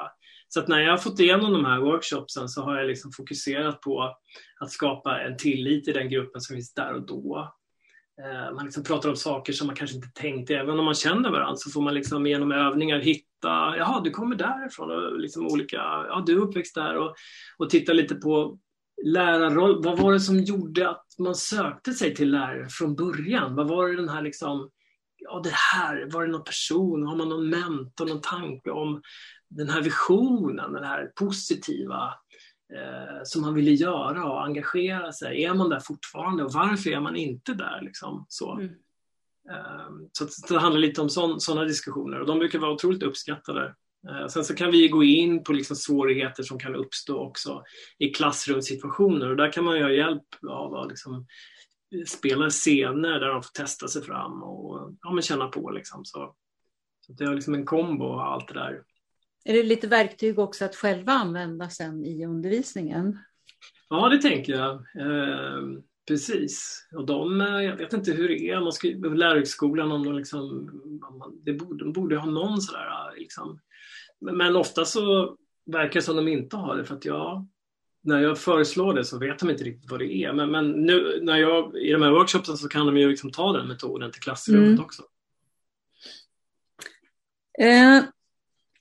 Så 0.48 0.60
att 0.60 0.68
när 0.68 0.80
jag 0.80 0.90
har 0.90 0.98
fått 0.98 1.20
igenom 1.20 1.52
de 1.52 1.64
här 1.64 1.80
workshopsen 1.80 2.48
så 2.48 2.62
har 2.62 2.76
jag 2.78 2.86
liksom 2.86 3.12
fokuserat 3.12 3.80
på 3.80 4.14
att 4.60 4.70
skapa 4.70 5.20
en 5.20 5.36
tillit 5.36 5.88
i 5.88 5.92
den 5.92 6.10
gruppen 6.10 6.40
som 6.40 6.54
finns 6.54 6.74
där 6.74 6.94
och 6.94 7.06
då. 7.06 7.54
Eh, 8.22 8.54
man 8.54 8.64
liksom 8.64 8.84
pratar 8.84 9.08
om 9.08 9.16
saker 9.16 9.52
som 9.52 9.66
man 9.66 9.76
kanske 9.76 9.96
inte 9.96 10.12
tänkte. 10.14 10.56
Även 10.56 10.78
om 10.78 10.84
man 10.84 10.94
känner 10.94 11.30
varandra 11.30 11.56
så 11.56 11.70
får 11.70 11.82
man 11.82 11.94
liksom 11.94 12.26
genom 12.26 12.52
övningar 12.52 12.98
hitta, 12.98 13.76
jaha 13.76 14.00
du 14.00 14.10
kommer 14.10 14.36
därifrån 14.36 14.90
och 14.90 15.18
liksom 15.18 15.46
olika, 15.46 15.76
ja 15.76 16.22
du 16.26 16.32
är 16.32 16.40
uppväxt 16.40 16.74
där 16.74 16.96
och, 16.96 17.14
och 17.58 17.70
titta 17.70 17.92
lite 17.92 18.14
på 18.14 18.58
lärarroll. 19.04 19.84
Vad 19.84 19.98
var 19.98 20.12
det 20.12 20.20
som 20.20 20.38
gjorde 20.38 20.90
att 20.90 21.06
man 21.18 21.34
sökte 21.34 21.92
sig 21.92 22.14
till 22.14 22.30
lärare 22.30 22.68
från 22.68 22.94
början? 22.94 23.54
Vad 23.54 23.68
var 23.68 23.88
det 23.88 23.96
den 23.96 24.08
här 24.08 24.22
liksom, 24.22 24.70
ja 25.16 25.40
det 25.44 25.52
här, 25.52 26.08
var 26.12 26.26
det 26.26 26.32
någon 26.32 26.44
person? 26.44 27.06
Har 27.06 27.16
man 27.16 27.28
någon 27.28 27.48
mentor, 27.48 28.06
någon 28.06 28.20
tanke 28.20 28.70
om 28.70 29.02
den 29.48 29.68
här 29.68 29.82
visionen, 29.82 30.72
den 30.72 30.84
här 30.84 31.12
positiva 31.14 32.04
eh, 32.04 32.43
som 33.24 33.42
man 33.42 33.54
ville 33.54 33.70
göra 33.70 34.24
och 34.24 34.44
engagera 34.44 35.12
sig. 35.12 35.44
Är 35.44 35.54
man 35.54 35.68
där 35.68 35.80
fortfarande 35.80 36.44
och 36.44 36.52
varför 36.52 36.90
är 36.90 37.00
man 37.00 37.16
inte 37.16 37.54
där? 37.54 37.80
Liksom, 37.82 38.26
så. 38.28 38.52
Mm. 38.52 38.74
Eh, 39.50 39.88
så 40.12 40.54
det 40.54 40.60
handlar 40.60 40.80
lite 40.80 41.00
om 41.00 41.08
sådana 41.40 41.64
diskussioner 41.64 42.20
och 42.20 42.26
de 42.26 42.38
brukar 42.38 42.58
vara 42.58 42.72
otroligt 42.72 43.02
uppskattade. 43.02 43.74
Eh, 44.08 44.26
sen 44.26 44.44
så 44.44 44.54
kan 44.54 44.70
vi 44.70 44.88
gå 44.88 45.04
in 45.04 45.44
på 45.44 45.52
liksom 45.52 45.76
svårigheter 45.76 46.42
som 46.42 46.58
kan 46.58 46.74
uppstå 46.74 47.18
också 47.18 47.62
i 47.98 48.08
klassrumssituationer 48.08 49.30
och 49.30 49.36
där 49.36 49.52
kan 49.52 49.64
man 49.64 49.76
ju 49.76 49.82
ha 49.82 49.90
hjälp 49.90 50.28
av 50.48 50.74
att 50.74 50.88
liksom 50.88 51.26
spela 52.06 52.50
scener 52.50 53.20
där 53.20 53.28
de 53.28 53.42
får 53.42 53.52
testa 53.52 53.88
sig 53.88 54.02
fram 54.02 54.42
och 54.42 54.94
ja, 55.02 55.20
känna 55.20 55.48
på. 55.48 55.70
Liksom. 55.70 56.04
Så, 56.04 56.34
så 57.00 57.12
det 57.12 57.24
är 57.24 57.34
liksom 57.34 57.54
en 57.54 57.66
kombo 57.66 58.04
av 58.04 58.20
allt 58.20 58.48
det 58.48 58.54
där. 58.54 58.82
Är 59.44 59.52
det 59.52 59.62
lite 59.62 59.86
verktyg 59.86 60.38
också 60.38 60.64
att 60.64 60.76
själva 60.76 61.12
använda 61.12 61.68
sen 61.68 62.04
i 62.04 62.26
undervisningen? 62.26 63.18
Ja, 63.88 64.08
det 64.08 64.18
tänker 64.18 64.52
jag. 64.52 64.72
Eh, 64.74 65.62
precis. 66.08 66.86
Och 66.96 67.06
de, 67.06 67.40
jag 67.40 67.76
vet 67.76 67.92
inte 67.92 68.12
hur 68.12 68.28
det 68.28 68.50
är, 68.50 68.60
man 68.60 68.72
ska, 68.72 68.88
lärarhögskolan, 68.88 69.92
om 69.92 70.04
de 70.04 70.16
liksom, 70.16 70.70
det 71.44 71.52
borde, 71.52 71.84
de 71.84 71.92
borde 71.92 72.16
ha 72.16 72.30
någon 72.30 72.60
sådär, 72.60 73.14
liksom. 73.16 73.60
Men 74.20 74.56
ofta 74.56 74.84
så 74.84 75.36
verkar 75.66 76.00
det 76.00 76.02
som 76.02 76.16
de 76.16 76.28
inte 76.28 76.56
har 76.56 76.76
det 76.76 76.84
för 76.84 76.94
att 76.94 77.04
jag 77.04 77.46
när 78.04 78.20
jag 78.20 78.38
föreslår 78.38 78.94
det 78.94 79.04
så 79.04 79.18
vet 79.18 79.38
de 79.38 79.50
inte 79.50 79.64
riktigt 79.64 79.90
vad 79.90 80.00
det 80.00 80.14
är. 80.14 80.32
Men, 80.32 80.50
men 80.50 80.70
nu 80.70 81.20
när 81.22 81.36
jag, 81.36 81.76
i 81.76 81.92
de 81.92 82.02
här 82.02 82.10
workshopsen 82.10 82.56
så 82.56 82.68
kan 82.68 82.86
de 82.86 82.96
ju 82.96 83.08
liksom 83.08 83.32
ta 83.32 83.52
den 83.52 83.68
metoden 83.68 84.12
till 84.12 84.22
klassrummet 84.22 84.68
mm. 84.68 84.80
också. 84.80 85.02
Eh, 87.58 88.02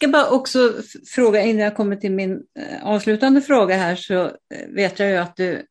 ska 0.03 0.11
bara 0.11 0.29
också 0.29 0.73
fråga 1.15 1.41
innan 1.41 1.63
jag 1.63 1.75
kommer 1.75 1.95
till 1.95 2.11
min 2.11 2.43
eh, 2.59 2.85
avslutande 2.85 3.41
fråga 3.41 3.75
här 3.75 3.95
så 3.95 4.23
eh, 4.23 4.69
vet 4.69 4.99
jag 4.99 5.09
ju 5.09 5.15
att 5.15 5.35
du 5.35 5.51
eh, 5.53 5.63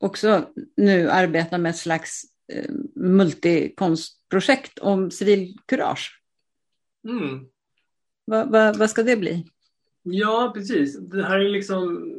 också 0.00 0.48
nu 0.76 1.10
arbetar 1.10 1.58
med 1.58 1.70
ett 1.70 1.76
slags 1.76 2.22
multikonstprojekt 2.94 4.78
om 4.78 5.10
civilkurage. 5.10 6.20
Mm. 7.08 7.44
Vad 8.24 8.50
va, 8.50 8.72
va 8.72 8.88
ska 8.88 9.02
det 9.02 9.16
bli? 9.16 9.46
Ja, 10.02 10.52
precis. 10.54 10.98
Det 10.98 11.24
här 11.24 11.38
är 11.38 11.48
liksom 11.48 12.12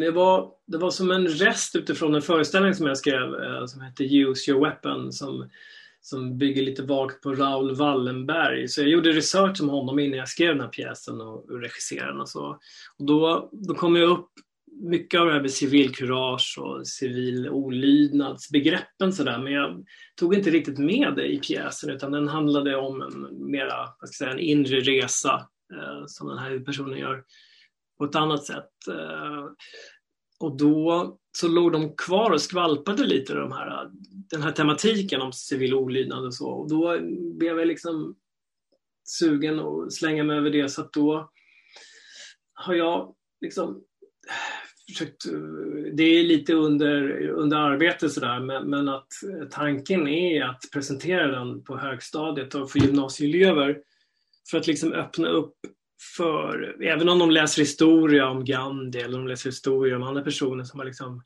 det 0.00 0.10
var, 0.10 0.52
det 0.66 0.78
var 0.78 0.90
som 0.90 1.10
en 1.10 1.28
rest 1.28 1.76
utifrån 1.76 2.14
en 2.14 2.22
föreställning 2.22 2.74
som 2.74 2.86
jag 2.86 2.98
skrev 2.98 3.30
som 3.66 3.80
hette 3.80 4.04
Use 4.04 4.50
your 4.50 4.64
weapon 4.64 5.12
som 5.12 5.50
som 6.06 6.38
bygger 6.38 6.62
lite 6.62 6.82
vagt 6.82 7.22
på 7.22 7.34
Raoul 7.34 7.74
Wallenberg. 7.74 8.68
Så 8.68 8.80
jag 8.80 8.90
gjorde 8.90 9.12
research 9.12 9.60
om 9.62 9.68
honom 9.68 9.98
innan 9.98 10.18
jag 10.18 10.28
skrev 10.28 10.54
den 10.54 10.60
här 10.60 10.68
pjäsen 10.68 11.20
och, 11.20 11.50
och 11.50 11.60
regisserade 11.60 12.20
och 12.20 12.28
så. 12.28 12.58
Och 12.98 13.06
då, 13.06 13.48
då 13.52 13.74
kom 13.74 13.96
jag 13.96 14.10
upp 14.10 14.28
mycket 14.80 15.20
av 15.20 15.26
det 15.26 15.32
här 15.32 15.40
med 15.40 15.50
civilkurage 15.50 16.58
och 16.60 16.86
civil 16.86 17.48
olydnadsbegreppen 17.48 19.12
sådär 19.12 19.38
men 19.38 19.52
jag 19.52 19.84
tog 20.16 20.34
inte 20.34 20.50
riktigt 20.50 20.78
med 20.78 21.12
det 21.16 21.32
i 21.32 21.38
pjäsen 21.38 21.90
utan 21.90 22.12
den 22.12 22.28
handlade 22.28 22.76
om 22.76 23.02
en 23.02 23.50
mera, 23.50 23.76
vad 24.00 24.08
ska 24.08 24.24
jag 24.24 24.30
säga, 24.30 24.30
en 24.30 24.48
inre 24.48 24.80
resa 24.80 25.48
eh, 25.72 26.04
som 26.06 26.28
den 26.28 26.38
här 26.38 26.58
personen 26.58 26.98
gör 26.98 27.24
på 27.98 28.04
ett 28.04 28.14
annat 28.14 28.44
sätt. 28.44 28.70
Eh, 28.88 29.44
och 30.40 30.56
då 30.56 31.18
så 31.36 31.48
låg 31.48 31.72
de 31.72 31.96
kvar 31.96 32.30
och 32.30 32.40
skvalpade 32.40 33.04
lite 33.04 33.34
de 33.34 33.52
här, 33.52 33.90
den 34.30 34.42
här 34.42 34.52
tematiken 34.52 35.20
om 35.20 35.32
civil 35.32 35.74
olydnad 35.74 36.24
och 36.24 36.34
så. 36.34 36.48
Och 36.48 36.68
då 36.68 36.98
blev 37.34 37.58
jag 37.58 37.68
liksom 37.68 38.16
sugen 39.04 39.60
att 39.60 39.92
slänga 39.92 40.24
mig 40.24 40.36
över 40.36 40.50
det 40.50 40.68
så 40.68 40.80
att 40.80 40.92
då 40.92 41.30
har 42.54 42.74
jag 42.74 43.14
liksom 43.40 43.84
försökt, 44.88 45.24
det 45.92 46.02
är 46.02 46.24
lite 46.24 46.54
under, 46.54 47.28
under 47.28 47.56
arbete 47.56 48.10
sådär 48.10 48.40
men, 48.40 48.70
men 48.70 48.88
att 48.88 49.12
tanken 49.50 50.08
är 50.08 50.44
att 50.44 50.62
presentera 50.72 51.26
den 51.26 51.64
på 51.64 51.76
högstadiet 51.76 52.54
och 52.54 52.70
för 52.70 52.78
gymnasieelever 52.78 53.78
för 54.50 54.58
att 54.58 54.66
liksom 54.66 54.92
öppna 54.92 55.28
upp 55.28 55.54
för, 56.16 56.82
även 56.82 57.08
om 57.08 57.18
de 57.18 57.30
läser 57.30 57.62
historia 57.62 58.28
om 58.28 58.44
Gandhi 58.44 59.00
eller 59.00 59.18
de 59.18 59.28
läser 59.28 59.50
historia 59.50 59.96
om 59.96 60.02
andra 60.02 60.22
personer 60.22 60.64
som 60.64 60.80
har 60.80 60.86
liksom 60.86 61.22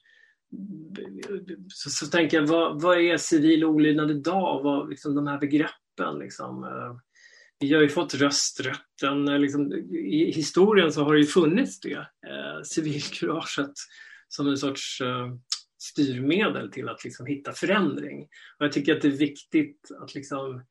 så, 1.68 1.90
så 1.90 2.06
tänker 2.06 2.36
jag, 2.36 2.46
vad, 2.46 2.82
vad 2.82 2.98
är 2.98 3.16
civil 3.16 3.64
olydnad 3.64 4.10
idag? 4.10 4.62
Vad, 4.62 4.90
liksom, 4.90 5.14
de 5.14 5.26
här 5.26 5.38
begreppen 5.38 6.18
liksom, 6.18 6.64
eh, 6.64 6.96
vi 7.60 7.74
har 7.74 7.82
ju 7.82 7.88
fått 7.88 8.14
rösträtten. 8.14 9.28
Eh, 9.28 9.38
liksom, 9.38 9.72
I 9.92 10.32
historien 10.32 10.92
så 10.92 11.04
har 11.04 11.14
det 11.14 11.20
ju 11.20 11.26
funnits 11.26 11.80
det, 11.80 11.98
eh, 12.28 12.62
civilkuraget 12.64 13.72
som 14.28 14.48
en 14.48 14.56
sorts 14.56 15.00
eh, 15.00 15.28
styrmedel 15.78 16.70
till 16.70 16.88
att 16.88 17.04
liksom, 17.04 17.26
hitta 17.26 17.52
förändring. 17.52 18.22
Och 18.58 18.64
jag 18.64 18.72
tycker 18.72 18.96
att 18.96 19.02
det 19.02 19.08
är 19.08 19.12
viktigt 19.12 19.90
att 20.02 20.14
liksom, 20.14 20.64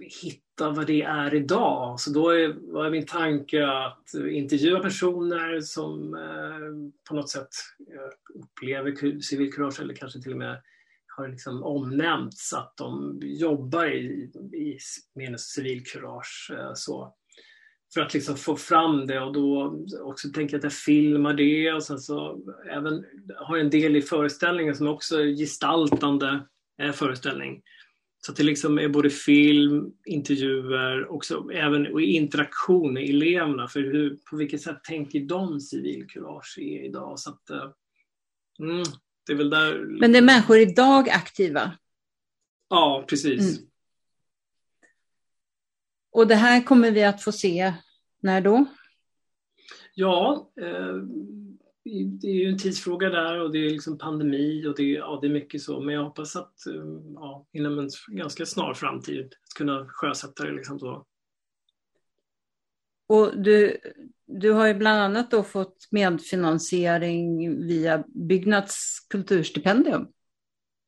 hitta 0.00 0.70
vad 0.70 0.86
det 0.86 1.02
är 1.02 1.34
idag. 1.34 2.00
Så 2.00 2.10
då 2.10 2.30
är, 2.30 2.72
var 2.72 2.90
min 2.90 3.06
tanke 3.06 3.66
att 3.66 4.14
intervjua 4.30 4.80
personer 4.80 5.60
som 5.60 6.14
eh, 6.14 6.92
på 7.08 7.14
något 7.14 7.30
sätt 7.30 7.48
eh, 7.80 8.42
upplever 8.42 9.20
civilkurage 9.20 9.80
eller 9.80 9.94
kanske 9.94 10.22
till 10.22 10.32
och 10.32 10.38
med 10.38 10.62
har 11.18 11.28
liksom 11.28 11.62
omnämnts 11.62 12.52
att 12.52 12.76
de 12.76 13.18
jobbar 13.22 13.86
i, 13.86 14.30
i 14.52 14.78
med 15.14 15.40
civilkurage. 15.40 16.50
Eh, 16.58 16.70
så. 16.74 17.14
För 17.94 18.00
att 18.00 18.14
liksom 18.14 18.36
få 18.36 18.56
fram 18.56 19.06
det 19.06 19.20
och 19.20 19.32
då 19.32 19.78
också 20.00 20.28
tänker 20.28 20.54
jag 20.54 20.58
att 20.58 20.64
jag 20.64 20.72
filmar 20.72 21.34
det 21.34 21.72
och 21.72 21.82
sen 21.82 21.98
så 21.98 22.40
även 22.70 23.04
har 23.36 23.58
en 23.58 23.70
del 23.70 23.96
i 23.96 24.02
föreställningen 24.02 24.74
som 24.74 24.88
också 24.88 25.20
är 25.20 25.36
gestaltande 25.36 26.40
eh, 26.82 26.92
föreställning 26.92 27.62
så 28.20 28.32
det 28.32 28.42
liksom 28.42 28.78
är 28.78 28.88
både 28.88 29.10
film, 29.10 29.92
intervjuer 30.04 31.12
också, 31.12 31.50
även 31.52 31.92
och 31.92 32.00
interaktion 32.00 32.92
med 32.92 33.08
eleverna. 33.08 33.68
För 33.68 33.80
hur, 33.80 34.18
på 34.30 34.36
vilket 34.36 34.62
sätt 34.62 34.84
tänker 34.84 35.20
de 35.20 35.60
civilkurage 35.60 36.58
är 36.58 36.84
idag? 36.84 37.18
Så 37.18 37.30
att, 37.30 37.50
eh, 37.50 37.70
mm, 38.60 38.82
det 39.26 39.32
är 39.32 39.36
väl 39.36 39.50
där... 39.50 39.78
Men 40.00 40.12
det 40.12 40.18
är 40.18 40.22
människor 40.22 40.58
idag 40.58 41.08
aktiva? 41.08 41.72
Ja, 42.68 43.04
precis. 43.08 43.58
Mm. 43.58 43.70
Och 46.10 46.26
det 46.26 46.34
här 46.34 46.62
kommer 46.62 46.90
vi 46.90 47.04
att 47.04 47.22
få 47.22 47.32
se 47.32 47.74
när 48.20 48.40
då? 48.40 48.66
Ja, 49.94 50.50
eh, 50.60 50.96
det 52.04 52.26
är 52.26 52.34
ju 52.34 52.48
en 52.48 52.58
tidsfråga 52.58 53.10
där 53.10 53.40
och 53.40 53.52
det 53.52 53.58
är 53.58 53.70
liksom 53.70 53.98
pandemi 53.98 54.66
och 54.66 54.74
det, 54.76 54.82
ja, 54.82 55.18
det 55.22 55.26
är 55.28 55.32
mycket 55.32 55.62
så. 55.62 55.80
Men 55.80 55.94
jag 55.94 56.04
hoppas 56.04 56.36
att 56.36 56.66
eh, 56.66 56.82
ja, 57.14 57.46
inom 57.52 57.78
en 57.78 57.88
ganska 58.08 58.46
snar 58.46 58.74
framtid 58.74 59.26
att 59.26 59.54
kunna 59.56 59.86
sjösätta 59.88 60.44
det. 60.44 60.52
Liksom 60.52 60.78
så. 60.78 61.06
Och 63.08 63.42
du, 63.42 63.76
du 64.26 64.52
har 64.52 64.66
ju 64.66 64.74
bland 64.74 65.00
annat 65.00 65.30
då 65.30 65.42
fått 65.42 65.88
medfinansiering 65.90 67.56
via 67.66 68.04
Byggnads 68.06 69.06
kulturstipendium. 69.10 70.08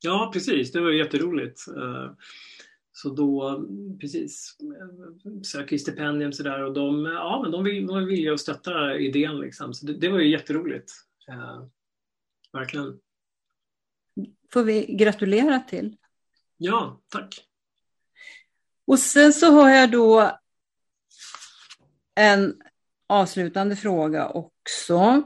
Ja, 0.02 0.30
precis. 0.32 0.72
Det 0.72 0.80
var 0.80 0.90
jätteroligt. 0.90 1.60
Så 2.92 3.08
då, 3.08 3.64
precis, 4.00 4.56
söker 5.42 5.78
stipendium 5.78 6.32
sådär 6.32 6.62
och 6.64 6.74
de, 6.74 7.04
ja, 7.04 7.40
men 7.42 7.50
de, 7.50 7.64
vill, 7.64 7.86
de 7.86 8.06
vill 8.06 8.32
att 8.32 8.40
stötta 8.40 8.98
idén 8.98 9.40
liksom. 9.40 9.74
Så 9.74 9.86
det, 9.86 9.92
det 9.92 10.08
var 10.08 10.18
ju 10.18 10.30
jätteroligt. 10.30 10.92
Eh, 11.28 11.64
verkligen. 12.52 13.00
Får 14.52 14.62
vi 14.62 14.86
gratulera 14.86 15.60
till. 15.60 15.96
Ja, 16.56 17.00
tack. 17.08 17.46
Och 18.86 18.98
sen 18.98 19.32
så 19.32 19.46
har 19.46 19.70
jag 19.70 19.90
då 19.90 20.38
en 22.14 22.62
avslutande 23.06 23.76
fråga 23.76 24.28
också. 24.28 25.22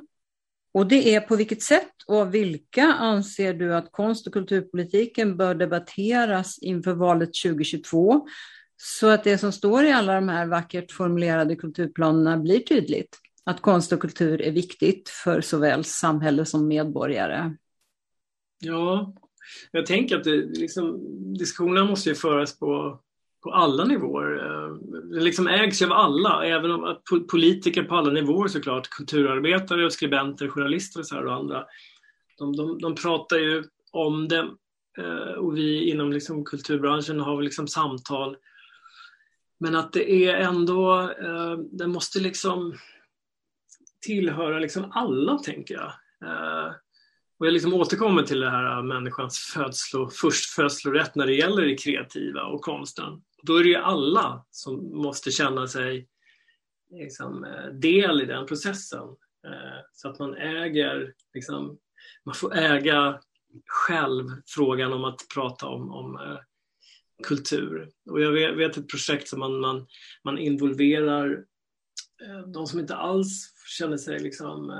Och 0.75 0.87
det 0.87 1.15
är 1.15 1.21
på 1.21 1.37
vilket 1.37 1.63
sätt 1.63 1.93
och 2.07 2.17
av 2.17 2.31
vilka 2.31 2.85
anser 2.85 3.55
du 3.55 3.75
att 3.75 3.93
konst 3.93 4.27
och 4.27 4.33
kulturpolitiken 4.33 5.37
bör 5.37 5.55
debatteras 5.55 6.59
inför 6.59 6.95
valet 6.95 7.31
2022 7.45 8.27
så 8.77 9.07
att 9.07 9.25
det 9.25 9.39
som 9.39 9.53
står 9.53 9.85
i 9.85 9.93
alla 9.93 10.15
de 10.15 10.29
här 10.29 10.47
vackert 10.47 10.93
formulerade 10.93 11.57
kulturplanerna 11.57 12.37
blir 12.39 12.61
tydligt? 12.61 13.19
Att 13.45 13.61
konst 13.61 13.93
och 13.93 14.01
kultur 14.01 14.43
är 14.43 14.51
viktigt 14.53 15.09
för 15.09 15.41
såväl 15.41 15.85
samhälle 15.85 16.45
som 16.45 16.69
medborgare. 16.69 17.57
Ja, 18.59 19.15
jag 19.71 19.87
tänker 19.87 20.17
att 20.17 20.25
det, 20.25 20.37
liksom, 20.37 21.01
diskussionerna 21.35 21.87
måste 21.87 22.09
ju 22.09 22.15
föras 22.15 22.59
på 22.59 23.01
på 23.45 23.53
alla 23.53 23.85
nivåer. 23.85 24.35
Det 25.15 25.21
liksom 25.21 25.47
ägs 25.47 25.83
av 25.83 25.93
alla, 25.93 26.45
även 26.45 26.71
om 26.71 26.97
politiker 27.31 27.83
på 27.83 27.95
alla 27.95 28.11
nivåer 28.11 28.49
såklart, 28.49 28.91
kulturarbetare 28.91 29.85
och 29.85 29.93
skribenter, 29.93 30.49
journalister 30.49 31.01
och, 31.01 31.07
så 31.07 31.15
här 31.15 31.27
och 31.27 31.35
andra. 31.35 31.65
De, 32.39 32.57
de, 32.57 32.79
de 32.79 32.95
pratar 32.95 33.37
ju 33.37 33.65
om 33.91 34.29
det 34.29 34.49
eh, 34.99 35.35
och 35.37 35.57
vi 35.57 35.91
inom 35.91 36.13
liksom 36.13 36.45
kulturbranschen 36.45 37.21
har 37.21 37.43
liksom 37.43 37.69
samtal. 37.69 38.37
Men 39.61 39.77
att 39.77 39.93
det 39.93 40.27
är 40.27 40.37
ändå, 40.37 41.01
eh, 41.01 41.57
det 41.73 41.87
måste 41.87 42.21
liksom 42.21 42.75
tillhöra 44.07 44.59
liksom 44.59 44.93
alla, 44.95 45.39
tänker 45.39 45.75
jag. 45.75 45.93
Och 47.39 47.47
jag 47.47 47.53
liksom 47.53 47.75
återkommer 47.75 48.23
till 48.23 48.41
det 48.41 48.51
här 48.51 48.83
människans 48.83 49.39
födslo, 49.39 50.11
förstfödslorätt 50.11 51.15
när 51.15 51.27
det 51.27 51.35
gäller 51.35 51.63
det 51.63 51.77
kreativa 51.77 52.43
och 52.43 52.61
konsten 52.61 53.23
då 53.47 53.57
är 53.57 53.63
det 53.63 53.69
ju 53.69 53.77
alla 53.77 54.47
som 54.51 54.97
måste 55.03 55.31
känna 55.31 55.67
sig 55.67 56.09
liksom, 56.91 57.45
eh, 57.45 57.67
del 57.67 58.23
i 58.23 58.27
den 58.27 58.47
processen. 58.47 59.09
Eh, 59.47 59.81
så 59.93 60.09
att 60.09 60.19
man 60.19 60.35
äger, 60.35 61.15
liksom, 61.35 61.79
man 62.25 62.35
får 62.35 62.57
äga 62.57 63.21
själv 63.67 64.25
frågan 64.47 64.93
om 64.93 65.05
att 65.05 65.21
prata 65.35 65.67
om, 65.67 65.93
om 65.93 66.17
eh, 66.17 66.39
kultur. 67.23 67.91
Och 68.11 68.21
jag 68.21 68.33
vet, 68.33 68.57
vet, 68.57 68.77
ett 68.77 68.91
projekt 68.91 69.29
som 69.29 69.39
man, 69.39 69.61
man, 69.61 69.87
man 70.25 70.39
involverar 70.39 71.45
de 72.47 72.67
som 72.67 72.81
inte 72.81 72.97
alls 72.97 73.55
känner 73.79 73.97
sig 73.97 74.19
liksom 74.19 74.71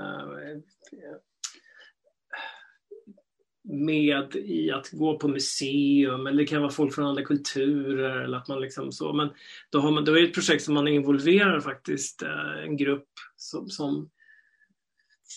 med 3.65 4.37
i 4.37 4.71
att 4.71 4.91
gå 4.91 5.19
på 5.19 5.29
museum 5.29 6.27
eller 6.27 6.39
det 6.39 6.47
kan 6.47 6.63
vara 6.63 6.73
folk 6.73 6.95
från 6.95 7.07
andra 7.07 7.23
kulturer 7.23 8.21
eller 8.21 8.39
att 8.39 8.49
man 8.49 8.61
liksom 8.61 8.93
så. 8.93 9.13
Men 9.13 9.29
då, 9.71 9.79
har 9.79 9.91
man, 9.91 10.05
då 10.05 10.13
är 10.13 10.21
det 10.21 10.29
ett 10.29 10.35
projekt 10.35 10.65
som 10.65 10.75
man 10.75 10.89
involverar 10.89 11.61
faktiskt 11.61 12.23
eh, 12.23 12.65
en 12.65 12.77
grupp 12.77 13.09
som, 13.37 13.69
som 13.69 14.11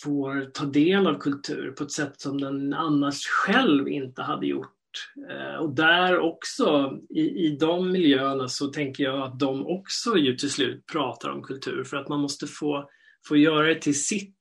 får 0.04 0.52
ta 0.54 0.66
del 0.66 1.08
av 1.08 1.20
kultur 1.20 1.72
på 1.72 1.84
ett 1.84 1.91
sätt 1.91 2.22
som 2.22 2.41
den 2.41 2.74
annars 2.74 3.28
själv 3.28 3.88
inte 3.88 4.22
hade 4.22 4.48
gjort. 4.48 4.74
Eh, 5.30 5.56
och 5.56 5.76
där 5.76 6.20
också, 6.20 6.98
i, 7.10 7.22
i 7.22 7.58
de 7.60 7.91
miljöerna 7.91 8.48
så 8.48 8.68
tänker 8.68 9.04
jag 9.04 9.22
att 9.22 9.40
de 9.40 9.68
också 9.68 10.18
ju 10.18 10.36
till 10.36 10.52
slut 10.52 10.86
pratar 10.91 11.30
om 11.30 11.44
kultur 11.44 11.84
för 11.84 11.98
att 11.98 12.08
man 12.08 12.20
måste 12.20 12.48
få, 12.48 12.90
få 13.28 13.38
göra 13.38 13.68
det 13.68 13.82
till 13.82 14.04
sitt 14.04 14.36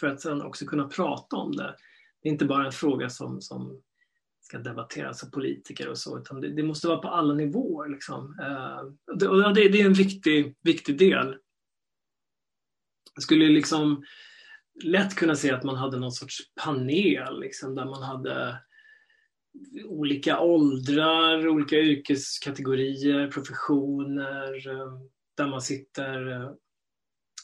för 0.00 0.06
att 0.06 0.20
sen 0.20 0.42
också 0.42 0.66
kunna 0.66 0.88
prata 0.88 1.36
om 1.36 1.56
det 1.56 1.74
det 2.22 2.28
är 2.28 2.32
inte 2.32 2.44
bara 2.44 2.66
en 2.66 2.72
fråga 2.72 3.08
som, 3.08 3.40
som 3.40 3.82
ska 4.40 4.58
debatteras 4.58 5.24
av 5.24 5.30
politiker 5.30 5.88
och 5.88 5.98
så, 5.98 6.18
utan 6.18 6.40
det, 6.40 6.48
det 6.48 6.62
måste 6.62 6.88
vara 6.88 6.98
på 6.98 7.08
alla 7.08 7.34
nivåer. 7.34 7.88
Liksom. 7.88 8.38
Eh, 8.40 9.14
det, 9.16 9.28
och 9.28 9.54
det, 9.54 9.68
det, 9.68 9.80
är 9.80 9.86
en 9.86 9.92
viktig, 9.92 10.56
viktig 10.62 10.98
del. 10.98 11.36
Jag 13.14 13.22
skulle 13.22 13.48
liksom 13.48 14.04
lätt 14.84 15.14
kunna 15.14 15.36
se 15.36 15.50
att 15.50 15.64
man 15.64 15.76
hade 15.76 15.98
någon 15.98 16.12
sorts 16.12 16.38
panel 16.64 17.40
liksom, 17.40 17.74
där 17.74 17.84
man 17.84 18.02
hade 18.02 18.60
olika 19.84 20.40
åldrar, 20.40 21.48
olika 21.48 21.76
yrkeskategorier, 21.76 23.30
professioner, 23.30 24.68
eh, 24.68 24.92
där 25.36 25.46
man 25.46 25.62
sitter 25.62 26.30
eh, 26.30 26.50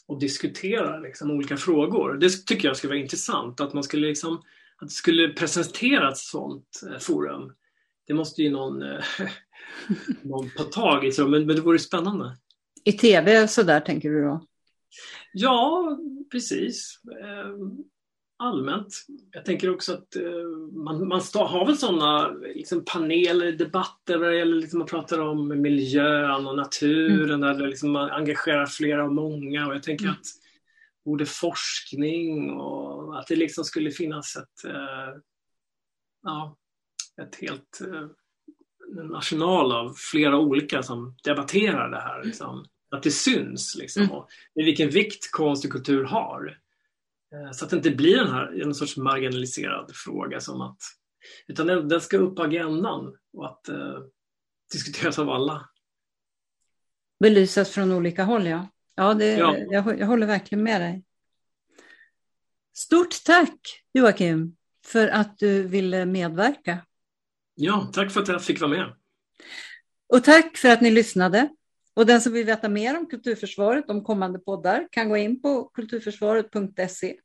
och 0.07 0.19
diskuterar 0.19 1.01
liksom, 1.01 1.31
olika 1.31 1.57
frågor. 1.57 2.13
Det 2.13 2.29
tycker 2.29 2.67
jag 2.67 2.77
skulle 2.77 2.93
vara 2.93 3.01
intressant, 3.01 3.59
att 3.59 3.73
man 3.73 3.83
skulle 3.83 4.07
liksom 4.07 4.41
att 4.81 4.87
det 4.87 4.93
skulle 4.93 5.29
presentera 5.29 6.11
ett 6.11 6.17
sådant 6.17 6.83
eh, 6.91 6.99
forum. 6.99 7.53
Det 8.07 8.13
måste 8.13 8.43
ju 8.43 8.49
någon, 8.49 8.81
eh, 8.81 9.03
någon 10.21 10.49
ta 10.57 10.63
tag 10.63 11.05
i, 11.05 11.11
men, 11.17 11.45
men 11.45 11.55
det 11.55 11.61
vore 11.61 11.79
spännande. 11.79 12.37
I 12.83 12.93
tv 12.93 13.47
sådär 13.47 13.79
tänker 13.79 14.09
du 14.09 14.23
då? 14.23 14.45
Ja, 15.33 15.97
precis. 16.31 16.99
Eh, 17.21 17.55
allmänt. 18.37 19.05
Jag 19.31 19.45
tänker 19.45 19.73
också 19.73 19.93
att 19.93 20.07
man, 20.71 21.07
man 21.07 21.21
har 21.33 21.65
väl 21.65 21.77
sådana 21.77 22.29
liksom 22.29 22.85
paneler, 22.85 23.51
debatter 23.51 24.17
vad 24.17 24.31
det 24.31 24.45
liksom 24.45 24.79
man 24.79 24.87
pratar 24.87 25.19
om 25.19 25.61
miljön 25.61 26.47
och 26.47 26.55
naturen, 26.55 27.43
mm. 27.43 27.57
där 27.57 27.67
liksom 27.67 27.91
man 27.91 28.09
engagerar 28.09 28.65
flera 28.65 29.05
och 29.05 29.13
många. 29.13 29.67
Och 29.67 29.73
jag 29.73 29.83
tänker 29.83 30.05
mm. 30.05 30.15
att 30.19 30.27
både 31.09 31.25
forskning 31.25 32.51
och 32.51 33.19
att 33.19 33.27
det 33.27 33.35
liksom 33.35 33.63
skulle 33.63 33.91
finnas 33.91 34.35
ett, 34.35 34.65
eh, 34.65 35.21
ja, 36.23 36.57
ett 37.21 37.35
helt 37.35 37.81
eh, 37.81 38.07
en 38.97 39.15
arsenal 39.15 39.71
av 39.71 39.93
flera 39.97 40.37
olika 40.37 40.83
som 40.83 41.15
debatterar 41.23 41.89
det 41.89 41.99
här. 41.99 42.23
Liksom. 42.23 42.65
Att 42.91 43.03
det 43.03 43.11
syns 43.11 43.75
liksom, 43.75 44.03
mm. 44.03 44.15
och 44.15 44.29
vilken 44.55 44.89
vikt 44.89 45.31
konst 45.31 45.65
och 45.65 45.71
kultur 45.71 46.03
har. 46.03 46.59
Eh, 47.33 47.51
så 47.51 47.65
att 47.65 47.71
det 47.71 47.77
inte 47.77 47.91
blir 47.91 48.17
den 48.17 48.31
här, 48.31 48.61
en 48.61 48.75
sorts 48.75 48.97
marginaliserad 48.97 49.91
fråga 49.95 50.39
som 50.39 50.61
att 50.61 50.81
utan 51.47 51.67
den, 51.67 51.87
den 51.87 52.01
ska 52.01 52.17
upp 52.17 52.35
på 52.35 52.43
agendan 52.43 53.15
och 53.33 53.45
att 53.45 53.69
eh, 53.69 53.99
diskuteras 54.71 55.19
av 55.19 55.29
alla. 55.29 55.69
Belysas 57.19 57.69
från 57.69 57.91
olika 57.91 58.23
håll, 58.23 58.47
ja. 58.47 58.67
Ja, 58.99 59.13
det, 59.13 59.33
ja. 59.33 59.57
Jag, 59.57 59.99
jag 59.99 60.07
håller 60.07 60.27
verkligen 60.27 60.63
med 60.63 60.81
dig. 60.81 61.03
Stort 62.73 63.23
tack 63.25 63.59
Joakim 63.93 64.55
för 64.85 65.07
att 65.07 65.37
du 65.37 65.63
ville 65.63 66.05
medverka. 66.05 66.77
Ja, 67.55 67.91
tack 67.93 68.11
för 68.11 68.21
att 68.21 68.27
jag 68.27 68.43
fick 68.43 68.61
vara 68.61 68.71
med. 68.71 68.95
Och 70.07 70.23
tack 70.23 70.57
för 70.57 70.69
att 70.69 70.81
ni 70.81 70.91
lyssnade. 70.91 71.49
Och 71.93 72.05
den 72.05 72.21
som 72.21 72.33
vill 72.33 72.45
veta 72.45 72.69
mer 72.69 72.97
om 72.97 73.05
Kulturförsvaret, 73.05 73.89
om 73.89 74.03
kommande 74.03 74.39
poddar, 74.39 74.87
kan 74.91 75.09
gå 75.09 75.17
in 75.17 75.41
på 75.41 75.63
kulturförsvaret.se. 75.63 77.15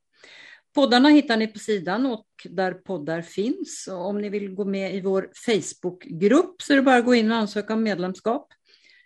Poddarna 0.75 1.09
hittar 1.09 1.37
ni 1.37 1.47
på 1.47 1.59
sidan 1.59 2.07
och 2.07 2.27
där 2.45 2.75
poddar 2.75 3.23
finns. 3.23 3.89
Och 3.93 4.07
om 4.07 4.21
ni 4.21 4.29
vill 4.29 4.55
gå 4.55 4.65
med 4.65 4.95
i 4.95 5.01
vår 5.01 5.31
Facebookgrupp 5.47 6.63
så 6.63 6.73
är 6.73 6.77
det 6.77 6.83
bara 6.83 6.97
att 6.97 7.05
gå 7.05 7.15
in 7.15 7.31
och 7.31 7.37
ansöka 7.37 7.75
om 7.75 7.83
medlemskap. 7.83 8.49